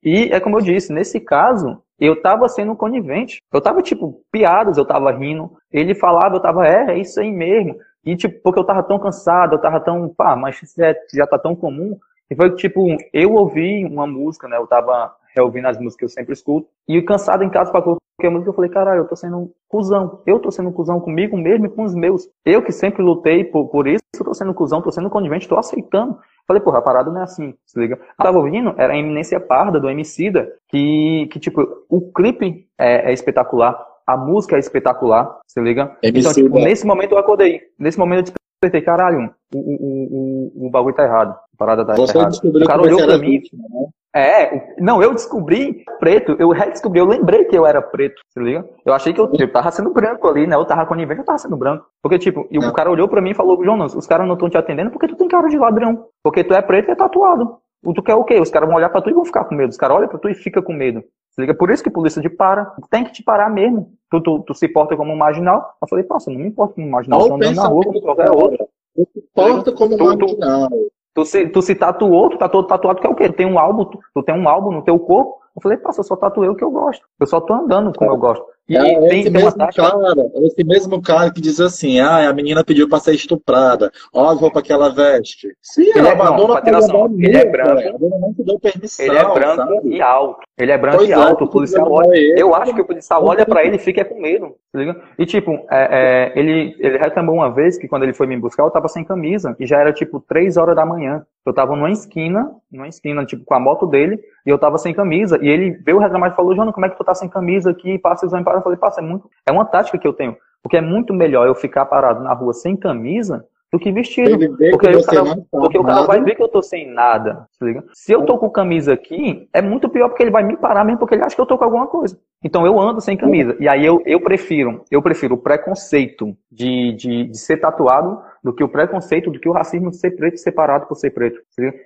[0.03, 3.43] E é como eu disse, nesse caso, eu tava sendo conivente.
[3.53, 5.51] Eu tava, tipo, piadas, eu tava rindo.
[5.71, 7.75] Ele falava, eu tava, é, é isso aí mesmo.
[8.03, 11.27] E, tipo, porque eu tava tão cansado, eu tava tão, pá, mas isso é, já
[11.27, 11.99] tá tão comum.
[12.31, 14.55] E foi tipo, eu ouvi uma música, né?
[14.55, 16.69] Eu tava reouvindo as músicas que eu sempre escuto.
[16.87, 20.21] E cansado em casa pra qualquer música, eu falei, caralho, eu tô sendo um cuzão.
[20.25, 22.29] Eu tô sendo um cuzão comigo mesmo e com os meus.
[22.45, 25.57] Eu que sempre lutei por, por isso, eu tô sendo cuzão, tô sendo conivente, tô
[25.57, 26.17] aceitando.
[26.47, 27.95] Falei, porra, a parada não é assim, se liga.
[27.95, 33.09] Eu tava ouvindo, era a Eminência Parda, do Emicida, que, que tipo, o clipe é,
[33.09, 33.77] é espetacular,
[34.07, 35.97] a música é espetacular, se liga.
[36.01, 37.61] Então, tipo, nesse momento eu acordei.
[37.77, 41.31] Nesse momento eu despertei, caralho, o, o, o, o bagulho tá errado.
[41.31, 42.35] A parada tá Você errada.
[42.43, 43.39] O cara olhou pra mim.
[43.39, 43.87] Vítima, né?
[44.13, 48.67] É, não, eu descobri preto, eu redescobri, eu lembrei que eu era preto, se liga?
[48.85, 50.55] Eu achei que eu, eu tava sendo branco ali, né?
[50.55, 51.85] Eu tava conivente, eu tava sendo branco.
[52.03, 54.49] Porque, tipo, e o cara olhou pra mim e falou, Jonas, os caras não estão
[54.49, 56.07] te atendendo porque tu tem cara de ladrão.
[56.21, 57.57] Porque tu é preto e é tatuado.
[57.95, 58.39] Tu quer o quê?
[58.39, 59.69] Os caras vão olhar pra tu e vão ficar com medo.
[59.69, 61.01] Os caras olham pra tu e ficam com medo.
[61.31, 61.53] Se liga?
[61.53, 62.73] Por isso que a polícia te para.
[62.89, 63.93] Tem que te parar mesmo.
[64.09, 65.75] Tu, tu, tu se porta como um marginal.
[65.81, 67.25] Eu falei, nossa, não me importa como um marginal.
[67.25, 68.67] Eu andando na rua como qualquer outro.
[68.95, 70.69] Tu se porta como um marginal.
[71.13, 73.27] Tu se, tu se tatuou, tu tá todo tatuado, que é o quê?
[73.27, 75.41] Tu tem um álbum, tu, tu tem um álbum no teu corpo.
[75.55, 77.05] Eu falei, passa, eu só tatuei o que eu gosto.
[77.19, 78.45] Eu só tô andando como eu gosto.
[78.71, 82.33] E é, tem, esse, tem mesmo cara, esse mesmo cara que diz assim, ah, a
[82.33, 85.49] menina pediu pra ser estuprada, ó a roupa que ela veste.
[85.61, 88.33] Sim, ele é, não, noção, ele é branco.
[88.37, 89.89] deu permissão, ele é branco sabe?
[89.89, 90.39] e alto.
[90.57, 91.43] Ele é branco pois e é, alto.
[91.43, 92.15] o policial olha.
[92.15, 94.55] Eu acho que o policial olha pra ele e fica com medo.
[94.71, 94.79] Tá
[95.17, 98.63] e tipo, é, é, ele, ele reclamou uma vez que quando ele foi me buscar,
[98.63, 99.53] eu tava sem camisa.
[99.59, 101.25] E já era tipo 3 horas da manhã.
[101.45, 104.93] Eu tava numa esquina, numa esquina, tipo, com a moto dele, e eu tava sem
[104.93, 105.39] camisa.
[105.41, 107.97] E ele veio reclamar e falou, João, como é que tu tá sem camisa aqui?
[107.97, 108.60] Passa o exame para.
[108.61, 109.29] Eu falei, passa, é muito.
[109.45, 110.37] É uma tática que eu tenho.
[110.63, 114.57] Porque é muito melhor eu ficar parado na rua sem camisa do que vestido.
[114.57, 117.47] Porque, o cara, tá porque o cara vai ver que eu tô sem nada.
[117.93, 120.99] Se eu tô com camisa aqui, é muito pior porque ele vai me parar mesmo
[120.99, 122.19] porque ele acha que eu tô com alguma coisa.
[122.43, 123.55] Então eu ando sem camisa.
[123.59, 128.53] E aí eu, eu prefiro, eu prefiro o preconceito de, de, de ser tatuado do
[128.53, 131.39] que o preconceito, do que o racismo de ser preto separado por ser preto.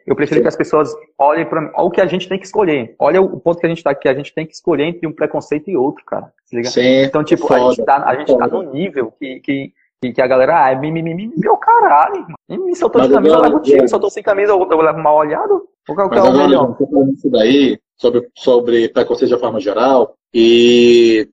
[0.05, 0.41] Eu prefiro Sim.
[0.43, 2.95] que as pessoas olhem para olha o que a gente tem que escolher.
[2.97, 5.11] Olha o ponto que a gente tá aqui, a gente tem que escolher entre um
[5.11, 6.31] preconceito e outro, cara.
[6.45, 9.73] Sim, então, tipo, foda, a gente tá, a gente tá num nível que, que
[10.13, 12.75] que, a galera, ah, mimimi, meu caralho, mano.
[12.75, 13.87] Se eu tô de camisa, eu levo tiro.
[13.87, 15.67] Se eu tô sem camisa, eu, eu levo mal olhado.
[15.87, 16.77] O que é o melhor?
[17.13, 21.27] Isso daí, sobre, sobre preconceito de forma geral, e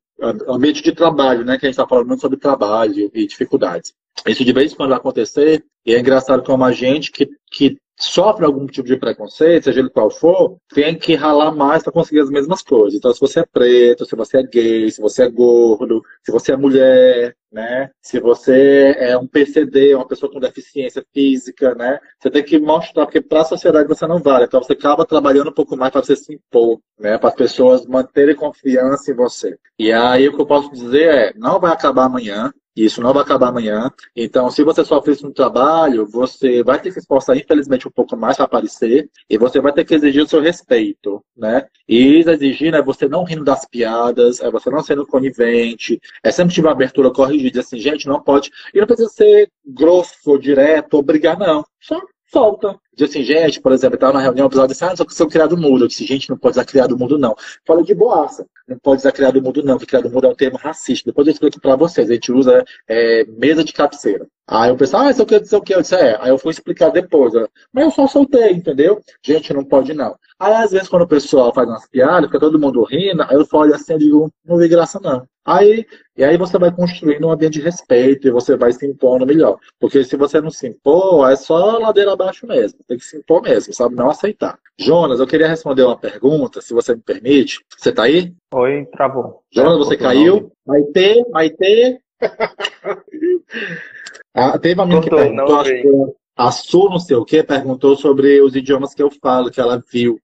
[0.49, 1.59] ambiente de trabalho, né?
[1.59, 3.93] Que a gente está falando muito sobre trabalho e dificuldades.
[4.27, 7.77] Isso de vez em quando vai acontecer, e é engraçado como a gente que, que
[7.99, 12.21] sofre algum tipo de preconceito, seja ele qual for, tem que ralar mais para conseguir
[12.21, 12.95] as mesmas coisas.
[12.95, 16.53] Então, se você é preto, se você é gay, se você é gordo, se você
[16.53, 17.91] é mulher, né?
[18.01, 21.99] Se você é um PCD, uma pessoa com deficiência física, né?
[22.19, 24.45] Você tem que mostrar, porque para a sociedade você não vale.
[24.45, 27.19] Então, você acaba trabalhando um pouco mais para você se impor, né?
[27.19, 29.57] Para as pessoas manterem confiança em você.
[29.79, 33.23] E aí, o que eu posso dizer é, não vai acabar amanhã, isso não vai
[33.23, 33.91] acabar amanhã.
[34.17, 37.91] Então, se você sofre isso no trabalho, você vai ter que se esforçar, infelizmente, um
[37.91, 41.67] pouco mais para aparecer e você vai ter que exigir o seu respeito, né?
[41.89, 46.55] E exigir é você não rindo das piadas, é você não sendo conivente, é sempre
[46.55, 48.51] tiver abertura corrigida, assim, gente, não pode.
[48.75, 51.65] E não precisa ser grosso, direto, obrigar, não.
[51.81, 52.01] Só
[52.33, 52.79] solta.
[52.95, 55.27] Diz assim, gente, por exemplo, estava na reunião, o pessoal disse, ah, só que seu
[55.27, 55.85] criado mudo.
[55.85, 57.35] Eu disse, gente, não pode usar criado mudo, não.
[57.67, 58.47] Fala de boaça.
[58.69, 61.11] Não pode usar criado mudo, não, porque criado mudo é um termo racista.
[61.11, 62.11] Depois eu explico para vocês.
[62.11, 64.27] A gente usa é, mesa de cabeceira.
[64.47, 65.75] Aí eu pensei, ah, isso aqui, isso aqui.
[65.75, 66.19] Eu disse, é.
[66.21, 67.33] Aí eu fui explicar depois.
[67.33, 67.47] Né?
[67.73, 69.01] Mas eu só soltei, entendeu?
[69.25, 70.15] Gente, não pode, não.
[70.39, 73.47] Aí, às vezes, quando o pessoal faz umas piadas, fica todo mundo rindo, aí eu
[73.47, 75.27] falo assim, eu digo, não vi graça, não.
[75.45, 75.85] Aí,
[76.17, 79.59] e aí você vai construindo um ambiente de respeito e você vai se impondo melhor.
[79.79, 82.79] Porque se você não se impor, é só ladeira abaixo mesmo.
[82.87, 83.95] Tem que se impor mesmo, sabe?
[83.95, 84.59] Não aceitar.
[84.79, 87.61] Jonas, eu queria responder uma pergunta, se você me permite.
[87.77, 88.33] Você tá aí?
[88.55, 89.43] Oi, travou.
[89.51, 90.53] Jonas, você caiu?
[90.67, 92.01] Vai ter, vai ter.
[94.35, 97.97] ah, teve uma menina que perguntou, acho que a Su, não sei o que, perguntou
[97.97, 100.19] sobre os idiomas que eu falo, que ela viu.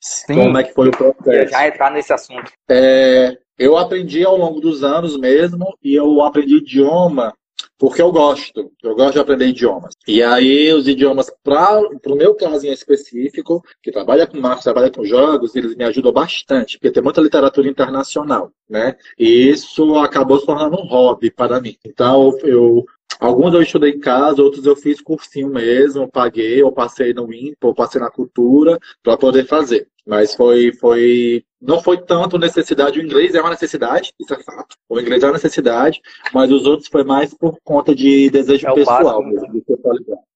[0.00, 0.34] Sim.
[0.34, 1.52] Como é que foi o processo?
[1.52, 2.50] Já entrar nesse assunto.
[2.68, 7.32] É, eu aprendi ao longo dos anos mesmo, e eu aprendi idioma
[7.78, 8.70] porque eu gosto.
[8.80, 9.94] Eu gosto de aprender idiomas.
[10.06, 14.90] E aí, os idiomas, para o meu caso em específico, que trabalha com marketing, trabalha
[14.90, 18.96] com jogos, eles me ajudam bastante, porque tem muita literatura internacional, né?
[19.18, 21.76] E isso acabou se tornando um hobby para mim.
[21.84, 22.84] Então, eu
[23.20, 27.68] Alguns eu estudei em casa, outros eu fiz cursinho mesmo, paguei, ou passei no INPA,
[27.68, 29.88] ou passei na cultura, para poder fazer.
[30.06, 32.98] Mas foi, foi, não foi tanto necessidade.
[32.98, 34.76] O inglês é uma necessidade, isso é fato.
[34.88, 36.00] O inglês é uma necessidade,
[36.34, 39.62] mas os outros foi mais por conta de desejo é pessoal mesmo, de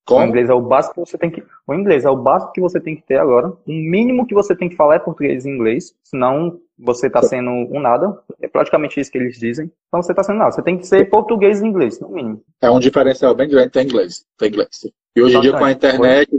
[0.08, 1.42] O inglês é o básico que você tem que.
[1.66, 3.48] O inglês é o básico que você tem que ter agora.
[3.48, 7.50] O mínimo que você tem que falar é português e inglês, senão você está sendo
[7.50, 8.16] um nada.
[8.40, 9.70] É praticamente isso que eles dizem.
[9.88, 10.52] Então você está sendo nada.
[10.52, 12.40] Você tem que ser português e inglês, no mínimo.
[12.60, 14.24] É um diferencial bem grande ter inglês.
[14.38, 14.68] Ter inglês.
[15.16, 16.30] E hoje em dia com a internet.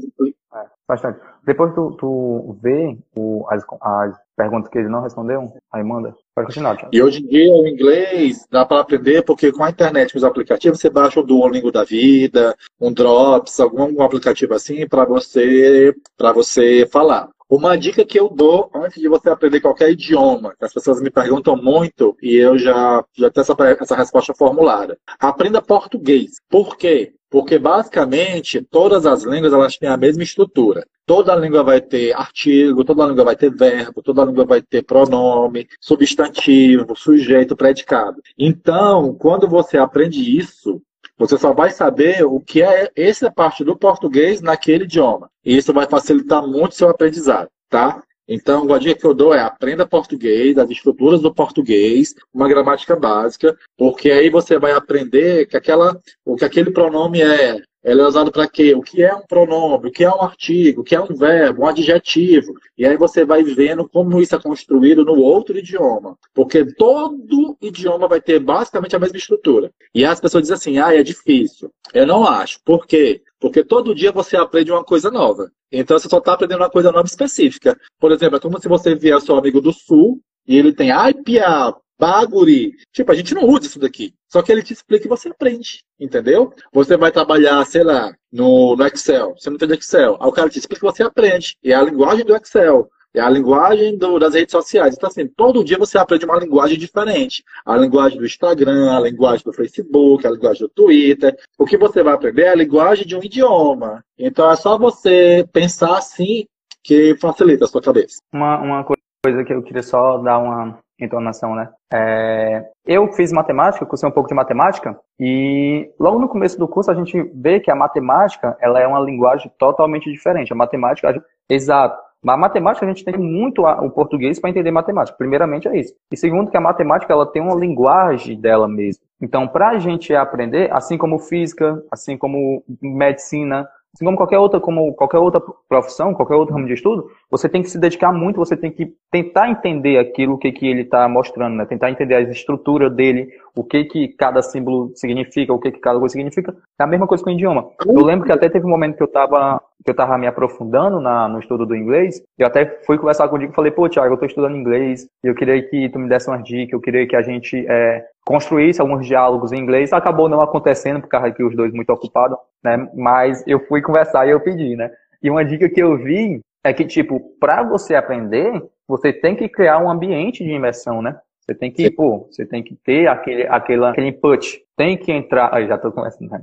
[0.53, 1.19] É, bastante.
[1.47, 6.13] Depois tu, tu vê o, as, as perguntas que ele não respondeu, aí manda.
[6.35, 6.77] Pode continuar.
[6.91, 10.25] E hoje em dia o inglês dá para aprender porque com a internet, com os
[10.25, 15.95] aplicativos, você baixa o Duolingo da vida, um Drops, algum, algum aplicativo assim para você
[16.35, 17.29] você falar.
[17.49, 21.09] Uma dica que eu dou antes de você aprender qualquer idioma, que as pessoas me
[21.09, 24.97] perguntam muito e eu já, já tenho essa, essa resposta formulada.
[25.17, 26.41] Aprenda português.
[26.49, 27.13] Por quê?
[27.29, 30.85] Porque basicamente todas as línguas elas têm a mesma estrutura.
[31.05, 35.67] Toda língua vai ter artigo, toda língua vai ter verbo, toda língua vai ter pronome,
[35.79, 38.21] substantivo, sujeito, predicado.
[38.37, 40.81] Então, quando você aprende isso,
[41.17, 45.29] você só vai saber o que é essa parte do português naquele idioma.
[45.43, 48.03] E isso vai facilitar muito seu aprendizado, tá?
[48.27, 52.95] Então, a dica que eu dou é aprenda português, as estruturas do português, uma gramática
[52.95, 58.05] básica, porque aí você vai aprender que aquela, o que aquele pronome é, ela é
[58.05, 58.75] usada para quê?
[58.75, 59.87] O que é um pronome?
[59.87, 60.81] O que é um artigo?
[60.81, 61.63] O que é um verbo?
[61.63, 62.53] Um adjetivo?
[62.77, 66.17] E aí você vai vendo como isso é construído no outro idioma.
[66.33, 69.71] Porque todo idioma vai ter basicamente a mesma estrutura.
[69.95, 71.71] E as pessoas dizem assim, ah, é difícil.
[71.93, 72.59] Eu não acho.
[72.65, 73.21] Por quê?
[73.39, 75.51] Porque todo dia você aprende uma coisa nova.
[75.71, 77.77] Então você só está aprendendo uma coisa nova específica.
[77.99, 81.13] Por exemplo, é como se você vier seu amigo do sul e ele tem, ai,
[81.13, 82.73] pia, baguri.
[82.93, 84.13] Tipo, a gente não usa isso daqui.
[84.27, 86.53] Só que ele te explica e você aprende, entendeu?
[86.71, 89.33] Você vai trabalhar, sei lá, no, no Excel.
[89.37, 90.17] Você não entende Excel.
[90.19, 91.57] Aí o cara te explica e você aprende.
[91.63, 92.89] É a linguagem do Excel.
[93.17, 94.95] É a linguagem do, das redes sociais.
[94.95, 97.43] Então, assim, todo dia você aprende uma linguagem diferente.
[97.65, 101.35] A linguagem do Instagram, a linguagem do Facebook, a linguagem do Twitter.
[101.57, 104.03] O que você vai aprender é a linguagem de um idioma.
[104.17, 106.45] Então, é só você pensar assim
[106.83, 108.21] que facilita a sua cabeça.
[108.31, 111.69] Uma, uma coisa que eu queria só dar uma entonação, né?
[111.93, 116.89] É, eu fiz matemática, cursei um pouco de matemática, e logo no começo do curso
[116.89, 120.51] a gente vê que a matemática ela é uma linguagem totalmente diferente.
[120.51, 122.06] A matemática, exato.
[122.23, 125.17] Mas matemática a gente tem muito o português para entender matemática.
[125.17, 125.93] Primeiramente é isso.
[126.11, 129.03] E segundo que a matemática ela tem uma linguagem dela mesma.
[129.21, 133.67] Então, para a gente aprender, assim como física, assim como medicina,
[133.97, 137.63] Assim como qualquer outra, como qualquer outra profissão, qualquer outro ramo de estudo, você tem
[137.63, 141.55] que se dedicar muito, você tem que tentar entender aquilo que, que ele está mostrando,
[141.55, 141.65] né?
[141.65, 145.99] Tentar entender a estrutura dele, o que que cada símbolo significa, o que que cada
[145.99, 146.55] coisa significa.
[146.79, 147.71] É a mesma coisa com o idioma.
[147.87, 150.99] Eu lembro que até teve um momento que eu estava que eu tava me aprofundando
[150.99, 154.09] na, no estudo do inglês, e eu até fui conversar contigo e falei, pô, Thiago,
[154.09, 157.07] eu estou estudando inglês, e eu queria que tu me desse umas dicas, eu queria
[157.07, 159.93] que a gente é, construísse alguns diálogos em inglês.
[159.93, 162.89] Acabou não acontecendo, por causa que os dois muito ocupados, né?
[162.93, 164.91] Mas eu fui conversar e eu pedi, né?
[165.23, 169.47] E uma dica que eu vi é que, tipo, para você aprender, você tem que
[169.47, 171.17] criar um ambiente de imersão, né?
[171.47, 174.59] Você tem que, pô, você tem que ter aquele, aquele, aquele input.
[174.75, 175.49] Tem que entrar.
[175.55, 176.29] Aí já tô começando.
[176.29, 176.41] Né?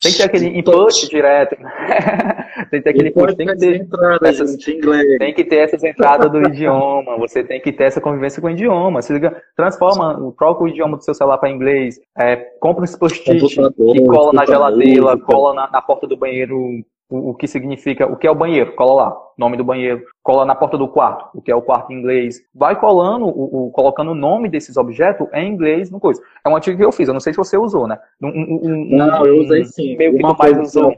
[0.00, 1.56] Tem que ter aquele input direto.
[2.70, 3.36] tem que ter aquele input.
[3.36, 3.86] Tem que ter,
[4.22, 7.18] essas, tem que ter essas entradas do idioma.
[7.18, 9.02] Você tem que ter essa convivência com o idioma.
[9.02, 12.00] Você liga, transforma, troca o idioma do seu celular para inglês.
[12.18, 17.30] É, compra um post-it e cola na geladeira, cola na, na porta do banheiro o,
[17.30, 20.54] o, que significa, o que é o banheiro, cola lá, nome do banheiro, cola na
[20.54, 22.40] porta do quarto, o que é o quarto em inglês.
[22.54, 26.22] Vai colando, o, o colocando o nome desses objetos em inglês no coisa.
[26.44, 27.98] É um artigo que eu fiz, eu não sei se você usou, né?
[28.22, 29.96] Um, um, não, eu usei sim.
[29.96, 30.94] Meio que Uma mais usou.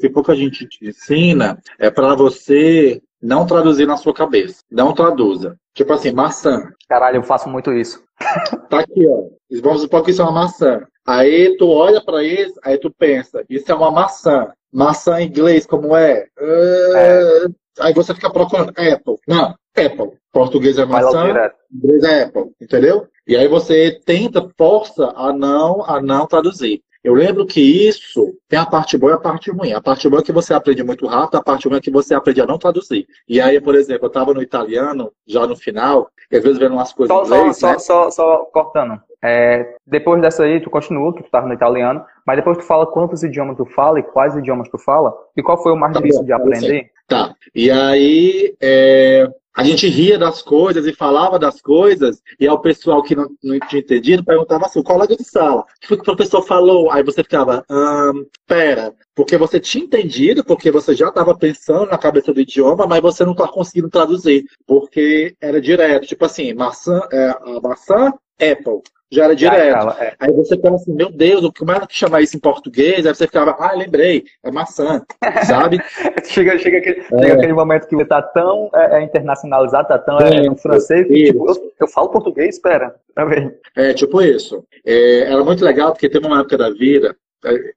[0.00, 4.62] Que pouca gente te ensina é para você não traduzir na sua cabeça.
[4.70, 5.56] Não traduza.
[5.74, 6.72] Tipo assim, maçã.
[6.88, 8.02] Caralho, eu faço muito isso.
[8.70, 9.24] Tá aqui, ó.
[9.62, 10.80] Vamos supor que isso é uma maçã.
[11.06, 14.52] Aí tu olha para isso, aí tu pensa, isso é uma maçã.
[14.72, 16.26] Maçã em inglês, como é?
[16.38, 17.46] É.
[17.80, 19.16] Aí você fica procurando Apple.
[19.26, 20.18] Não, Apple.
[20.32, 23.08] Português é maçã, inglês é Apple, entendeu?
[23.26, 26.82] E aí você tenta, força a não, a não traduzir.
[27.02, 29.72] Eu lembro que isso tem a parte boa e a parte ruim.
[29.72, 32.14] A parte boa é que você aprende muito rápido, a parte ruim é que você
[32.14, 33.06] aprende a não traduzir.
[33.26, 36.74] E aí, por exemplo, eu estava no italiano, já no final, e às vezes vendo
[36.74, 37.78] umas coisas só, inglês, só, né?
[37.78, 39.00] só, só, só cortando.
[39.22, 42.86] É, depois dessa aí, tu continua, que tu estava no italiano, mas depois tu fala
[42.86, 46.00] quantos idiomas tu fala e quais idiomas tu fala, e qual foi o mais tá
[46.00, 46.90] difícil bom, de aprender?
[47.06, 47.34] Tá.
[47.54, 53.02] E aí, é, a gente ria das coisas e falava das coisas, e ao pessoal
[53.02, 56.06] que não, não tinha entendido perguntava assim, colega de sala, o que foi que o
[56.06, 56.90] professor falou?
[56.90, 61.98] Aí você ficava, hum, pera, porque você tinha entendido, porque você já estava pensando na
[61.98, 67.00] cabeça do idioma, mas você não está conseguindo traduzir, porque era direto, tipo assim, maçã,
[67.12, 68.80] é, maçã, Apple
[69.12, 69.82] já era direto.
[69.82, 70.14] Já, é.
[70.20, 73.04] Aí você pensa assim, meu Deus, como é que chamar isso em português?
[73.04, 75.04] Aí você ficava, ah, lembrei, é maçã,
[75.46, 75.80] sabe?
[76.24, 77.18] chega, chega, aquele, é.
[77.18, 81.06] chega aquele momento que você tá tão é, é internacionalizado, tá tão é, é francês,
[81.06, 83.52] que, tipo, eu, eu, falo português, espera, tá bem.
[83.76, 84.64] É, tipo isso.
[84.86, 87.16] É, era muito legal, porque teve uma época da vida,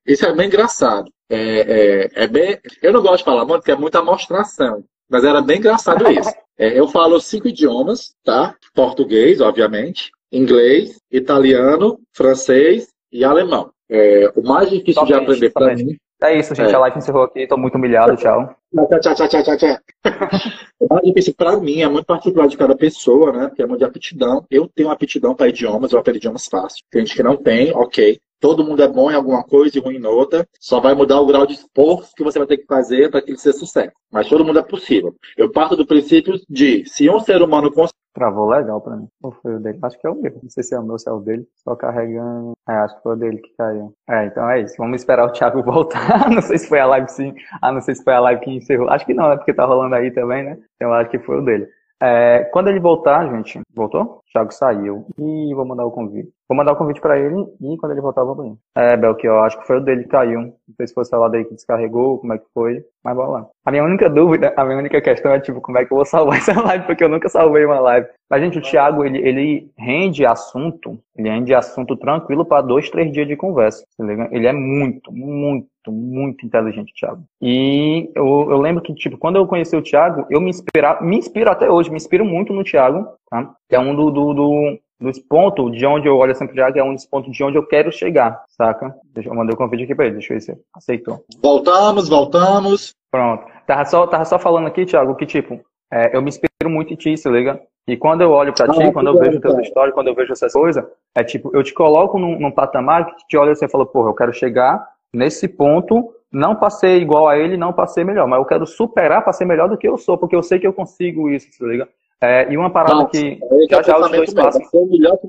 [0.05, 1.11] isso é bem engraçado.
[1.30, 4.84] É, é, bem, eu não gosto de falar muito, porque é muita amostração.
[5.10, 6.31] Mas era bem engraçado isso.
[6.57, 8.55] eu falo cinco idiomas, tá?
[8.76, 13.72] Português, obviamente inglês, italiano, francês e alemão.
[13.89, 15.95] É, o mais difícil somente, de aprender para mim.
[16.23, 16.72] É isso, gente.
[16.72, 16.76] É.
[16.76, 17.41] A live encerrou aqui.
[17.41, 18.15] Estou muito humilhado.
[18.15, 18.55] Tchau.
[18.73, 19.77] Tchau, tchau, tchau, tchau, tchau.
[20.80, 23.47] o mais difícil para mim é muito particular de cada pessoa, né?
[23.47, 24.45] Porque é muito de aptidão.
[24.49, 26.84] Eu tenho aptidão para idiomas, eu aprendo idiomas fácil.
[26.89, 28.19] Tem gente que não tem, ok.
[28.39, 30.47] Todo mundo é bom em alguma coisa e ruim em outra.
[30.60, 33.31] Só vai mudar o grau de esforço que você vai ter que fazer para que
[33.31, 33.91] ele seja sucesso.
[34.11, 35.15] Mas todo mundo é possível.
[35.38, 37.72] Eu parto do princípio de se um ser humano
[38.14, 39.07] Travou legal pra mim.
[39.23, 39.80] Ou foi o dele?
[39.81, 40.31] Acho que é o meu.
[40.41, 41.48] Não sei se é o meu, se é o dele.
[41.56, 42.53] Só carregando.
[42.69, 43.94] É, acho que foi o dele que caiu.
[44.10, 44.76] É, então é isso.
[44.77, 46.30] Vamos esperar o Thiago voltar.
[46.30, 47.34] não sei se foi a live sim.
[47.61, 48.90] Ah, não sei se foi a live que encerrou.
[48.90, 50.57] Acho que não, é porque tá rolando aí também, né?
[50.76, 51.68] Então acho que foi o dele.
[52.02, 54.02] É, quando ele voltar, gente, voltou?
[54.03, 55.07] O Thiago saiu.
[55.18, 56.31] E vou mandar o convite.
[56.48, 58.56] Vou mandar o convite para ele e quando ele voltar, eu vou ele.
[58.76, 60.41] É, Belchior, acho que foi o dele que caiu.
[60.41, 62.84] Não sei se foi o celular dele que descarregou, como é que foi.
[63.03, 63.48] Mas bora lá.
[63.65, 66.06] A minha única dúvida, a minha única questão é, tipo, como é que eu vou
[66.06, 68.07] salvar essa live, porque eu nunca salvei uma live.
[68.30, 73.11] Mas, gente, o Thiago, ele, ele rende assunto, ele rende assunto tranquilo para dois, três
[73.11, 73.86] dias de conversa.
[73.98, 77.24] Tá ele é muito, muito, muito inteligente, Thiago.
[77.41, 81.18] E eu, eu lembro que, tipo, quando eu conheci o Thiago, eu me inspira, me
[81.18, 83.53] inspiro até hoje, me inspiro muito no Thiago, tá?
[83.70, 86.84] Que é um do, do, do dos pontos de onde eu olho sempre que é
[86.84, 88.95] um dos pontos de onde eu quero chegar, saca?
[89.14, 91.24] Deixa eu mandar o um convite aqui pra ele, deixa eu ver se aceitou.
[91.41, 92.94] Voltamos, voltamos.
[93.11, 93.45] Pronto.
[93.68, 95.60] Tava só, tava só falando aqui, Thiago, que tipo,
[95.91, 97.61] é, eu me inspiro muito em ti, se liga?
[97.88, 100.32] E quando eu olho pra ah, ti, quando eu vejo teus histórias, quando eu vejo
[100.32, 100.84] essas coisas,
[101.15, 104.15] é tipo, eu te coloco num, num patamar que te olha e fala, porra, eu
[104.15, 108.65] quero chegar nesse ponto, não passei igual a ele, não passei melhor, mas eu quero
[108.65, 111.52] superar para ser melhor do que eu sou, porque eu sei que eu consigo isso,
[111.52, 111.88] se liga?
[112.22, 114.60] É, e uma parada Nossa, que já já eu te dou espaço,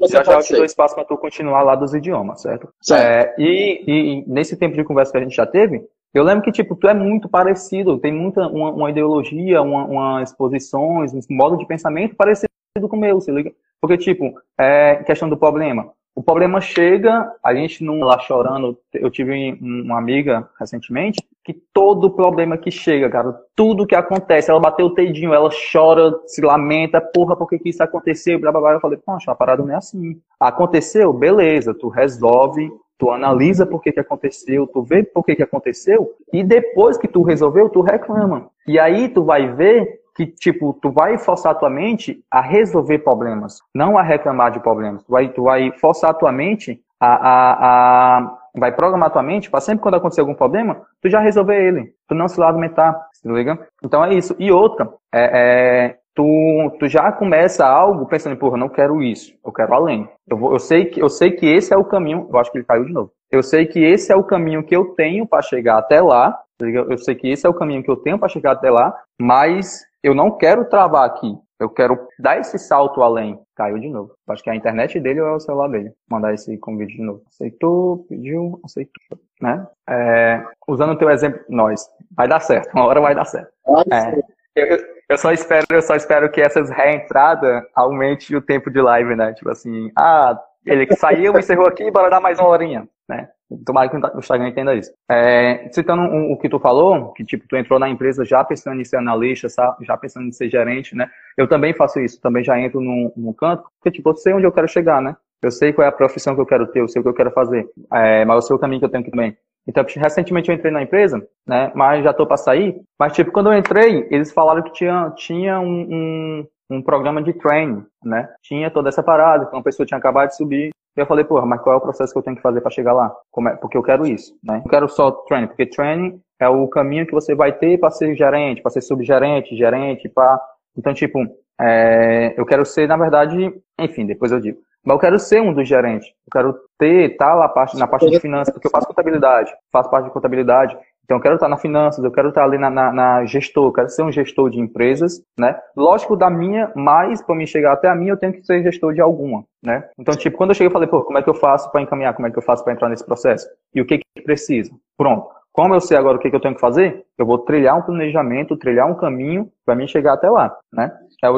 [0.09, 2.69] já já eu te dou espaço para tu continuar lá dos idiomas, certo?
[2.81, 3.41] certo.
[3.41, 6.53] É, e, e, nesse tempo de conversa que a gente já teve, eu lembro que
[6.53, 11.57] tipo tu é muito parecido, tem muita uma, uma ideologia, uma, uma exposições, um modo
[11.57, 12.49] de pensamento parecido
[12.89, 13.53] com o meu, se liga?
[13.81, 15.93] Porque tipo é questão do problema.
[16.15, 18.79] O problema chega, a gente não lá chorando.
[18.93, 24.61] Eu tive uma amiga recentemente que todo problema que chega, cara, tudo que acontece, ela
[24.61, 28.39] bateu o dedinho, ela chora, se lamenta, porra, por que, que isso aconteceu?
[28.39, 28.73] Blá, blá, blá.
[28.73, 30.19] Eu falei, poxa, a parada não é assim.
[30.41, 35.43] Aconteceu, beleza, tu resolve, tu analisa por que, que aconteceu, tu vê por que, que
[35.43, 38.49] aconteceu, e depois que tu resolveu, tu reclama.
[38.67, 43.01] E aí tu vai ver que, tipo, tu vai forçar a tua mente a resolver
[43.01, 45.03] problemas, não a reclamar de problemas.
[45.03, 49.51] Tu vai, tu vai forçar a tua mente a, a, a vai programar tua mente
[49.51, 53.29] para sempre quando acontecer algum problema, tu já resolver ele, tu não se lamentar, se
[53.29, 53.59] liga?
[53.83, 54.35] Então é isso.
[54.39, 59.53] E outra, é, é, tu, tu já começa algo pensando, porra, não quero isso, eu
[59.53, 60.09] quero além.
[60.29, 62.59] Eu, vou, eu, sei que, eu sei que esse é o caminho, eu acho que
[62.59, 63.11] ele caiu de novo.
[63.31, 66.67] Eu sei que esse é o caminho que eu tenho para chegar até lá, tá
[66.67, 69.83] eu sei que esse é o caminho que eu tenho para chegar até lá, mas
[70.05, 71.35] eu não quero travar aqui.
[71.59, 73.41] Eu quero dar esse salto além.
[73.57, 74.13] Caiu de novo.
[74.29, 75.93] Acho que é a internet dele ou é o celular dele.
[76.11, 77.23] Mandar esse convite de novo.
[77.27, 79.19] Aceitou, pediu, aceitou.
[79.41, 79.67] Né?
[79.89, 81.89] É, usando o teu exemplo, nós.
[82.15, 82.75] Vai dar certo.
[82.75, 83.51] Uma hora vai dar certo.
[83.91, 84.23] É,
[84.55, 84.79] eu,
[85.09, 89.33] eu só espero, eu só espero que essas reentradas aumente o tempo de live, né?
[89.33, 93.31] Tipo assim, ah, ele saiu, encerrou aqui, bora dar mais uma horinha, né?
[93.65, 94.93] Tomara que o Instagram entenda isso.
[95.11, 98.81] É, citando um, o que tu falou, que tipo, tu entrou na empresa já pensando
[98.81, 99.49] em ser analista,
[99.83, 101.09] já pensando em ser gerente, né?
[101.37, 104.47] Eu também faço isso, também já entro no, no canto, porque tipo, eu sei onde
[104.47, 105.17] eu quero chegar, né?
[105.43, 107.15] Eu sei qual é a profissão que eu quero ter, eu sei o que eu
[107.15, 109.37] quero fazer, é, mas eu sei o caminho que eu tenho que também.
[109.67, 111.73] Então, recentemente eu entrei na empresa, né?
[111.75, 112.77] Mas já tô para sair.
[112.99, 117.33] Mas tipo, quando eu entrei, eles falaram que tinha, tinha um, um um programa de
[117.33, 118.29] training, né?
[118.43, 120.71] Tinha toda essa parada, uma pessoa tinha acabado de subir.
[120.97, 122.71] E eu falei, porra, mas qual é o processo que eu tenho que fazer para
[122.71, 123.13] chegar lá?
[123.49, 123.57] É?
[123.57, 124.63] Porque eu quero isso, né?
[124.65, 128.15] Eu quero só training, porque training é o caminho que você vai ter para ser
[128.15, 130.41] gerente, para ser subgerente, gerente, para
[130.77, 131.21] então tipo,
[131.61, 132.35] é...
[132.37, 134.59] eu quero ser, na verdade, enfim, depois eu digo.
[134.85, 136.09] Mas eu quero ser um dos gerentes.
[136.09, 140.05] Eu quero ter, tá lá na parte de finanças, porque eu faço contabilidade, faço parte
[140.07, 140.77] de contabilidade.
[141.05, 143.73] Então, eu quero estar na finanças, eu quero estar ali na, na, na gestor, eu
[143.73, 145.57] quero ser um gestor de empresas, né?
[145.77, 148.95] Lógico, da minha, mas para me chegar até a minha, eu tenho que ser gestor
[148.95, 149.89] de alguma, né?
[149.99, 152.15] Então, tipo, quando eu cheguei, eu falei, pô, como é que eu faço para encaminhar,
[152.15, 153.47] como é que eu faço para entrar nesse processo?
[153.75, 154.73] E o que que precisa?
[154.97, 155.29] Pronto.
[155.55, 157.83] Como eu sei agora o que, que eu tenho que fazer, eu vou trilhar um
[157.83, 160.91] planejamento, trilhar um caminho para mim chegar até lá, né?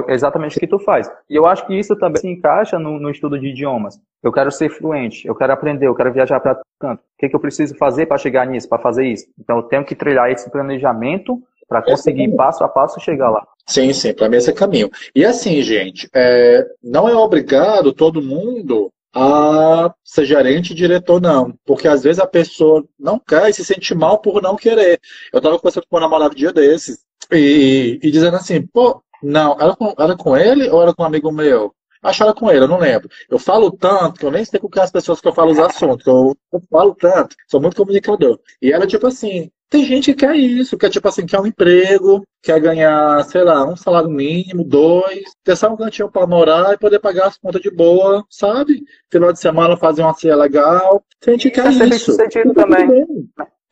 [0.09, 1.11] É exatamente o que tu faz.
[1.29, 3.99] E eu acho que isso também se encaixa no, no estudo de idiomas.
[4.23, 7.01] Eu quero ser fluente, eu quero aprender, eu quero viajar para canto.
[7.01, 9.27] O que, que eu preciso fazer para chegar nisso, para fazer isso?
[9.39, 13.47] Então eu tenho que trilhar esse planejamento para conseguir passo a passo chegar lá.
[13.67, 14.91] Sim, sim, para mim esse é caminho.
[15.15, 21.53] E assim, gente, é, não é obrigado todo mundo a ser gerente e diretor, não.
[21.65, 25.01] Porque às vezes a pessoa não quer e se sente mal por não querer.
[25.33, 26.99] Eu estava conversando com uma namorada um dia desses
[27.33, 31.07] e, e dizendo assim, pô, não, era com, era com ele ou era com um
[31.07, 31.75] amigo meu?
[32.03, 33.09] Acho que era com ele, eu não lembro.
[33.29, 35.59] Eu falo tanto que eu nem sei com que as pessoas que eu falo os
[35.59, 36.07] assuntos.
[36.07, 38.39] Eu, eu falo tanto, sou muito comunicador.
[38.63, 42.25] E era tipo assim, tem gente que quer isso, quer tipo assim, quer um emprego,
[42.43, 46.79] quer ganhar, sei lá, um salário mínimo, dois, ter só um cantinho para morar e
[46.79, 48.85] poder pagar as contas de boa, sabe?
[49.11, 51.03] Final de semana fazer uma ceia legal.
[51.21, 52.13] Tem gente que quer isso.
[52.13, 52.23] isso.
[52.23, 52.89] É ser também.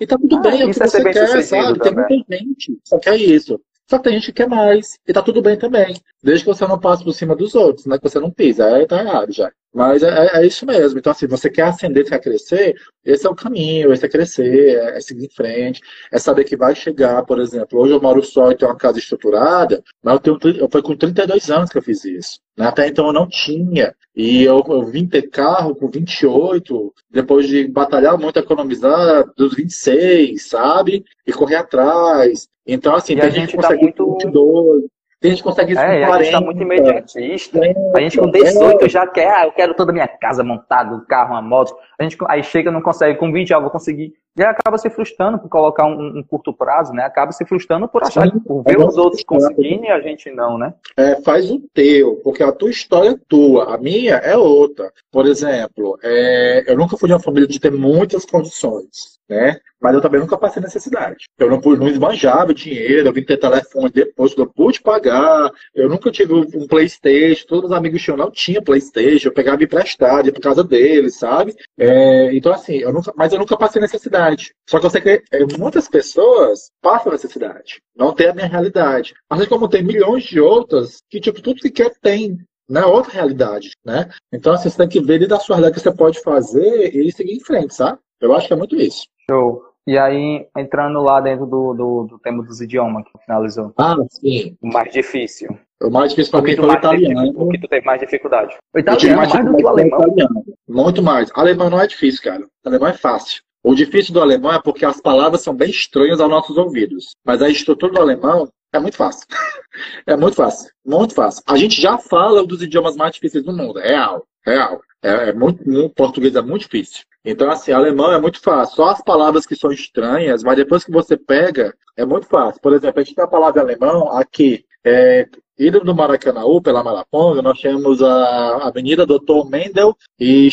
[0.01, 1.79] E tá tudo ah, bem, é o que é você quer, sabe?
[1.79, 2.07] Também.
[2.07, 3.61] Tem muita gente que só quer isso.
[3.89, 4.98] Só que tem gente que quer mais.
[5.06, 5.94] E tá tudo bem também.
[6.23, 7.98] Desde que você não passe por cima dos outros, né?
[7.98, 8.66] Que você não pisa.
[8.74, 9.51] Aí tá errado já.
[9.75, 11.01] Mas é, é, é isso mesmo.
[11.01, 14.97] Então, assim, você quer ascender, quer crescer, esse é o caminho, esse é crescer, é,
[14.97, 15.81] é, seguir em frente,
[16.13, 19.01] é saber que vai chegar, por exemplo, hoje eu moro só e tenho uma casa
[19.01, 22.39] estruturada, mas eu tenho, eu, foi com 32 anos que eu fiz isso.
[22.57, 22.69] Né?
[22.69, 23.93] Até então eu não tinha.
[24.15, 30.41] E eu, eu vim ter carro com 28, depois de batalhar muito, economizar dos 26,
[30.41, 31.05] sabe?
[31.27, 32.49] E correr atrás.
[32.65, 34.19] Então, assim, e tem a gente, gente que tá consegue muito...
[34.23, 34.85] 22,
[35.25, 36.17] tem gente que consegue isso é, com 40.
[36.17, 37.59] A gente tá muito imediatista.
[37.65, 38.89] É, a gente com 18 é.
[38.91, 41.75] já quer, ah, eu quero toda a minha casa montada, um carro, uma moto.
[41.99, 44.13] A gente aí chega não consegue, com 20 já vou conseguir.
[44.36, 47.05] E acaba se frustrando por colocar um, um curto prazo, né?
[47.05, 50.59] Acaba se frustrando por achar, Sim, por ver os outros conseguindo e a gente não,
[50.59, 50.74] né?
[50.97, 54.93] É, faz o teu, porque a tua história é tua, a minha é outra.
[55.12, 59.59] Por exemplo, é, eu nunca fui de uma família de ter muitas condições né?
[59.81, 61.27] Mas eu também nunca passei necessidade.
[61.39, 65.51] Eu não, não esbanjava dinheiro, eu vim ter telefone depois que eu pude pagar.
[65.74, 70.27] Eu nunca tive um Playstation, todos os amigos tinham, não tinha Playstation, eu pegava emprestado,
[70.27, 71.55] ia por casa deles, sabe?
[71.78, 74.24] É, então assim, eu nunca, mas eu nunca passei necessidade.
[74.69, 77.81] Só que eu sei que é, muitas pessoas passam necessidade.
[77.97, 79.15] Não tem a minha realidade.
[79.29, 82.39] Assim como tem milhões de outras que, tipo, tudo que quer tem
[82.69, 82.87] na né?
[82.87, 84.09] outra realidade, né?
[84.33, 87.35] Então, assim, você tem que ver da sua realidade que você pode fazer e seguir
[87.35, 87.99] em frente, sabe?
[88.21, 89.07] Eu acho que é muito isso.
[89.31, 89.63] Show.
[89.87, 93.73] E aí, entrando lá dentro do, do, do tema dos idiomas que finalizou.
[93.77, 94.57] Ah, sim.
[94.63, 95.59] O mais difícil.
[95.83, 97.33] O mais difícil para mim foi o italiano.
[97.37, 98.57] O que tu teve mais dificuldade?
[98.75, 100.01] O italiano mais, mais do que o alemão?
[100.01, 100.45] Italiano.
[100.67, 101.31] Muito mais.
[101.35, 102.43] Alemão não é difícil, cara.
[102.43, 103.43] O alemão é fácil.
[103.65, 107.16] O difícil do alemão é porque as palavras são bem estranhas aos nossos ouvidos.
[107.24, 109.27] Mas a estrutura do alemão é muito fácil.
[110.07, 110.70] é muito fácil.
[110.85, 111.43] Muito fácil.
[111.47, 113.81] A gente já fala um dos idiomas mais difíceis do mundo.
[113.81, 114.27] Real.
[114.45, 114.82] Real.
[115.03, 117.05] É, é muito, no português é muito difícil.
[117.24, 118.77] Então, assim, alemão é muito fácil.
[118.77, 122.61] Só as palavras que são estranhas, mas depois que você pega, é muito fácil.
[122.61, 124.62] Por exemplo, a gente tem a palavra alemão aqui.
[124.85, 125.27] É,
[125.59, 130.47] indo do Maracanãú, pela Maraponga, nós temos a Avenida Doutor Mendel e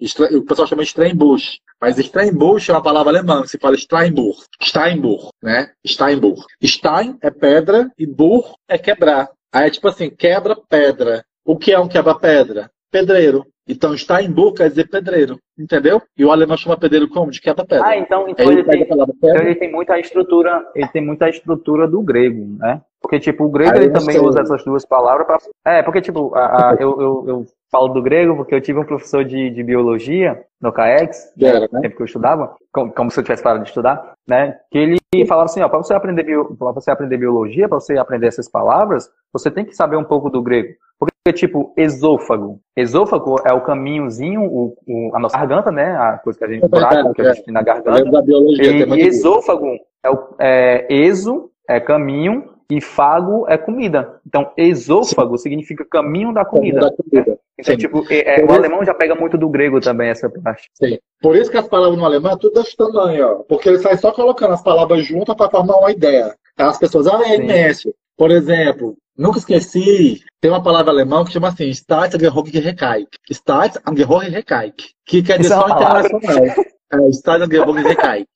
[0.00, 1.58] O pessoal chama Steinbusch.
[1.80, 4.38] Mas Steinbusch é uma palavra alemã, que se fala Steinburg.
[4.62, 5.72] Steinburg, né?
[5.86, 6.42] Steinburg.
[6.64, 9.30] Stein é pedra e Burg é quebrar.
[9.52, 11.24] Aí é tipo assim, quebra pedra.
[11.44, 12.70] O que é um quebra-pedra?
[12.94, 13.44] Pedreiro.
[13.66, 16.00] Então, Steinburg quer dizer pedreiro, entendeu?
[16.16, 17.30] E o alemão chama pedreiro como?
[17.30, 17.84] De quebra-pedra.
[17.84, 22.02] Ah, então, então, ele, tem, então ele tem muita estrutura, ele tem muita estrutura do
[22.02, 22.82] grego, né?
[23.00, 25.26] Porque, tipo, o grego ele também usa essas duas palavras.
[25.64, 28.84] É, porque, tipo, a, a, eu, eu, eu, falo do grego porque eu tive um
[28.84, 31.80] professor de, de biologia no CAEX, Era, né?
[31.80, 34.56] tempo que eu estudava, como, como, se eu tivesse parado de estudar, né?
[34.70, 37.98] Que ele falava assim, ó, para você aprender bio, para você aprender biologia, para você
[37.98, 40.74] aprender essas palavras, você tem que saber um pouco do grego.
[40.98, 42.60] Porque, tipo, esôfago.
[42.76, 45.96] Esôfago é o caminhozinho, o, o, a nossa garganta, né?
[45.96, 48.10] A coisa que a gente, buraco, que a gente tem na garganta.
[48.10, 49.66] Da biologia, e, e esôfago
[50.02, 54.20] é o é, exo, é caminho, e fago é comida.
[54.26, 55.44] Então, esôfago Sim.
[55.44, 56.80] significa caminho da comida.
[56.80, 57.38] Caminho da comida.
[57.58, 57.78] Então, Sim.
[57.78, 60.68] tipo, é, é, o alemão já pega muito do grego também, essa parte.
[60.74, 60.98] Sim.
[61.22, 63.34] Por isso que as palavras no alemão é tudo desse tamanho, ó.
[63.48, 66.34] Porque ele sai só colocando as palavras juntas para formar uma ideia.
[66.58, 67.94] As pessoas, ah, é imenso.
[68.16, 73.08] Por exemplo, nunca esqueci, tem uma palavra alemã que chama assim, Staatsangehörigkeit.
[73.30, 74.74] Staatsangehörigkeit.
[75.06, 76.44] Que quer dizer é só internacional.
[76.92, 78.26] É, Staatsangehörigkeit.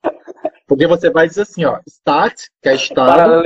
[0.68, 3.42] Porque você vai dizer assim, ó, Staat, que é Estado,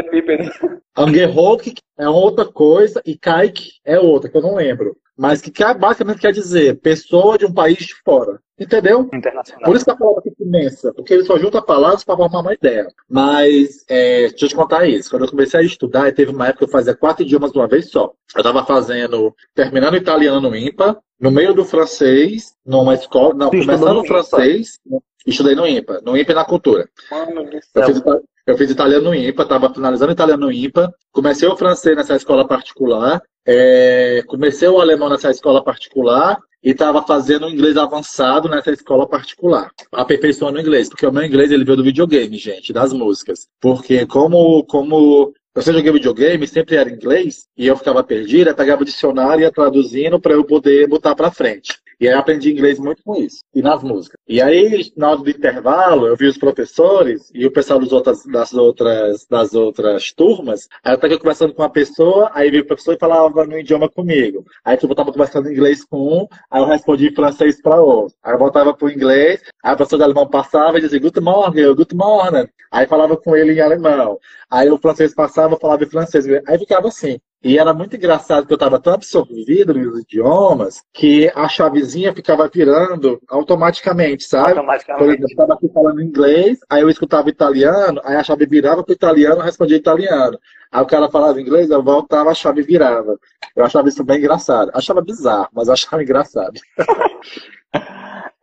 [0.98, 4.96] Angehok é outra coisa e Kaik é outra, que eu não lembro.
[5.22, 8.40] Mas que basicamente quer dizer pessoa de um país de fora.
[8.58, 9.08] Entendeu?
[9.14, 9.64] Internacional.
[9.64, 12.52] Por isso que a palavra fica imensa, porque ele só junta palavras para formar uma
[12.52, 12.88] ideia.
[13.08, 15.08] Mas, é, deixa eu te contar isso.
[15.10, 17.68] Quando eu comecei a estudar, teve uma época que eu fazia quatro idiomas de uma
[17.68, 18.12] vez só.
[18.34, 23.94] Eu estava fazendo, terminando italiano no IMPA, no meio do francês, numa escola, não, começando
[23.94, 24.80] no francês,
[25.26, 26.88] Estudei no IMPA, no IMPA e na cultura.
[27.10, 28.02] Mano eu, fiz,
[28.46, 32.46] eu fiz italiano no IMPA, estava finalizando italiano no IMPA, comecei o francês nessa escola
[32.46, 39.08] particular, é, comecei o alemão nessa escola particular e estava fazendo inglês avançado nessa escola
[39.08, 43.48] particular, aperfeiçoando o inglês, porque o meu inglês ele veio do videogame, gente, das músicas.
[43.60, 48.54] Porque como, como eu sempre joguei videogame, sempre era inglês, e eu ficava perdido, eu
[48.54, 51.74] pegava o dicionário e ia traduzindo para eu poder botar para frente.
[52.02, 54.18] E aí eu aprendi inglês muito com isso, e nas músicas.
[54.26, 58.24] E aí, na hora do intervalo, eu vi os professores e o pessoal das outras,
[58.26, 60.68] das outras, das outras turmas.
[60.82, 63.88] Aí eu estava conversando com uma pessoa, aí veio o professor e falava no idioma
[63.88, 64.44] comigo.
[64.64, 68.16] Aí tipo, eu estava conversando inglês com um, aí eu respondi francês para outro.
[68.20, 71.20] Aí eu voltava para o inglês, aí o professor de alemão passava e dizia, Good
[71.20, 72.48] morning, good morning.
[72.72, 74.18] Aí falava com ele em alemão.
[74.50, 76.26] Aí o francês passava, falava em francês.
[76.48, 77.20] Aí ficava assim.
[77.44, 82.48] E era muito engraçado que eu estava tão absorvido nos idiomas que a chavezinha ficava
[82.48, 84.50] virando automaticamente, sabe?
[84.50, 85.04] Automaticamente.
[85.04, 88.84] Por exemplo, eu estava aqui falando inglês, aí eu escutava italiano, aí a chave virava
[88.84, 90.38] para o italiano, eu respondia italiano.
[90.70, 93.18] Aí o cara falava inglês, eu voltava, a chave virava.
[93.56, 94.70] Eu achava isso bem engraçado.
[94.72, 96.60] Achava bizarro, mas eu achava engraçado.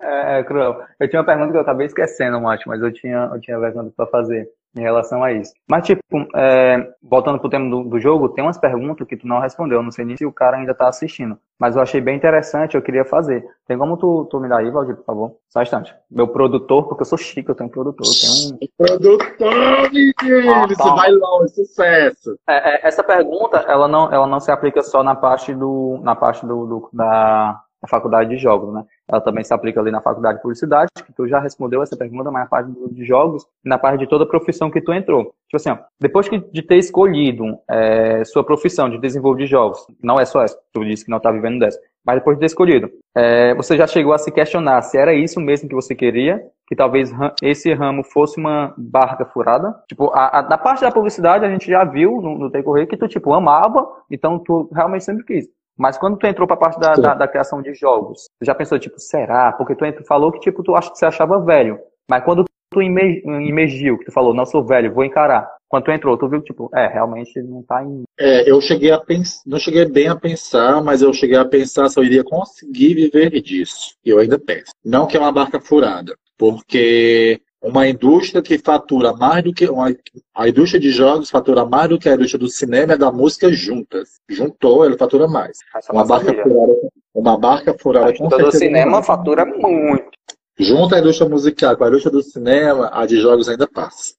[0.01, 0.75] é, é, cruel.
[0.99, 3.91] Eu tinha uma pergunta que eu acabei esquecendo, Mate, mas eu tinha, eu tinha vergonha
[3.95, 5.53] para fazer em relação a isso.
[5.67, 6.01] Mas, tipo,
[6.35, 9.81] é, voltando pro tema do, do, jogo, tem umas perguntas que tu não respondeu.
[9.81, 11.37] Não sei nem se o cara ainda tá assistindo.
[11.59, 13.43] Mas eu achei bem interessante, eu queria fazer.
[13.67, 15.35] Tem como tu, tu me dar aí, Valdir, por favor?
[15.49, 15.93] Só um instante.
[16.09, 18.05] Meu produtor, porque eu sou chique, eu tenho um produtor.
[18.05, 18.67] Eu tenho um...
[18.77, 20.53] Produtor, menino!
[20.53, 22.39] Ah, Isso vai longe, sucesso!
[22.47, 26.15] É, é, essa pergunta, ela não, ela não se aplica só na parte do, na
[26.15, 28.83] parte do, do da, da faculdade de jogos, né?
[29.09, 32.29] ela também se aplica ali na faculdade de publicidade, que tu já respondeu essa pergunta,
[32.29, 35.33] mas na parte de jogos e na parte de toda a profissão que tu entrou.
[35.47, 40.19] Tipo assim, ó, depois de ter escolhido é, sua profissão de desenvolver de jogos, não
[40.19, 42.89] é só essa, tu disse que não está vivendo dessa, mas depois de ter escolhido,
[43.15, 46.75] é, você já chegou a se questionar se era isso mesmo que você queria, que
[46.75, 47.11] talvez
[47.41, 49.73] esse ramo fosse uma barca furada?
[49.87, 52.95] Tipo, a, a, da parte da publicidade a gente já viu no, no decorrer que
[52.95, 55.49] tu, tipo, amava, então tu realmente sempre quis.
[55.79, 58.53] Mas quando tu entrou para a parte da, da, da, criação de jogos, tu já
[58.53, 59.53] pensou, tipo, será?
[59.53, 61.79] Porque tu entrou, falou que, tipo, tu ach, você achava velho.
[62.09, 65.49] Mas quando tu imergiu, que tu falou, não sou velho, vou encarar.
[65.69, 68.03] Quando tu entrou, tu viu, tipo, é, realmente não tá em...
[68.19, 71.87] É, eu cheguei a pensar, não cheguei bem a pensar, mas eu cheguei a pensar
[71.87, 73.95] se eu iria conseguir viver disso.
[74.03, 74.71] E eu ainda penso.
[74.83, 79.93] Não que é uma barca furada, porque uma indústria que fatura mais do que uma,
[80.33, 83.51] a indústria de jogos fatura mais do que a indústria do cinema e da música
[83.51, 84.19] juntas.
[84.29, 85.57] Juntou, ele fatura mais.
[85.91, 88.07] uma barca, furada, uma barca furada.
[88.07, 90.09] A indústria do cinema fatura muito.
[90.57, 94.18] Junto à indústria musical com a indústria do cinema, a de jogos ainda passa.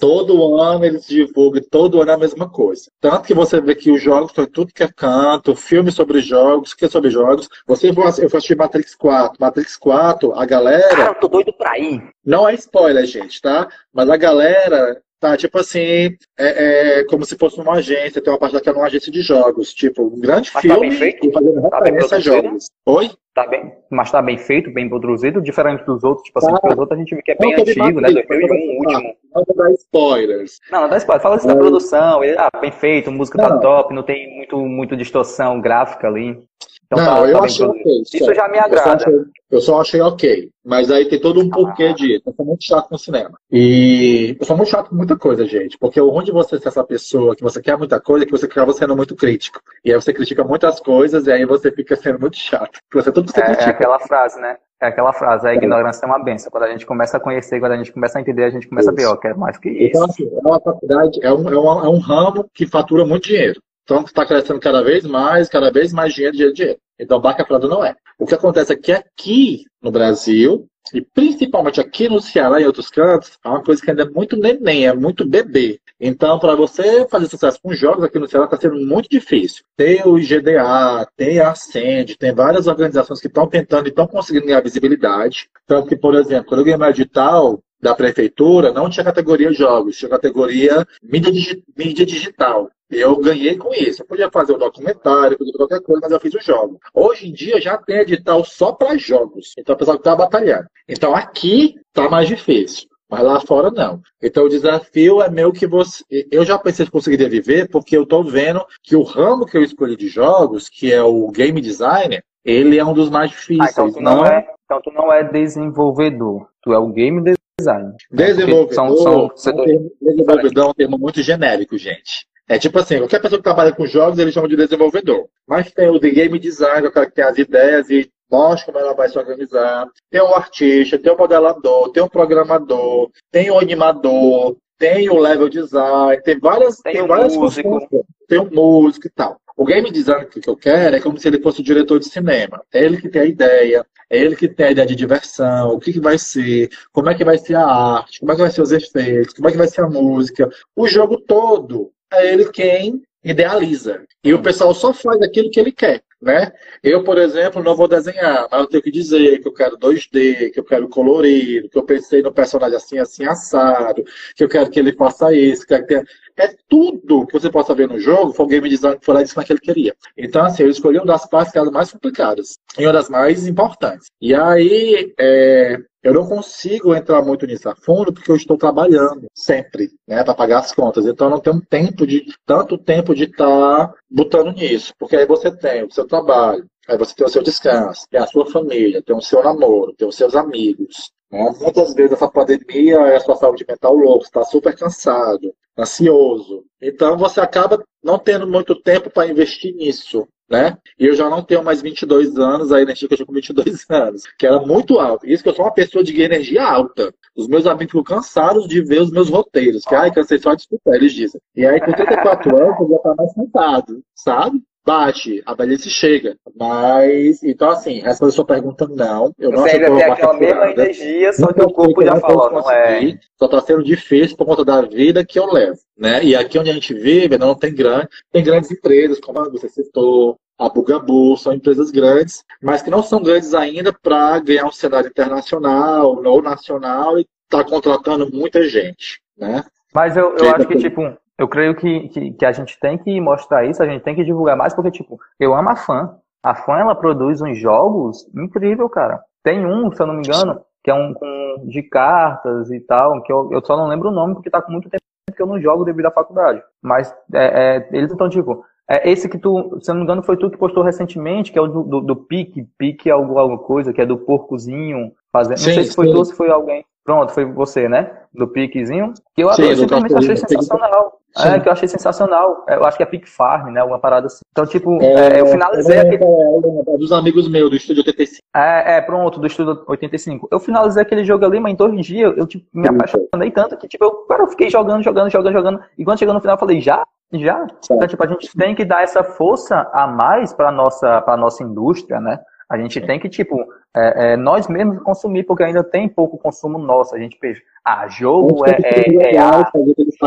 [0.00, 2.90] Todo ano eles divulgam, todo ano é a mesma coisa.
[3.00, 6.74] Tanto que você vê que os jogos estão tudo que é canto, filme sobre jogos,
[6.74, 7.48] que é sobre jogos.
[7.66, 9.36] Você, eu vou assistir Matrix 4.
[9.40, 11.06] Matrix 4, a galera.
[11.06, 12.02] Eu tô doido pra ir.
[12.24, 13.68] Não é spoiler, gente, tá?
[13.92, 18.38] Mas a galera tá, tipo assim, é, é, como se fosse uma agência, tem uma
[18.38, 19.72] parte daquela uma agência de jogos.
[19.74, 21.32] Tipo, um grande mas filme tá bem feito?
[21.32, 22.70] fazendo tá referência a jogos.
[22.86, 23.10] Oi?
[23.34, 26.68] Tá bem, mas tá bem feito, bem produzido, diferente dos outros, tipo assim, tá.
[26.68, 28.10] os outros a gente vê que é bem não, antigo, né?
[28.10, 29.14] 2001, o último.
[29.34, 30.58] Não vou dar spoilers.
[30.72, 31.22] Não, não dá spoilers.
[31.22, 31.52] Fala assim é.
[31.52, 33.56] da produção, ah, bem feito, música tá não.
[33.56, 36.42] tá top, não tem muito, muito distorção gráfica ali.
[36.86, 38.02] Então, não, tá, eu tá achei ok.
[38.02, 38.74] Isso já me agrada.
[38.76, 40.50] Eu só, achei, eu só achei ok.
[40.64, 41.92] Mas aí tem todo um porquê ah.
[41.92, 42.22] disso.
[42.26, 43.38] Eu sou muito chato com cinema.
[43.50, 45.76] E eu sou muito chato com muita coisa, gente.
[45.78, 48.32] Porque o ruim de você ser essa pessoa que você quer muita coisa é que
[48.32, 49.60] você acaba sendo muito crítico.
[49.84, 52.78] E aí você critica muitas coisas e aí você fica sendo muito chato.
[52.92, 53.70] Você tudo você é, critica.
[53.70, 54.56] É aquela frase, né?
[54.80, 56.50] É aquela frase, a ignorância é uma benção.
[56.50, 58.90] Quando a gente começa a conhecer, quando a gente começa a entender, a gente começa
[58.90, 59.00] isso.
[59.00, 59.88] a ver, ó, quer mais que isso.
[59.88, 63.24] Então, assim, é uma faculdade, é um, é, um, é um ramo que fatura muito
[63.28, 63.58] dinheiro.
[63.86, 66.80] Então está crescendo cada vez mais, cada vez mais dinheiro, dinheiro, dinheiro.
[66.98, 67.94] Então barca prada não é.
[68.18, 72.88] O que acontece é que aqui no Brasil, e principalmente aqui no Ceará e outros
[72.88, 75.78] cantos, é uma coisa que ainda é muito neném, é muito bebê.
[76.00, 79.64] Então, para você fazer sucesso com jogos aqui no Ceará está sendo muito difícil.
[79.76, 84.46] Tem o IGDA, tem a Ascend, tem várias organizações que estão tentando e estão conseguindo
[84.46, 85.48] ganhar visibilidade.
[85.66, 89.96] Tanto que, por exemplo, quando eu ganhei meu edital, da prefeitura não tinha categoria jogos,
[89.96, 92.70] tinha categoria mídia, digi mídia digital.
[92.88, 94.02] Eu ganhei com isso.
[94.02, 96.78] Eu podia fazer um documentário, podia qualquer coisa, mas eu fiz o jogo.
[96.94, 99.52] Hoje em dia já tem edital só para jogos.
[99.58, 100.66] Então o pessoal está batalhando.
[100.88, 102.88] Então aqui tá mais difícil.
[103.08, 104.00] Mas lá fora não.
[104.20, 106.02] Então o desafio é meu que você.
[106.30, 109.62] Eu já pensei que conseguiria viver, porque eu estou vendo que o ramo que eu
[109.62, 113.68] escolhi de jogos, que é o game designer, ele é um dos mais difíceis.
[113.68, 117.22] Ah, então, tu não, não é, então tu não é desenvolvedor, tu é o game
[117.58, 117.94] designer.
[118.10, 119.64] Desenvolvedor, são, são, são
[120.00, 122.26] desenvolvedor é um termo muito genérico, gente.
[122.48, 125.28] É tipo assim, qualquer pessoa que trabalha com jogos, eles chamam de desenvolvedor.
[125.46, 128.84] Mas tem o de game design, o cara que tem as ideias e mostra como
[128.84, 129.86] ela vai se organizar.
[130.10, 135.48] Tem o artista, tem o modelador, tem o programador, tem o animador, tem o level
[135.48, 138.06] design, tem várias, tem, tem várias músico.
[138.28, 139.40] Tem o músico e tal.
[139.56, 142.62] O game design que eu quero é como se ele fosse o diretor de cinema.
[142.72, 145.78] É ele que tem a ideia, é ele que tem a ideia de diversão, o
[145.78, 148.50] que, que vai ser, como é que vai ser a arte, como é que vai
[148.50, 150.48] ser os efeitos, como é que vai ser a música.
[150.76, 154.04] O jogo todo é ele quem idealiza.
[154.22, 156.02] E o pessoal só faz aquilo que ele quer.
[156.20, 156.50] Né?
[156.82, 160.50] Eu, por exemplo, não vou desenhar, mas eu tenho que dizer que eu quero 2D,
[160.50, 164.02] que eu quero colorido, que eu pensei no personagem assim, assim, assado,
[164.34, 166.04] que eu quero que ele faça isso, que tenha...
[166.38, 169.20] É tudo que você possa ver no jogo, foi o game design que foi lá
[169.20, 169.94] e disse que ele queria.
[170.16, 173.46] Então, assim, eu escolhi uma das partes que eram mais complicadas e uma das mais
[173.46, 174.08] importantes.
[174.20, 179.26] E aí, é, eu não consigo entrar muito nisso a fundo porque eu estou trabalhando
[179.34, 181.04] sempre, né, para pagar as contas.
[181.04, 185.26] Então eu não tenho tempo de tanto tempo de estar tá botando nisso, porque aí
[185.26, 189.02] você tem o seu trabalho, aí você tem o seu descanso, tem a sua família,
[189.02, 191.10] tem o seu namoro, tem os seus amigos.
[191.28, 191.52] Né?
[191.60, 196.64] Muitas vezes essa pandemia é a sua saúde mental louca, está super cansado, ansioso.
[196.80, 200.76] Então você acaba não tendo muito tempo para investir nisso né?
[200.98, 203.84] E eu já não tenho mais 22 anos, a energia que eu tinha com 22
[203.90, 205.28] anos, que era muito alta.
[205.28, 207.12] Isso que eu sou uma pessoa de energia alta.
[207.34, 210.62] Os meus amigos ficam cansados de ver os meus roteiros, que, ai, cansei só de
[210.62, 211.40] escutar, eles dizem.
[211.54, 214.62] E aí, com 34 anos, eu já tá mais cansado, sabe?
[214.86, 216.36] Bate, a velhice chega.
[216.54, 219.32] Mas, então assim, respondendo a sua pergunta, não.
[219.38, 222.70] Eu Você não ainda tem aquela mesma energia, só que o corpo já falou, não
[222.70, 223.18] é?
[223.36, 226.22] Só está sendo difícil por conta da vida que eu levo, né?
[226.22, 230.36] E aqui onde a gente vive, não tem grande, tem grandes empresas, como você citou,
[230.58, 235.10] a Bugabu, são empresas grandes, mas que não são grandes ainda para ganhar um cenário
[235.10, 239.64] internacional ou nacional e tá contratando muita gente, né?
[239.94, 241.02] Mas eu, eu acho que, tipo,
[241.38, 244.24] eu creio que, que, que, a gente tem que mostrar isso, a gente tem que
[244.24, 246.16] divulgar mais, porque, tipo, eu amo a fã.
[246.42, 249.20] A fã, ela produz uns jogos incrível, cara.
[249.42, 253.22] Tem um, se eu não me engano, que é um com, de cartas e tal,
[253.22, 255.02] que eu, eu só não lembro o nome, porque tá com muito tempo
[255.34, 256.62] que eu não jogo devido à faculdade.
[256.80, 260.22] Mas é, é, eles estão, tipo, é, esse que tu, se eu não me engano,
[260.22, 263.92] foi tu que postou recentemente, que é o do, do, do Pique, Pique alguma coisa,
[263.92, 265.58] que é do porcozinho fazendo.
[265.58, 266.12] Sim, não sei se foi sim.
[266.12, 266.84] tu ou se foi alguém.
[267.06, 268.10] Pronto, foi você, né?
[268.34, 269.14] Do piquezinho.
[269.32, 271.20] Que eu, adoro, eu simplesmente achei sensacional.
[271.38, 272.64] É, que eu achei sensacional.
[272.66, 273.80] Eu acho que é Pick Farm, né?
[273.80, 274.40] Alguma parada assim.
[274.50, 276.24] Então, tipo, é, é, eu finalizei é, aquele.
[276.24, 278.42] É, é, dos amigos meus, do Estúdio 85.
[278.52, 280.48] É, é, pronto, do Estúdio 85.
[280.50, 283.86] Eu finalizei aquele jogo ali, mas em dois dias eu tipo, me apaixonei tanto que,
[283.86, 285.80] tipo, eu, cara, eu fiquei jogando, jogando, jogando, jogando.
[285.96, 287.04] E quando chegou no final, eu falei, já?
[287.32, 287.66] Já?
[287.84, 291.62] Então, tipo, a gente tem que dar essa força a mais pra nossa, pra nossa
[291.62, 292.40] indústria, né?
[292.68, 293.64] A gente tem que, tipo,
[293.94, 297.14] é, é, nós mesmos consumir, porque ainda tem pouco consumo nosso.
[297.14, 299.70] A gente pensa, ah, jogo é, é, é a,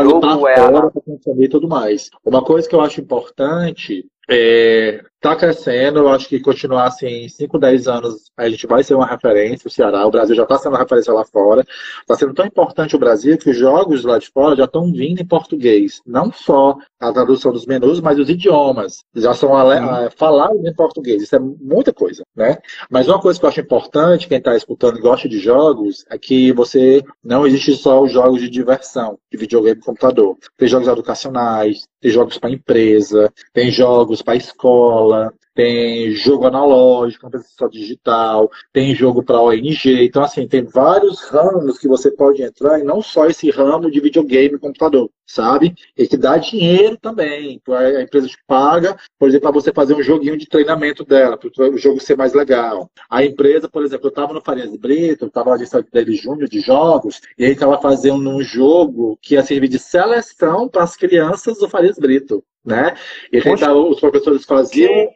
[0.02, 1.50] jogo é a...
[1.50, 2.10] tudo mais.
[2.24, 7.58] Uma coisa que eu acho importante é Está crescendo, eu acho que continuar assim, 5,
[7.58, 10.72] 10 anos, a gente vai ser uma referência, o Ceará, o Brasil já está sendo
[10.72, 11.62] uma referência lá fora.
[12.00, 15.20] Está sendo tão importante o Brasil que os jogos lá de fora já estão vindo
[15.20, 16.00] em português.
[16.06, 19.04] Não só a tradução dos menus, mas os idiomas.
[19.14, 20.10] Já são uhum.
[20.16, 21.22] falados em português.
[21.22, 22.56] Isso é muita coisa, né?
[22.90, 26.16] Mas uma coisa que eu acho importante, quem está escutando e gosta de jogos, é
[26.16, 30.38] que você não existe só os jogos de diversão, de videogame e computador.
[30.56, 35.09] Tem jogos educacionais, tem jogos para empresa, tem jogos para escola,
[35.54, 40.04] tem jogo analógico, não digital, tem jogo para ONG.
[40.04, 44.00] Então, assim, tem vários ramos que você pode entrar e não só esse ramo de
[44.00, 45.74] videogame e computador, sabe?
[45.96, 47.60] E que dá dinheiro também.
[47.68, 51.48] A empresa te paga, por exemplo, para você fazer um joguinho de treinamento dela, para
[51.48, 52.90] o jogo ser mais legal.
[53.10, 56.48] A empresa, por exemplo, eu estava no Farias Brito, eu estava na lista dele Júnior
[56.48, 60.96] de jogos, e aí estava fazendo um jogo que ia servir de seleção para as
[60.96, 62.94] crianças do Farias Brito né?
[63.32, 65.08] E Poxa, os professores faziam,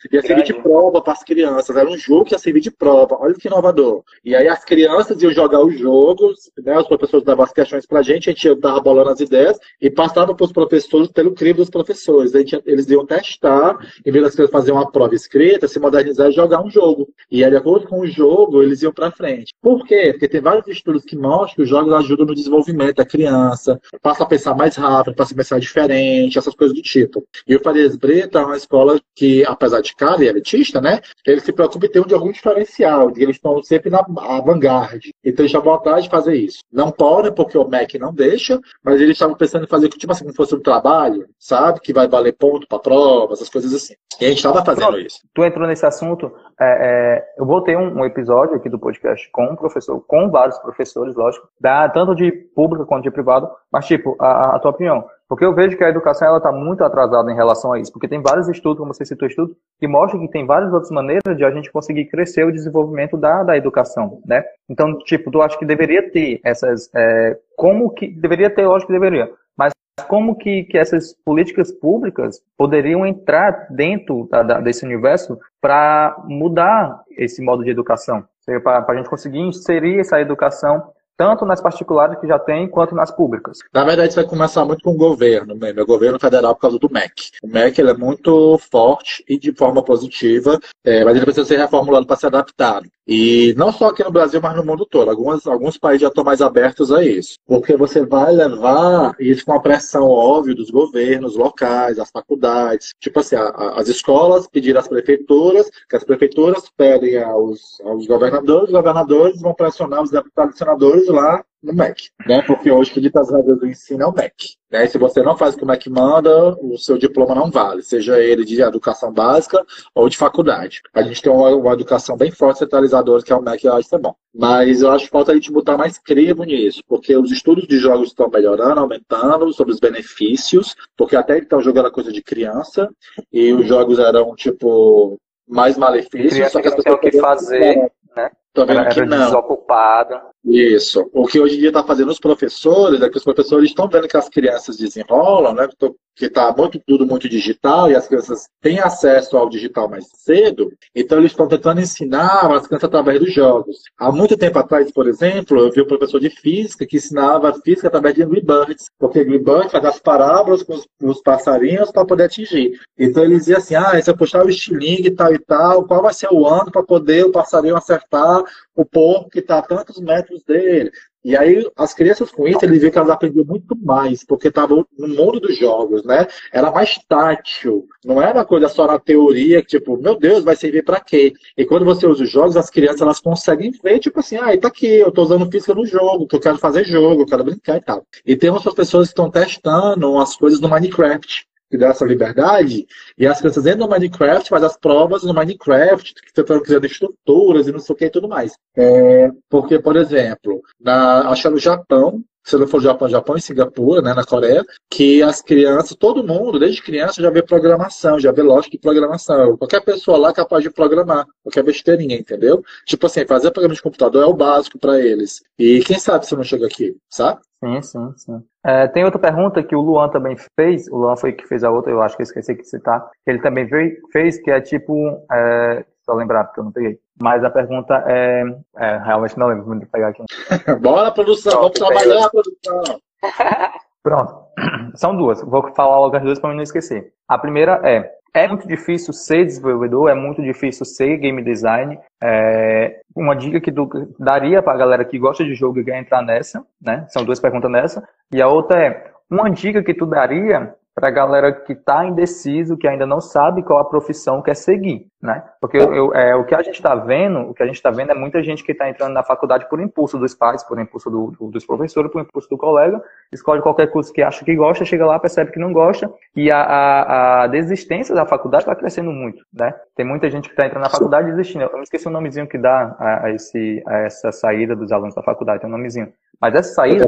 [0.00, 0.14] que...
[0.14, 3.16] ia servir de prova para as crianças, era um jogo que ia servir de prova,
[3.18, 4.02] olha que inovador.
[4.24, 6.78] E aí as crianças iam jogar os jogos, né?
[6.78, 9.90] os professores davam as questões para a gente, a gente dava bolando as ideias e
[9.90, 12.32] passava para os professores pelo crivo dos professores.
[12.32, 16.32] Gente, eles iam testar, em vez das crianças fazerem uma prova escrita, se modernizar e
[16.32, 17.08] jogar um jogo.
[17.30, 19.52] E aí, de acordo com o jogo, eles iam para frente.
[19.60, 20.08] Por quê?
[20.12, 24.22] Porque tem vários estudos que mostram que os jogos ajudam no desenvolvimento da criança, passa
[24.22, 27.24] a pensar mais rápido, passa a pensar diferente, essas coisas do tipo.
[27.46, 31.40] E o Farias Brito é uma escola que, apesar de cara e elitista, né, ele
[31.40, 34.02] se preocupa em ter um de algum diferencial, de eles estão sempre na
[34.44, 34.98] vanguarda.
[35.24, 36.62] Então eles estavam atrás de fazer isso.
[36.72, 40.24] Não podem, porque o MEC não deixa, mas eles estavam pensando em fazer tipo assim,
[40.24, 41.80] como fosse um trabalho, sabe?
[41.80, 43.94] Que vai valer ponto para prova, essas coisas assim.
[44.20, 45.18] E a gente estava fazendo Pronto, isso.
[45.34, 49.28] Tu entrou nesse assunto, é, é, eu vou ter um, um, episódio aqui do podcast
[49.30, 53.86] com um professor, com vários professores, lógico, da, tanto de pública quanto de privado, mas
[53.86, 55.04] tipo, a, a tua opinião.
[55.32, 58.06] Porque eu vejo que a educação ela está muito atrasada em relação a isso, porque
[58.06, 61.42] tem vários estudos, como você citou estudo, que mostram que tem várias outras maneiras de
[61.42, 64.44] a gente conseguir crescer o desenvolvimento da, da educação, né?
[64.68, 68.98] Então, tipo, tu acha que deveria ter essas, é, como que, deveria ter, lógico que
[68.98, 69.72] deveria, mas
[70.06, 77.04] como que, que essas políticas públicas poderiam entrar dentro da, da, desse universo para mudar
[77.16, 78.22] esse modo de educação?
[78.62, 80.92] Para a gente conseguir inserir essa educação
[81.22, 83.58] tanto nas particulares que já tem, quanto nas públicas.
[83.72, 86.80] Na verdade, isso vai começar muito com o governo mesmo, o governo federal por causa
[86.80, 87.30] do MEC.
[87.40, 91.58] O MEC ele é muito forte e de forma positiva, é, mas ele precisa ser
[91.58, 92.88] reformulado para ser adaptado.
[93.06, 95.10] E não só aqui no Brasil, mas no mundo todo.
[95.10, 97.36] Algumas, alguns países já estão mais abertos a isso.
[97.46, 102.94] Porque você vai levar isso com a pressão óbvia dos governos locais, das faculdades.
[103.00, 108.06] Tipo assim, a, a, as escolas pediram às prefeituras, que as prefeituras pedem aos, aos
[108.06, 112.42] governadores, os governadores vão pressionar os deputados e senadores lá no MEC, né?
[112.42, 114.56] Porque hoje que dita as regras do ensino é o MEC.
[114.70, 114.84] Né?
[114.84, 117.82] E se você não faz o que o MEC manda, o seu diploma não vale,
[117.82, 119.64] seja ele de educação básica
[119.94, 120.80] ou de faculdade.
[120.92, 123.88] A gente tem uma, uma educação bem forte centralizadora, que é o MEC, eu acho
[123.88, 124.14] que é bom.
[124.34, 127.78] Mas eu acho que falta a gente botar mais crivo nisso, porque os estudos de
[127.78, 132.22] jogos estão melhorando, aumentando, sobre os benefícios, porque até então o jogo era coisa de
[132.22, 132.90] criança,
[133.32, 135.16] e os jogos eram, tipo,
[135.46, 136.32] mais malefícios.
[136.32, 138.30] Criança só que as pessoas o que fazer, né?
[138.52, 139.24] Tô vendo era, que não.
[139.26, 140.22] desocupada.
[140.44, 141.08] Isso.
[141.12, 144.08] O que hoje em dia está fazendo os professores é que os professores estão vendo
[144.08, 145.68] que as crianças desenrolam, né?
[146.14, 150.70] Que está muito, tudo muito digital e as crianças têm acesso ao digital mais cedo,
[150.94, 153.78] então eles estão tentando ensinar as crianças através dos jogos.
[153.98, 157.88] Há muito tempo atrás, por exemplo, eu vi um professor de física que ensinava física
[157.88, 162.24] através de Birds, porque Birds faz as parábolas com os, com os passarinhos para poder
[162.24, 162.78] atingir.
[162.98, 166.02] Então ele dizia assim: ah, se eu puxar o estilingue e tal e tal, qual
[166.02, 168.41] vai ser o ano para poder o passarinho acertar
[168.74, 170.90] o porco que está a tantos metros dele.
[171.24, 174.84] E aí as crianças com isso, eles viram que elas aprendiam muito mais, porque estavam
[174.98, 176.26] no mundo dos jogos, né?
[176.52, 180.84] Era mais tátil, não era uma coisa só na teoria, tipo, meu Deus, vai servir
[180.84, 181.32] para quê?
[181.56, 184.66] E quando você usa os jogos, as crianças elas conseguem ver, tipo assim, ah, tá
[184.68, 187.76] aqui, eu tô usando física no jogo, que eu quero fazer jogo, eu quero brincar
[187.76, 188.04] e tal.
[188.26, 192.86] E tem umas pessoas que estão testando as coisas no Minecraft que dá essa liberdade,
[193.16, 197.66] e as crianças entram no Minecraft, faz as provas no Minecraft, que estão criando estruturas
[197.66, 198.52] e não sei o que e tudo mais.
[198.76, 203.36] É, porque, por exemplo, na, acho que é no Japão, se não for Japão, Japão
[203.36, 208.18] e Singapura, né, na Coreia, que as crianças, todo mundo, desde criança, já vê programação,
[208.18, 209.56] já vê lógica de programação.
[209.56, 212.62] Qualquer pessoa lá é capaz de programar, qualquer besteirinha, entendeu?
[212.86, 215.40] Tipo assim, fazer programa de computador é o básico para eles.
[215.58, 217.40] E quem sabe se não chega aqui, sabe?
[217.62, 218.42] Sim, sim, sim.
[218.64, 221.70] É, tem outra pergunta que o Luan também fez, o Luan foi que fez a
[221.70, 223.68] outra, eu acho que eu esqueci de citar, ele também
[224.10, 226.98] fez, que é tipo, é, só lembrar, porque eu não peguei.
[227.20, 228.44] Mas a pergunta é,
[228.76, 230.22] é realmente não lembro, vou pegar aqui.
[230.80, 233.00] Bora, produção, vamos trabalhar, produção.
[234.02, 234.42] Pronto.
[234.96, 235.42] São duas.
[235.42, 237.12] Vou falar logo as duas para não esquecer.
[237.28, 241.98] A primeira é: é muito difícil ser desenvolvedor, é muito difícil ser game design.
[242.22, 245.98] É uma dica que tu daria para a galera que gosta de jogo e quer
[245.98, 247.06] entrar nessa, né?
[247.08, 248.08] São duas perguntas nessa.
[248.32, 252.76] E a outra é: uma dica que tu daria para a galera que está indeciso,
[252.76, 255.42] que ainda não sabe qual a profissão quer seguir, né?
[255.58, 258.12] Porque eu, é, o que a gente está vendo, o que a gente está vendo
[258.12, 261.30] é muita gente que está entrando na faculdade por impulso dos pais, por impulso do,
[261.30, 265.06] do, dos professores, por impulso do colega, escolhe qualquer curso que acha que gosta, chega
[265.06, 269.42] lá, percebe que não gosta, e a, a, a desistência da faculdade está crescendo muito,
[269.50, 269.74] né?
[269.96, 271.62] Tem muita gente que está entrando na faculdade desistindo.
[271.64, 275.14] Eu me esqueci o nomezinho que dá a, a, esse, a essa saída dos alunos
[275.14, 276.12] da faculdade, tem um nomezinho.
[276.38, 277.06] Mas essa saída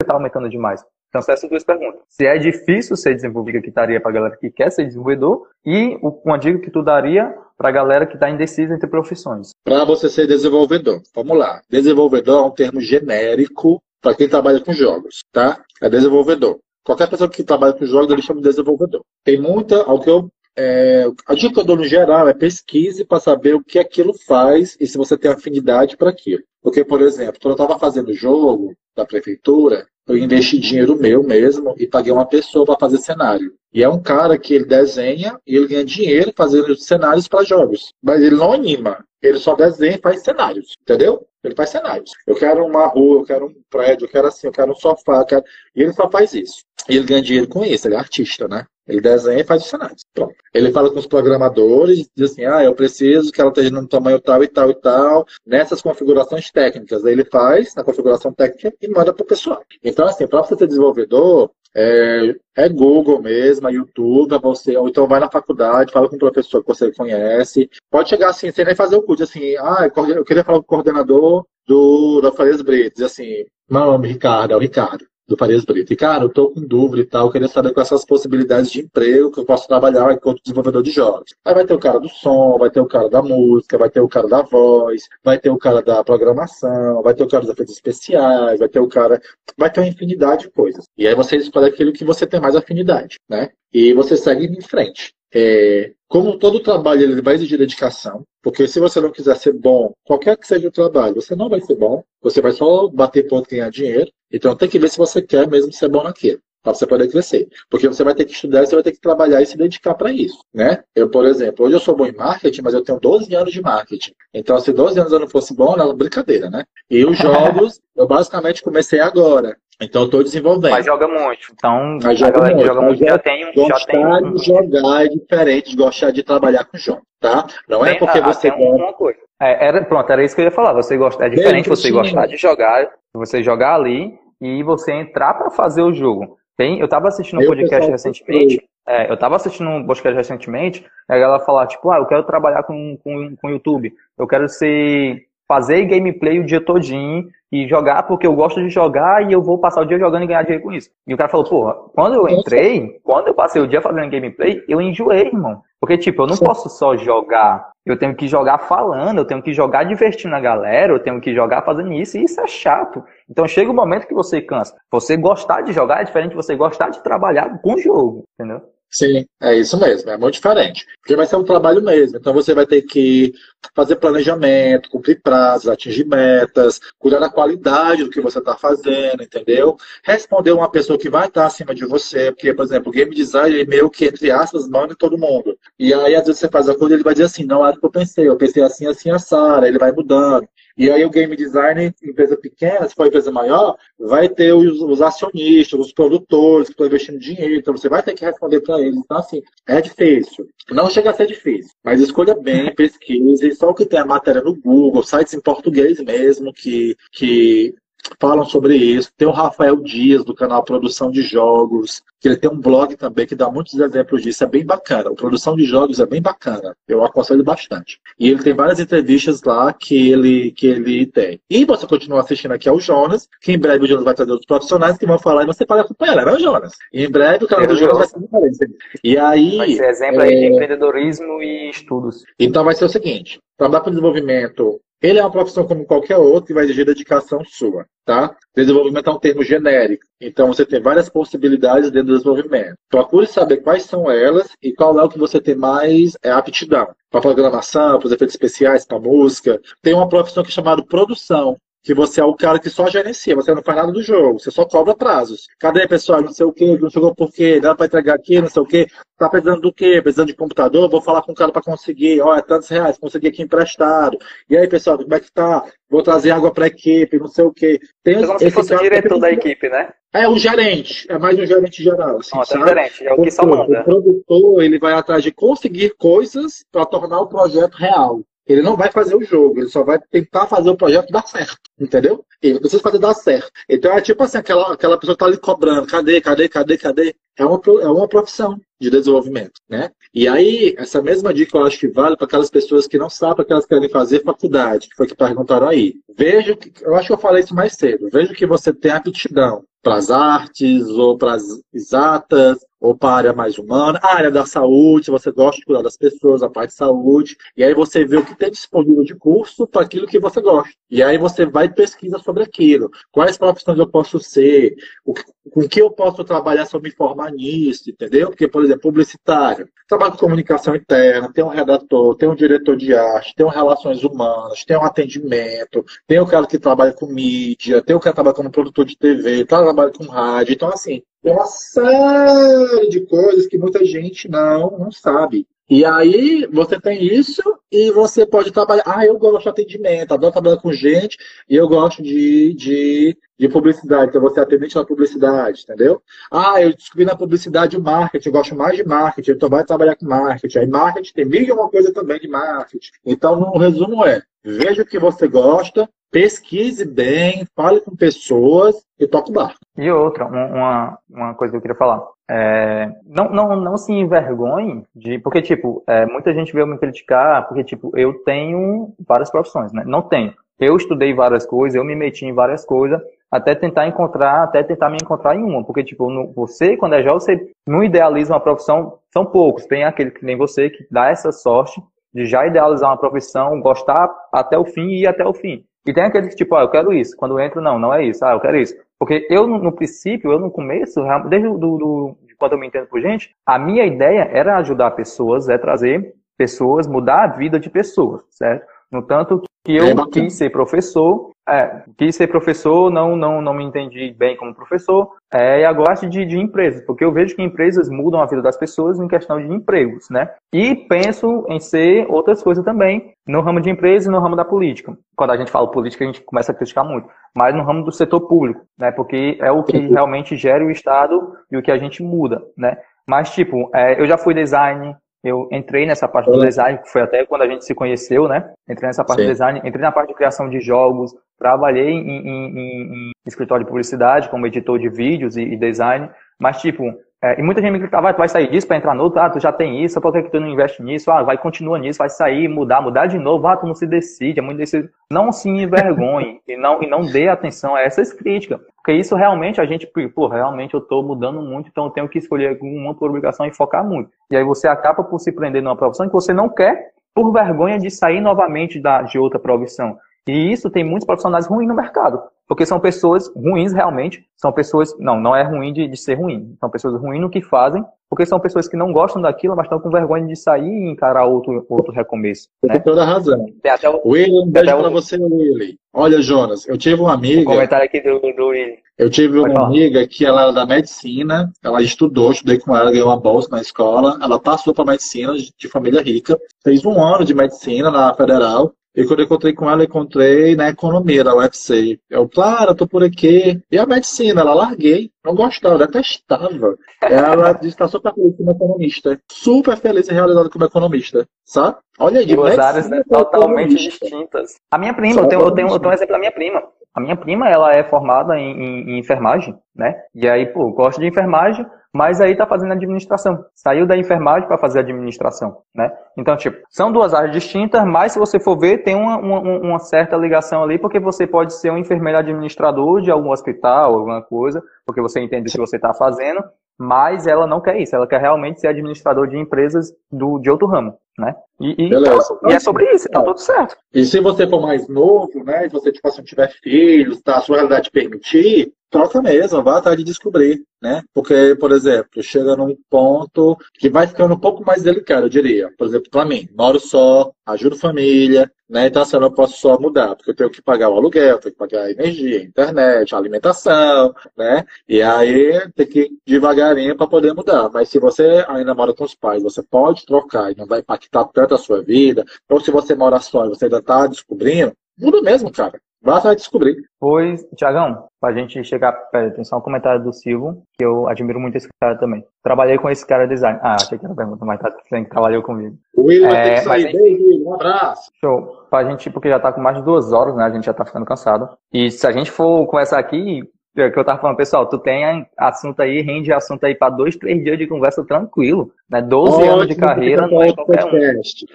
[0.00, 0.84] está aumentando demais.
[1.18, 2.00] Então, essas duas perguntas.
[2.08, 5.98] Se é difícil ser desenvolvedor, que estaria para a galera que quer ser desenvolvedor, e
[6.24, 9.50] uma dica que tu daria para a galera que está indecisa entre profissões.
[9.64, 11.60] Para você ser desenvolvedor, vamos lá.
[11.68, 15.60] Desenvolvedor é um termo genérico para quem trabalha com jogos, tá?
[15.82, 16.58] É desenvolvedor.
[16.84, 19.02] Qualquer pessoa que trabalha com jogos, ele chama de desenvolvedor.
[19.24, 20.30] Tem muita, ao que eu
[20.60, 24.12] é, a dica que eu dou no geral é pesquise para saber o que aquilo
[24.12, 26.42] faz e se você tem afinidade para aquilo.
[26.60, 31.74] Porque, por exemplo, quando eu estava fazendo jogo da prefeitura, eu investi dinheiro meu mesmo
[31.78, 33.54] e paguei uma pessoa para fazer cenário.
[33.72, 37.92] E é um cara que ele desenha e ele ganha dinheiro fazendo cenários para jogos.
[38.02, 39.04] Mas ele não anima.
[39.20, 40.74] Ele só desenha e faz cenários.
[40.80, 41.26] Entendeu?
[41.44, 42.10] Ele faz cenários.
[42.26, 45.24] Eu quero uma rua, eu quero um prédio, eu quero assim, eu quero um sofá.
[45.24, 45.44] Quero...
[45.76, 46.62] E ele só faz isso.
[46.88, 47.86] E ele ganha dinheiro com isso.
[47.86, 48.64] Ele é artista, né?
[48.88, 50.02] Ele desenha e faz os cenários.
[50.14, 50.34] Pronto.
[50.54, 54.18] Ele fala com os programadores, diz assim: ah, eu preciso que ela esteja no tamanho
[54.18, 57.04] tal e tal e tal, nessas configurações técnicas.
[57.04, 59.62] Aí ele faz na configuração técnica e manda para o pessoal.
[59.84, 64.88] Então, assim, para você ser desenvolvedor, é, é, Google mesmo, é YouTube, é você, ou
[64.88, 67.68] então vai na faculdade, fala com o professor que você conhece.
[67.90, 70.66] Pode chegar assim, sem nem fazer o curso, assim, ah, eu queria falar com o
[70.66, 75.64] coordenador do, da Farias Bretes, assim, meu nome é Ricardo, é o Ricardo do Farias
[75.64, 75.92] Brito.
[75.92, 78.70] E, cara, eu tô com dúvida e tal, eu queria saber quais são as possibilidades
[78.70, 81.34] de emprego que eu posso trabalhar enquanto desenvolvedor de jogos.
[81.44, 84.00] Aí vai ter o cara do som, vai ter o cara da música, vai ter
[84.00, 87.52] o cara da voz, vai ter o cara da programação, vai ter o cara dos
[87.52, 89.20] efeitos especiais, vai ter o cara.
[89.56, 90.84] Vai ter uma infinidade de coisas.
[90.96, 93.50] E aí você escolhe aquilo que você tem mais afinidade, né?
[93.72, 95.12] E você segue em frente.
[95.34, 99.92] É, como todo trabalho ele vai exigir dedicação, porque se você não quiser ser bom,
[100.04, 103.46] qualquer que seja o trabalho, você não vai ser bom, você vai só bater ponto
[103.52, 104.10] e ganhar dinheiro.
[104.32, 107.48] Então tem que ver se você quer mesmo ser bom naquilo para você poder crescer.
[107.70, 110.12] Porque você vai ter que estudar, você vai ter que trabalhar e se dedicar para
[110.12, 110.82] isso, né?
[110.94, 113.62] Eu, por exemplo, hoje eu sou bom em marketing, mas eu tenho 12 anos de
[113.62, 114.12] marketing.
[114.32, 116.64] Então, se 12 anos eu não fosse bom, era brincadeira, né?
[116.90, 119.56] E os jogos, eu basicamente comecei agora.
[119.80, 120.72] Então eu estou desenvolvendo.
[120.72, 121.52] Mas joga muito.
[121.52, 122.66] Então, mas joga muito.
[122.66, 124.34] joga muito já tem, gostar já tem...
[124.34, 127.46] de jogar é diferente de gostar de trabalhar com jogos, tá?
[127.68, 129.20] Não é porque você uma coisa.
[129.40, 130.72] É, era, pronto, era isso que eu ia falar.
[130.72, 135.50] Você gosta, é diferente você gostar de jogar, você jogar ali e você entrar para
[135.50, 136.37] fazer o jogo.
[136.58, 138.68] Tem, eu estava assistindo um podcast recentemente.
[138.84, 142.24] É, eu estava assistindo um podcast recentemente, e a galera falar, tipo, ah, eu quero
[142.24, 143.94] trabalhar com, com, com YouTube.
[144.18, 149.26] Eu quero ser fazer gameplay o dia todinho e jogar porque eu gosto de jogar
[149.26, 150.90] e eu vou passar o dia jogando e ganhar dinheiro com isso.
[151.06, 154.62] E o cara falou, porra, quando eu entrei, quando eu passei o dia fazendo gameplay,
[154.68, 155.62] eu enjoei, irmão.
[155.80, 159.52] Porque, tipo, eu não posso só jogar, eu tenho que jogar falando, eu tenho que
[159.52, 163.04] jogar divertindo a galera, eu tenho que jogar fazendo isso, e isso é chato.
[163.28, 164.76] Então chega o um momento que você cansa.
[164.90, 168.62] Você gostar de jogar é diferente de você gostar de trabalhar com o jogo, entendeu?
[168.90, 170.86] Sim, é isso mesmo, é muito diferente.
[171.00, 172.16] Porque vai ser um trabalho mesmo.
[172.16, 173.34] Então você vai ter que
[173.74, 179.76] fazer planejamento, cumprir prazos, atingir metas, cuidar da qualidade do que você está fazendo, entendeu?
[180.02, 183.60] Responder uma pessoa que vai estar acima de você, porque, por exemplo, o game design
[183.60, 185.58] é meio que, entre aspas, manda todo mundo.
[185.78, 187.76] E aí, às vezes, você faz a coisa e ele vai dizer assim, não era
[187.76, 190.48] o que eu pensei, eu pensei assim, assim, a Sara, ele vai mudando.
[190.78, 195.02] E aí o game designer, empresa pequena, se for empresa maior, vai ter os, os
[195.02, 198.96] acionistas, os produtores que estão investindo dinheiro, então você vai ter que responder para eles.
[198.96, 200.46] Então, assim, é difícil.
[200.70, 204.40] Não chega a ser difícil, mas escolha bem, pesquise, só o que tem a matéria
[204.40, 207.74] no Google, sites em português mesmo, que, que
[208.20, 209.10] falam sobre isso.
[209.16, 213.26] Tem o Rafael Dias, do canal Produção de Jogos, que ele tem um blog também
[213.26, 214.44] que dá muitos exemplos disso.
[214.44, 215.10] É bem bacana.
[215.10, 216.76] A produção de jogos é bem bacana.
[216.86, 218.00] Eu aconselho bastante.
[218.18, 221.40] E ele tem várias entrevistas lá que ele, que ele tem.
[221.48, 224.46] E você continua assistindo aqui ao Jonas, que em breve o Jonas vai trazer outros
[224.46, 226.74] profissionais que vão falar e você pode acompanhar, não, Jonas?
[226.92, 228.76] E em breve o canal do Jonas vai ser diferente.
[229.04, 229.56] E aí.
[229.56, 230.24] Vai ser exemplo é...
[230.24, 232.24] aí de é, empreendedorismo e estudos.
[232.38, 236.46] Então vai ser o seguinte: trabalhar com desenvolvimento ele é uma profissão como qualquer outra
[236.46, 238.36] que vai exigir dedicação sua, tá?
[238.54, 242.74] Desenvolvimento é um termo genérico, então você tem várias possibilidades dentro do desenvolvimento.
[242.88, 246.88] Procure saber quais são elas e qual é o que você tem mais é, aptidão.
[247.10, 249.60] Para programação, para os efeitos especiais, para música.
[249.82, 251.56] Tem uma profissão que é chamada produção.
[251.82, 254.50] Que você é o cara que só gerencia, você não faz nada do jogo, você
[254.50, 255.46] só cobra prazos.
[255.58, 256.20] Cadê, pessoal?
[256.20, 258.66] Não sei o que, não chegou por quê, dá para entregar aqui, não sei o
[258.66, 258.86] que.
[259.16, 260.00] Tá precisando do quê?
[260.00, 260.88] Precisando de computador?
[260.88, 262.20] Vou falar com o cara para conseguir.
[262.20, 264.16] Ó, é tantos reais, consegui aqui emprestado.
[264.48, 265.64] E aí, pessoal, como é que tá?
[265.90, 267.80] Vou trazer água para a equipe, não sei o quê.
[268.04, 269.92] Tem é como se fosse o diretor da equipe, né?
[270.12, 272.18] É o gerente, é mais um gerente geral.
[272.18, 273.80] Assim, Não, é gerente, é o que só manda.
[273.80, 278.22] O produtor ele vai atrás de conseguir coisas para tornar o projeto real.
[278.48, 281.58] Ele não vai fazer o jogo, ele só vai tentar fazer o projeto dar certo,
[281.78, 282.24] entendeu?
[282.40, 283.50] Ele precisa fazer dar certo.
[283.68, 287.14] Então é tipo assim, aquela, aquela pessoa que tá ali cobrando, cadê, cadê, cadê, cadê?
[287.36, 289.90] É uma, é uma profissão de desenvolvimento, né?
[290.14, 293.42] E aí, essa mesma dica eu acho que vale para aquelas pessoas que não sabem
[293.42, 295.94] o que elas querem fazer faculdade, que foi que perguntaram aí.
[296.16, 299.62] Vejo que, eu acho que eu falei isso mais cedo, vejo que você tem aptidão
[299.82, 304.30] para as artes ou para as exatas ou para a área mais humana, a área
[304.30, 308.04] da saúde, você gosta de cuidar das pessoas, a parte de saúde, e aí você
[308.04, 310.72] vê o que tem disponível de curso para aquilo que você gosta.
[310.90, 312.90] E aí você vai e pesquisa sobre aquilo.
[313.10, 314.74] Quais profissões eu posso ser?
[315.04, 318.28] O que, com que eu posso trabalhar se eu me formar nisso, entendeu?
[318.28, 322.94] Porque, por exemplo, publicitário, trabalho com comunicação interna, tem um redator, tem um diretor de
[322.94, 327.82] arte, tem um relações humanas, tem um atendimento, tem o cara que trabalha com mídia,
[327.82, 330.54] tem o cara que trabalha como produtor de TV, trabalha com rádio.
[330.54, 335.46] Então, assim, tem uma série de coisas que muita gente não, não sabe.
[335.70, 338.84] E aí você tem isso e você pode trabalhar.
[338.86, 343.48] Ah, eu gosto de atendimento, adoro trabalhar com gente e eu gosto de, de, de
[343.50, 346.02] publicidade, então você é atendente na publicidade, entendeu?
[346.30, 349.96] Ah, eu descobri na publicidade o marketing, eu gosto mais de marketing, então vai trabalhar
[349.96, 350.58] com marketing.
[350.58, 352.90] Aí marketing tem mil e uma coisa também de marketing.
[353.04, 359.06] Então, no resumo é, veja o que você gosta, pesquise bem, fale com pessoas e
[359.06, 359.58] toque o barco.
[359.76, 362.02] E outra, uma, uma coisa que eu queria falar.
[362.30, 365.18] É, não, não, não se envergonhe de.
[365.18, 369.82] Porque, tipo, é, muita gente veio me criticar, porque, tipo, eu tenho várias profissões, né?
[369.86, 370.34] Não tenho.
[370.58, 374.90] Eu estudei várias coisas, eu me meti em várias coisas, até tentar encontrar, até tentar
[374.90, 375.64] me encontrar em uma.
[375.64, 379.66] Porque, tipo, no, você, quando é jovem, você não idealiza uma profissão, são poucos.
[379.66, 381.80] Tem aquele que nem você que dá essa sorte
[382.12, 385.64] de já idealizar uma profissão, gostar até o fim e ir até o fim.
[385.88, 387.16] E tem aqueles que, tipo, ah, eu quero isso.
[387.16, 388.22] Quando entra, não, não é isso.
[388.22, 388.76] Ah, eu quero isso.
[388.98, 391.00] Porque eu, no princípio, eu no começo,
[391.30, 395.48] desde do, do, quando eu me entendo por gente, a minha ideia era ajudar pessoas,
[395.48, 398.66] é trazer pessoas, mudar a vida de pessoas, certo?
[398.92, 403.54] No tanto que eu é quis ser professor, é, quis ser professor, não, não, não
[403.54, 407.42] me entendi bem como professor, é, e agora de, de empresas, porque eu vejo que
[407.42, 410.30] empresas mudam a vida das pessoas em questão de empregos, né?
[410.52, 414.44] E penso em ser outras coisas também no ramo de empresas e no ramo da
[414.44, 414.96] política.
[415.16, 417.92] Quando a gente fala política, a gente começa a criticar muito, mas no ramo do
[417.92, 418.90] setor público, né?
[418.90, 422.76] Porque é o que realmente gera o Estado e o que a gente muda, né?
[423.08, 427.02] Mas, tipo, é, eu já fui design, eu entrei nessa parte do design, que foi
[427.02, 428.52] até quando a gente se conheceu, né?
[428.68, 429.26] Entrei nessa parte Sim.
[429.26, 433.64] do design, entrei na parte de criação de jogos, trabalhei em, em, em, em escritório
[433.64, 436.08] de publicidade, como editor de vídeos e, e design,
[436.38, 436.84] mas tipo,
[437.20, 439.20] é, e muita gente me criticava, ah, tu vai sair disso para entrar no outro,
[439.20, 441.10] ah, tu já tem isso, por que, que tu não investe nisso?
[441.10, 444.38] Ah, vai, continua nisso, vai sair, mudar, mudar de novo, ah, tu não se decide,
[444.38, 444.92] é muito decidido.
[445.10, 449.58] Não se envergonhe e não, e não dê atenção a essas críticas, porque isso realmente
[449.58, 453.08] a gente, pô, realmente eu estou mudando muito, então eu tenho que escolher uma por
[453.08, 454.10] obrigação e focar muito.
[454.30, 457.78] E aí você acaba por se prender numa profissão que você não quer, por vergonha
[457.78, 459.96] de sair novamente da, de outra profissão.
[460.26, 462.22] E isso tem muitos profissionais ruins no mercado.
[462.48, 466.56] Porque são pessoas ruins realmente, são pessoas, não, não é ruim de, de ser ruim,
[466.58, 469.78] são pessoas ruins no que fazem, porque são pessoas que não gostam daquilo, mas estão
[469.78, 472.48] com vergonha de sair e encarar outro, outro recomeço.
[472.62, 472.72] Né?
[472.72, 473.46] Tem toda a razão.
[473.62, 475.74] Tem até o, William, um beijo pra você, William.
[475.92, 477.42] Olha, Jonas, eu tive uma amiga...
[477.42, 478.76] Um comentário aqui do, do William.
[478.96, 483.08] Eu tive uma amiga que ela era da medicina, ela estudou, estudei com ela, ganhou
[483.08, 487.34] uma bolsa na escola, ela passou para medicina de família rica, fez um ano de
[487.34, 492.00] medicina na federal, e quando eu encontrei com ela, eu encontrei na economia da UFC.
[492.10, 493.62] Eu, claro, tô por aqui.
[493.70, 495.12] E a medicina, ela larguei.
[495.24, 496.76] Não gostava, detestava.
[497.00, 499.20] Ela disse que tá super feliz como economista.
[499.30, 501.28] Super feliz e realizada como economista.
[501.44, 501.76] Sabe?
[501.96, 504.56] Olha aí, Duas áreas né, totalmente distintas.
[504.68, 506.60] A minha prima, eu tenho, eu, tenho, eu tenho um exemplo da minha prima.
[506.92, 509.94] A minha prima, ela é formada em, em, em enfermagem, né?
[510.12, 513.44] E aí, pô, gosta de enfermagem, mas aí está fazendo administração.
[513.54, 515.90] Saiu da enfermagem para fazer administração, né?
[516.16, 519.78] Então, tipo, são duas áreas distintas, mas se você for ver, tem uma, uma, uma,
[519.78, 524.62] certa ligação ali, porque você pode ser um enfermeiro administrador de algum hospital, alguma coisa,
[524.86, 526.42] porque você entende o que você está fazendo,
[526.78, 530.68] mas ela não quer isso, ela quer realmente ser administrador de empresas do, de outro
[530.68, 531.34] ramo, né?
[531.60, 533.76] E, e, então, e é sobre isso, tá tudo certo.
[533.92, 535.66] E se você for mais novo, né?
[535.66, 539.96] E você, tipo assim, tiver filhos, tá, a sua realidade permitir, troca mesmo, vá atrás
[539.96, 541.02] de descobrir, né?
[541.12, 545.70] Porque, por exemplo, chega num ponto que vai ficando um pouco mais delicado, eu diria.
[545.76, 548.86] Por exemplo, para mim, moro só, ajudo família, né?
[548.86, 551.52] Então, assim, eu não posso só mudar, porque eu tenho que pagar o aluguel, tenho
[551.52, 554.64] que pagar a energia, a internet, a alimentação, né?
[554.88, 557.70] E aí tem que ir devagarinho para poder mudar.
[557.72, 561.24] Mas se você ainda mora com os pais, você pode trocar e não vai impactar
[561.26, 565.22] tanto a sua vida, ou se você mora só e você ainda está descobrindo, muda
[565.22, 565.78] mesmo, cara.
[566.00, 566.76] Basta descobrir.
[567.00, 568.92] Pois, Tiagão, pra gente chegar.
[569.10, 572.24] Pera, tem só um comentário do Silvio, que eu admiro muito esse cara também.
[572.42, 573.58] Trabalhei com esse cara design.
[573.62, 575.76] Ah, achei que era pergunta, mas tá que trabalhou comigo.
[575.96, 578.10] O William é, tem que sair bem, um abraço.
[578.20, 578.66] Show.
[578.70, 580.44] Pra gente, porque já tá com mais de duas horas, né?
[580.44, 581.48] A gente já tá ficando cansado.
[581.72, 583.42] E se a gente for conversar aqui,
[583.76, 587.16] é que eu tava falando, pessoal, tu tem assunto aí, rende assunto aí para dois,
[587.16, 589.02] três dias de conversa tranquilo, né?
[589.02, 590.96] 12 Ótimo, anos de carreira não é qualquer um.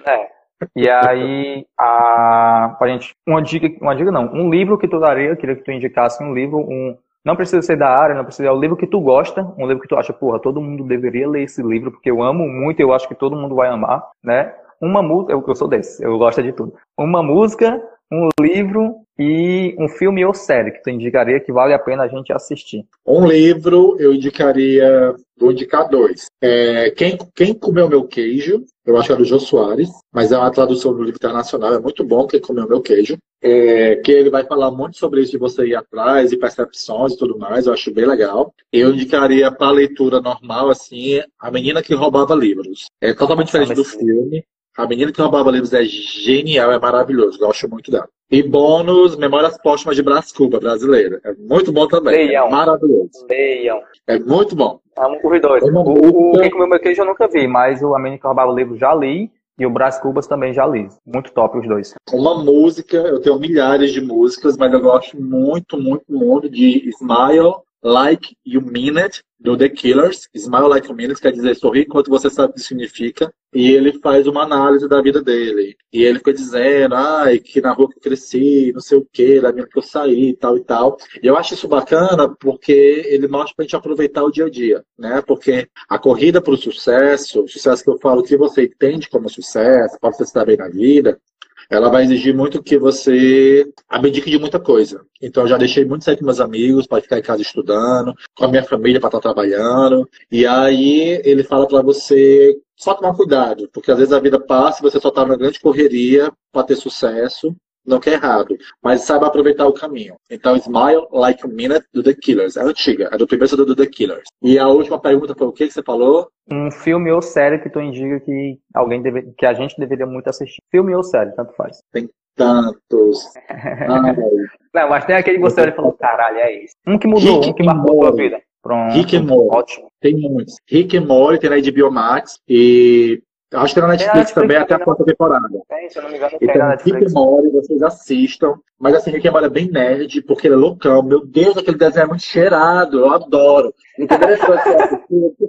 [0.06, 0.28] É.
[0.74, 5.30] E aí, a, pra gente, uma dica, uma dica não, um livro que tu daria,
[5.30, 8.48] eu queria que tu indicasse um livro, um, não precisa ser da área, não precisa,
[8.48, 11.28] é o livro que tu gosta, um livro que tu acha, porra, todo mundo deveria
[11.28, 14.52] ler esse livro, porque eu amo muito, eu acho que todo mundo vai amar, né?
[14.80, 16.74] Uma música, eu, eu sou desse, eu gosto de tudo.
[16.98, 17.80] Uma música,
[18.12, 22.08] um livro e um filme ou série que tu indicaria que vale a pena a
[22.08, 22.84] gente assistir?
[23.06, 26.26] Um livro eu indicaria, vou indicar dois.
[26.40, 30.38] É, quem, quem Comeu Meu Queijo, eu acho que é do Jô Soares, mas é
[30.38, 33.16] uma tradução do livro internacional, é muito bom Quem Comeu Meu Queijo.
[33.46, 37.18] É, que ele vai falar muito sobre isso de você ir atrás e percepções e
[37.18, 38.54] tudo mais, eu acho bem legal.
[38.72, 42.86] Eu indicaria para leitura normal, assim, A Menina que Roubava Livros.
[43.02, 44.42] É totalmente diferente do filme.
[44.76, 48.08] A Menina que Roubava Livros é genial, é maravilhoso, gosto muito dela.
[48.28, 51.20] E bônus, Memórias Póstumas de Brás Cuba, brasileira.
[51.24, 52.26] É muito bom também.
[52.26, 52.48] Leiam.
[52.48, 53.26] É maravilhoso.
[53.30, 53.80] Leiam.
[54.08, 54.80] É muito bom.
[54.98, 55.62] Amo corredores.
[55.62, 58.26] É o, o Quem Comeu Meu Queijo eu nunca vi, mas o A Menina que
[58.26, 59.30] Roubava Livros já li.
[59.56, 60.88] E o Brás Cubas também já li.
[61.06, 61.94] Muito top os dois.
[62.12, 67.54] Uma música, eu tenho milhares de músicas, mas eu gosto muito, muito, muito de Smile
[67.84, 68.62] Like You
[68.98, 70.26] It, do The Killers.
[70.34, 73.32] Smile Like You It quer dizer sorrir enquanto você sabe o que significa.
[73.54, 75.76] E ele faz uma análise da vida dele.
[75.92, 79.40] E ele fica dizendo, ai, que na rua que eu cresci, não sei o que,
[79.40, 80.96] da minha que eu saí, tal e tal.
[81.22, 84.82] E eu acho isso bacana porque ele mostra pra gente aproveitar o dia a dia,
[84.98, 85.22] né?
[85.24, 89.28] Porque a corrida para o sucesso, o sucesso que eu falo que você entende como
[89.28, 91.20] sucesso, para você estar bem na vida,
[91.70, 95.04] ela vai exigir muito que você abdique de muita coisa.
[95.20, 98.44] Então, eu já deixei muito sair com meus amigos para ficar em casa estudando, com
[98.44, 100.08] a minha família para estar trabalhando.
[100.30, 104.80] E aí, ele fala para você só tomar cuidado, porque às vezes a vida passa
[104.80, 107.54] e você só está numa grande correria para ter sucesso
[107.86, 110.16] não que é errado, mas saiba aproveitar o caminho.
[110.30, 112.56] Então, Smile Like a Minute do The Killers.
[112.56, 114.28] É antiga, é do primeiro do The Killers.
[114.42, 116.28] E a última pergunta foi o que, que você falou?
[116.50, 120.28] Um filme ou série que tu indica que alguém deve, que a gente deveria muito
[120.28, 120.62] assistir.
[120.70, 121.78] Filme ou série, tanto faz.
[121.92, 123.32] Tem tantos.
[124.74, 126.74] não, mas tem aquele que você olha e falou, caralho, é isso.
[126.86, 128.40] Um que mudou, Rick um que marcou a tua vida.
[128.62, 128.94] Pronto.
[128.94, 129.56] Rick and Morty.
[129.56, 129.88] Ótimo.
[130.00, 130.56] Tem muitos.
[130.68, 133.22] Rick and Morty tem na HBO Max e
[133.54, 135.48] Acho que na Netflix, Netflix também até a quarta temporada.
[135.68, 137.12] Tem, se eu não me engano, tem então, na Netflix.
[137.12, 138.54] Rick vocês assistam.
[138.78, 141.02] Mas assim, Rick Mori é bem nerd, porque ele é loucão.
[141.02, 143.72] Meu Deus, aquele desenho é muito cheirado, eu adoro.
[143.98, 144.28] Entendeu?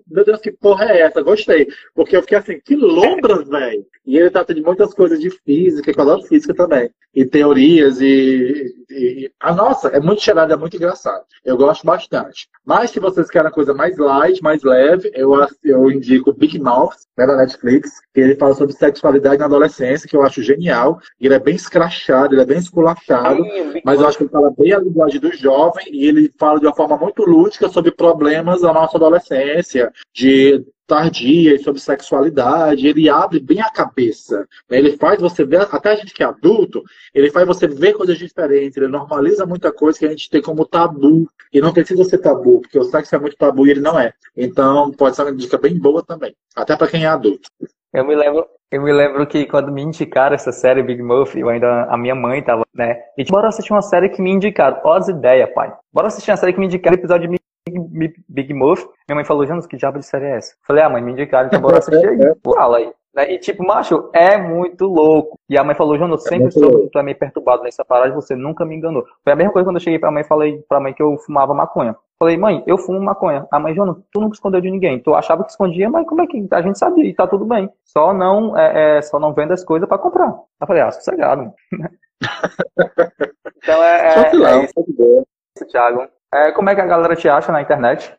[0.08, 1.22] Meu Deus, que porra é essa?
[1.22, 1.68] Gostei.
[1.94, 3.86] Porque eu fiquei assim, que lombras, velho.
[4.06, 6.90] E ele trata de muitas coisas de física, que eu adoro física também.
[7.14, 9.32] E teorias e, e...
[9.40, 11.24] Ah, nossa, é muito cheirado, é muito engraçado.
[11.44, 12.48] Eu gosto bastante.
[12.64, 16.96] Mas se vocês querem uma coisa mais light, mais leve, eu, eu indico Big Mouth,
[17.18, 21.00] né, da Netflix, que ele fala sobre sexualidade na adolescência, que eu acho genial.
[21.20, 23.44] Ele é bem escrachado, ele é bem esculachado,
[23.84, 26.68] mas eu acho que ele fala bem a linguagem do jovem e ele fala de
[26.68, 33.10] uma forma muito lúdica sobre problemas da nossa adolescência, de tardia e sobre sexualidade, ele
[33.10, 34.48] abre bem a cabeça.
[34.70, 34.78] Né?
[34.78, 36.84] Ele faz você ver, até a gente que é adulto,
[37.14, 40.66] ele faz você ver coisas diferentes, ele normaliza muita coisa que a gente tem como
[40.66, 41.28] tabu.
[41.52, 44.14] E não precisa ser tabu, porque o sexo é muito tabu e ele não é.
[44.36, 47.50] Então, pode ser uma dica bem boa também, até para quem é adulto.
[47.94, 51.48] Eu me lembro, eu me lembro que quando me indicaram essa série Big Muff, eu
[51.48, 52.98] ainda a minha mãe tava, né?
[53.18, 54.82] E tipo, bora assistir uma série que me indicaram.
[54.84, 55.74] Olha as ideias, pai.
[55.94, 57.40] Bora assistir uma série que me indicaram episódio de
[58.28, 58.88] Big, Muff.
[59.08, 60.56] Minha mãe falou, Janos, que diabo de série é essa?
[60.66, 62.18] Falei, ah, mãe, me indicaram, então bora assistir aí.
[62.44, 62.92] Fala aí.
[63.16, 63.34] Né?
[63.34, 65.40] E tipo, macho, é muito louco.
[65.50, 67.64] E a mãe falou, João, eu é sempre é soube que tu é meio perturbado
[67.64, 69.06] nessa parada, você nunca me enganou.
[69.24, 71.18] Foi a mesma coisa quando eu cheguei pra mãe e falei pra mãe que eu
[71.20, 71.96] fumava maconha.
[72.18, 73.46] Falei, mãe, eu fumo maconha.
[73.52, 75.00] A mãe, João, tu nunca escondeu de ninguém.
[75.00, 77.06] Tu achava que escondia, mas como é que a gente sabia?
[77.06, 77.70] E tá tudo bem.
[77.84, 80.30] Só não, é, é só não vende as coisas pra comprar.
[80.30, 81.54] Eu falei, ah, sossegado.
[83.58, 86.08] então é, é, é isso, Thiago.
[86.36, 88.14] É, como é que a galera te acha na internet?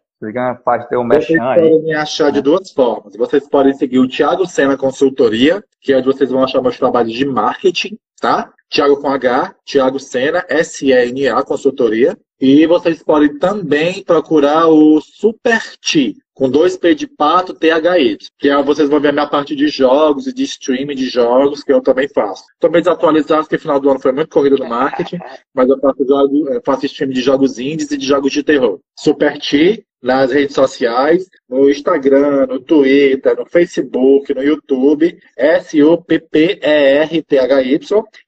[0.64, 1.60] Faz teu merchan Vocês aí.
[1.60, 3.14] podem me achar de duas formas.
[3.14, 7.12] Vocês podem seguir o Thiago Sena Consultoria, que é onde vocês vão achar meus trabalhos
[7.12, 8.50] de marketing, tá?
[8.70, 12.16] Thiago com H, Thiago Sena, S-E-N-A Consultoria.
[12.40, 18.50] E vocês podem também procurar o Super T, com dois P de pato, THY, que
[18.50, 21.72] é vocês vão ver a minha parte de jogos e de streaming de jogos, que
[21.72, 22.44] eu também faço.
[22.62, 25.18] Meio desatualizado, porque final do ano foi muito corrida no marketing,
[25.54, 28.78] mas eu faço, jogo, eu faço streaming de jogos indies e de jogos de terror.
[28.98, 36.54] Super T, nas redes sociais, no Instagram, no Twitter, no Facebook, no YouTube, S-U-P-P-E-R-T-H-Y,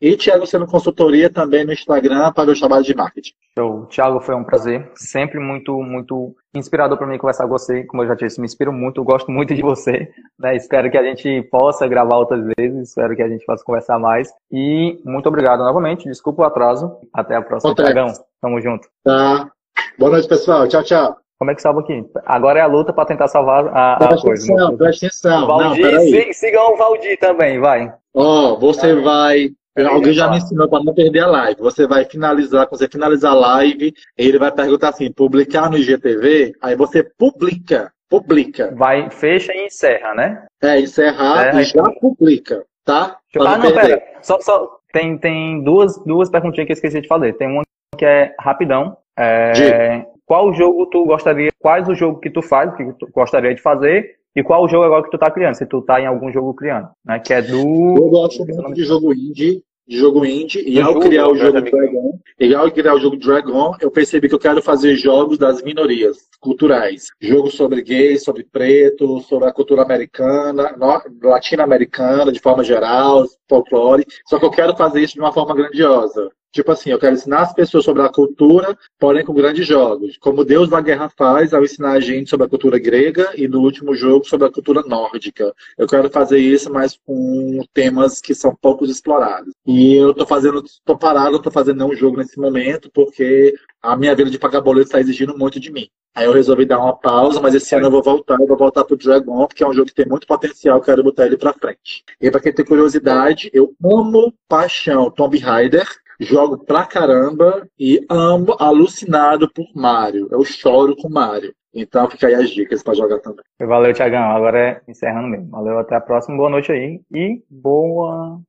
[0.00, 3.32] e Thiago Sendo Consultoria também no Instagram para o trabalho de marketing.
[3.58, 3.86] Show.
[3.86, 4.88] Thiago, foi um prazer.
[4.94, 7.84] Sempre muito, muito inspirador para mim conversar com você.
[7.84, 10.08] Como eu já disse, me inspiro muito, gosto muito de você.
[10.38, 10.56] Né?
[10.56, 14.30] Espero que a gente possa gravar outras vezes, espero que a gente possa conversar mais.
[14.50, 16.04] E muito obrigado novamente.
[16.04, 16.96] Desculpa o atraso.
[17.12, 17.74] Até a próxima.
[17.74, 18.12] Thiagão.
[18.40, 18.86] Tamo junto.
[19.02, 19.50] Tá?
[19.98, 20.68] Boa noite, pessoal.
[20.68, 21.27] Tchau, tchau.
[21.38, 22.04] Como é que salva aqui?
[22.26, 24.44] Agora é a luta para tentar salvar a, a Presta coisa.
[24.52, 25.40] atenção, presta atenção.
[25.40, 27.92] Não, Valdir, sig- sigam o Valdir também, vai.
[28.14, 29.00] Ó, você Tá.
[29.02, 29.50] vai.
[29.88, 31.60] Alguém já me ensinou para não perder a live.
[31.60, 36.52] Você vai finalizar, quando você finalizar a live, ele vai perguntar assim: publicar no IGTV?
[36.60, 38.74] Aí você publica, publica.
[38.74, 40.44] Vai, fecha e encerra, né?
[40.60, 43.16] É, encerrar É, e já publica, tá?
[43.32, 43.98] Pra Ah, não não, perder.
[44.00, 44.02] pera.
[44.22, 47.34] Só, só, tem, tem duas, duas perguntinhas que eu esqueci de fazer.
[47.34, 47.62] Tem uma
[47.96, 48.96] que é rapidão.
[49.16, 50.04] É.
[50.28, 54.16] qual jogo tu gostaria, quais o jogo que tu faz, que tu gostaria de fazer,
[54.36, 56.52] e qual o jogo agora que tu tá criando, se tu tá em algum jogo
[56.54, 57.18] criando, né?
[57.18, 57.96] Que é do.
[57.96, 61.40] Eu gosto muito de jogo indie, de jogo indie, e ao jogo, criar o né,
[61.40, 61.60] jogo.
[61.62, 65.62] Dragon, e ao criar o jogo Dragon, eu percebi que eu quero fazer jogos das
[65.62, 67.06] minorias culturais.
[67.20, 74.04] Jogos sobre gays, sobre preto, sobre a cultura americana, no- latino-americana, de forma geral, folclore.
[74.26, 76.30] Só que eu quero fazer isso de uma forma grandiosa.
[76.52, 80.16] Tipo assim, eu quero ensinar as pessoas sobre a cultura, porém com grandes jogos.
[80.18, 83.60] Como Deus da Guerra faz ao ensinar a gente sobre a cultura grega e no
[83.60, 85.54] último jogo sobre a cultura nórdica.
[85.76, 89.52] Eu quero fazer isso, mas com temas que são poucos explorados.
[89.66, 93.96] E eu tô fazendo, tô parado, não tô fazendo nenhum jogo nesse momento, porque a
[93.96, 95.88] minha vida de pagar boleto está exigindo muito de mim.
[96.14, 98.84] Aí eu resolvi dar uma pausa, mas esse ano eu vou voltar, eu vou voltar
[98.84, 102.02] pro Dragon, porque é um jogo que tem muito potencial, quero botar ele pra frente.
[102.20, 105.86] E pra quem tem curiosidade, eu amo paixão Tomb Raider,
[106.18, 110.28] jogo pra caramba e amo alucinado por Mario.
[110.30, 111.54] Eu choro com Mario.
[111.72, 113.44] Então fica aí as dicas pra jogar também.
[113.60, 114.30] Valeu, Tiagão.
[114.30, 115.48] Agora é encerrando mesmo.
[115.50, 116.36] Valeu, até a próxima.
[116.36, 117.00] Boa noite aí.
[117.12, 118.40] E boa.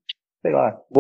[0.42, 0.72] Sei lá.
[0.72, 0.98] Boa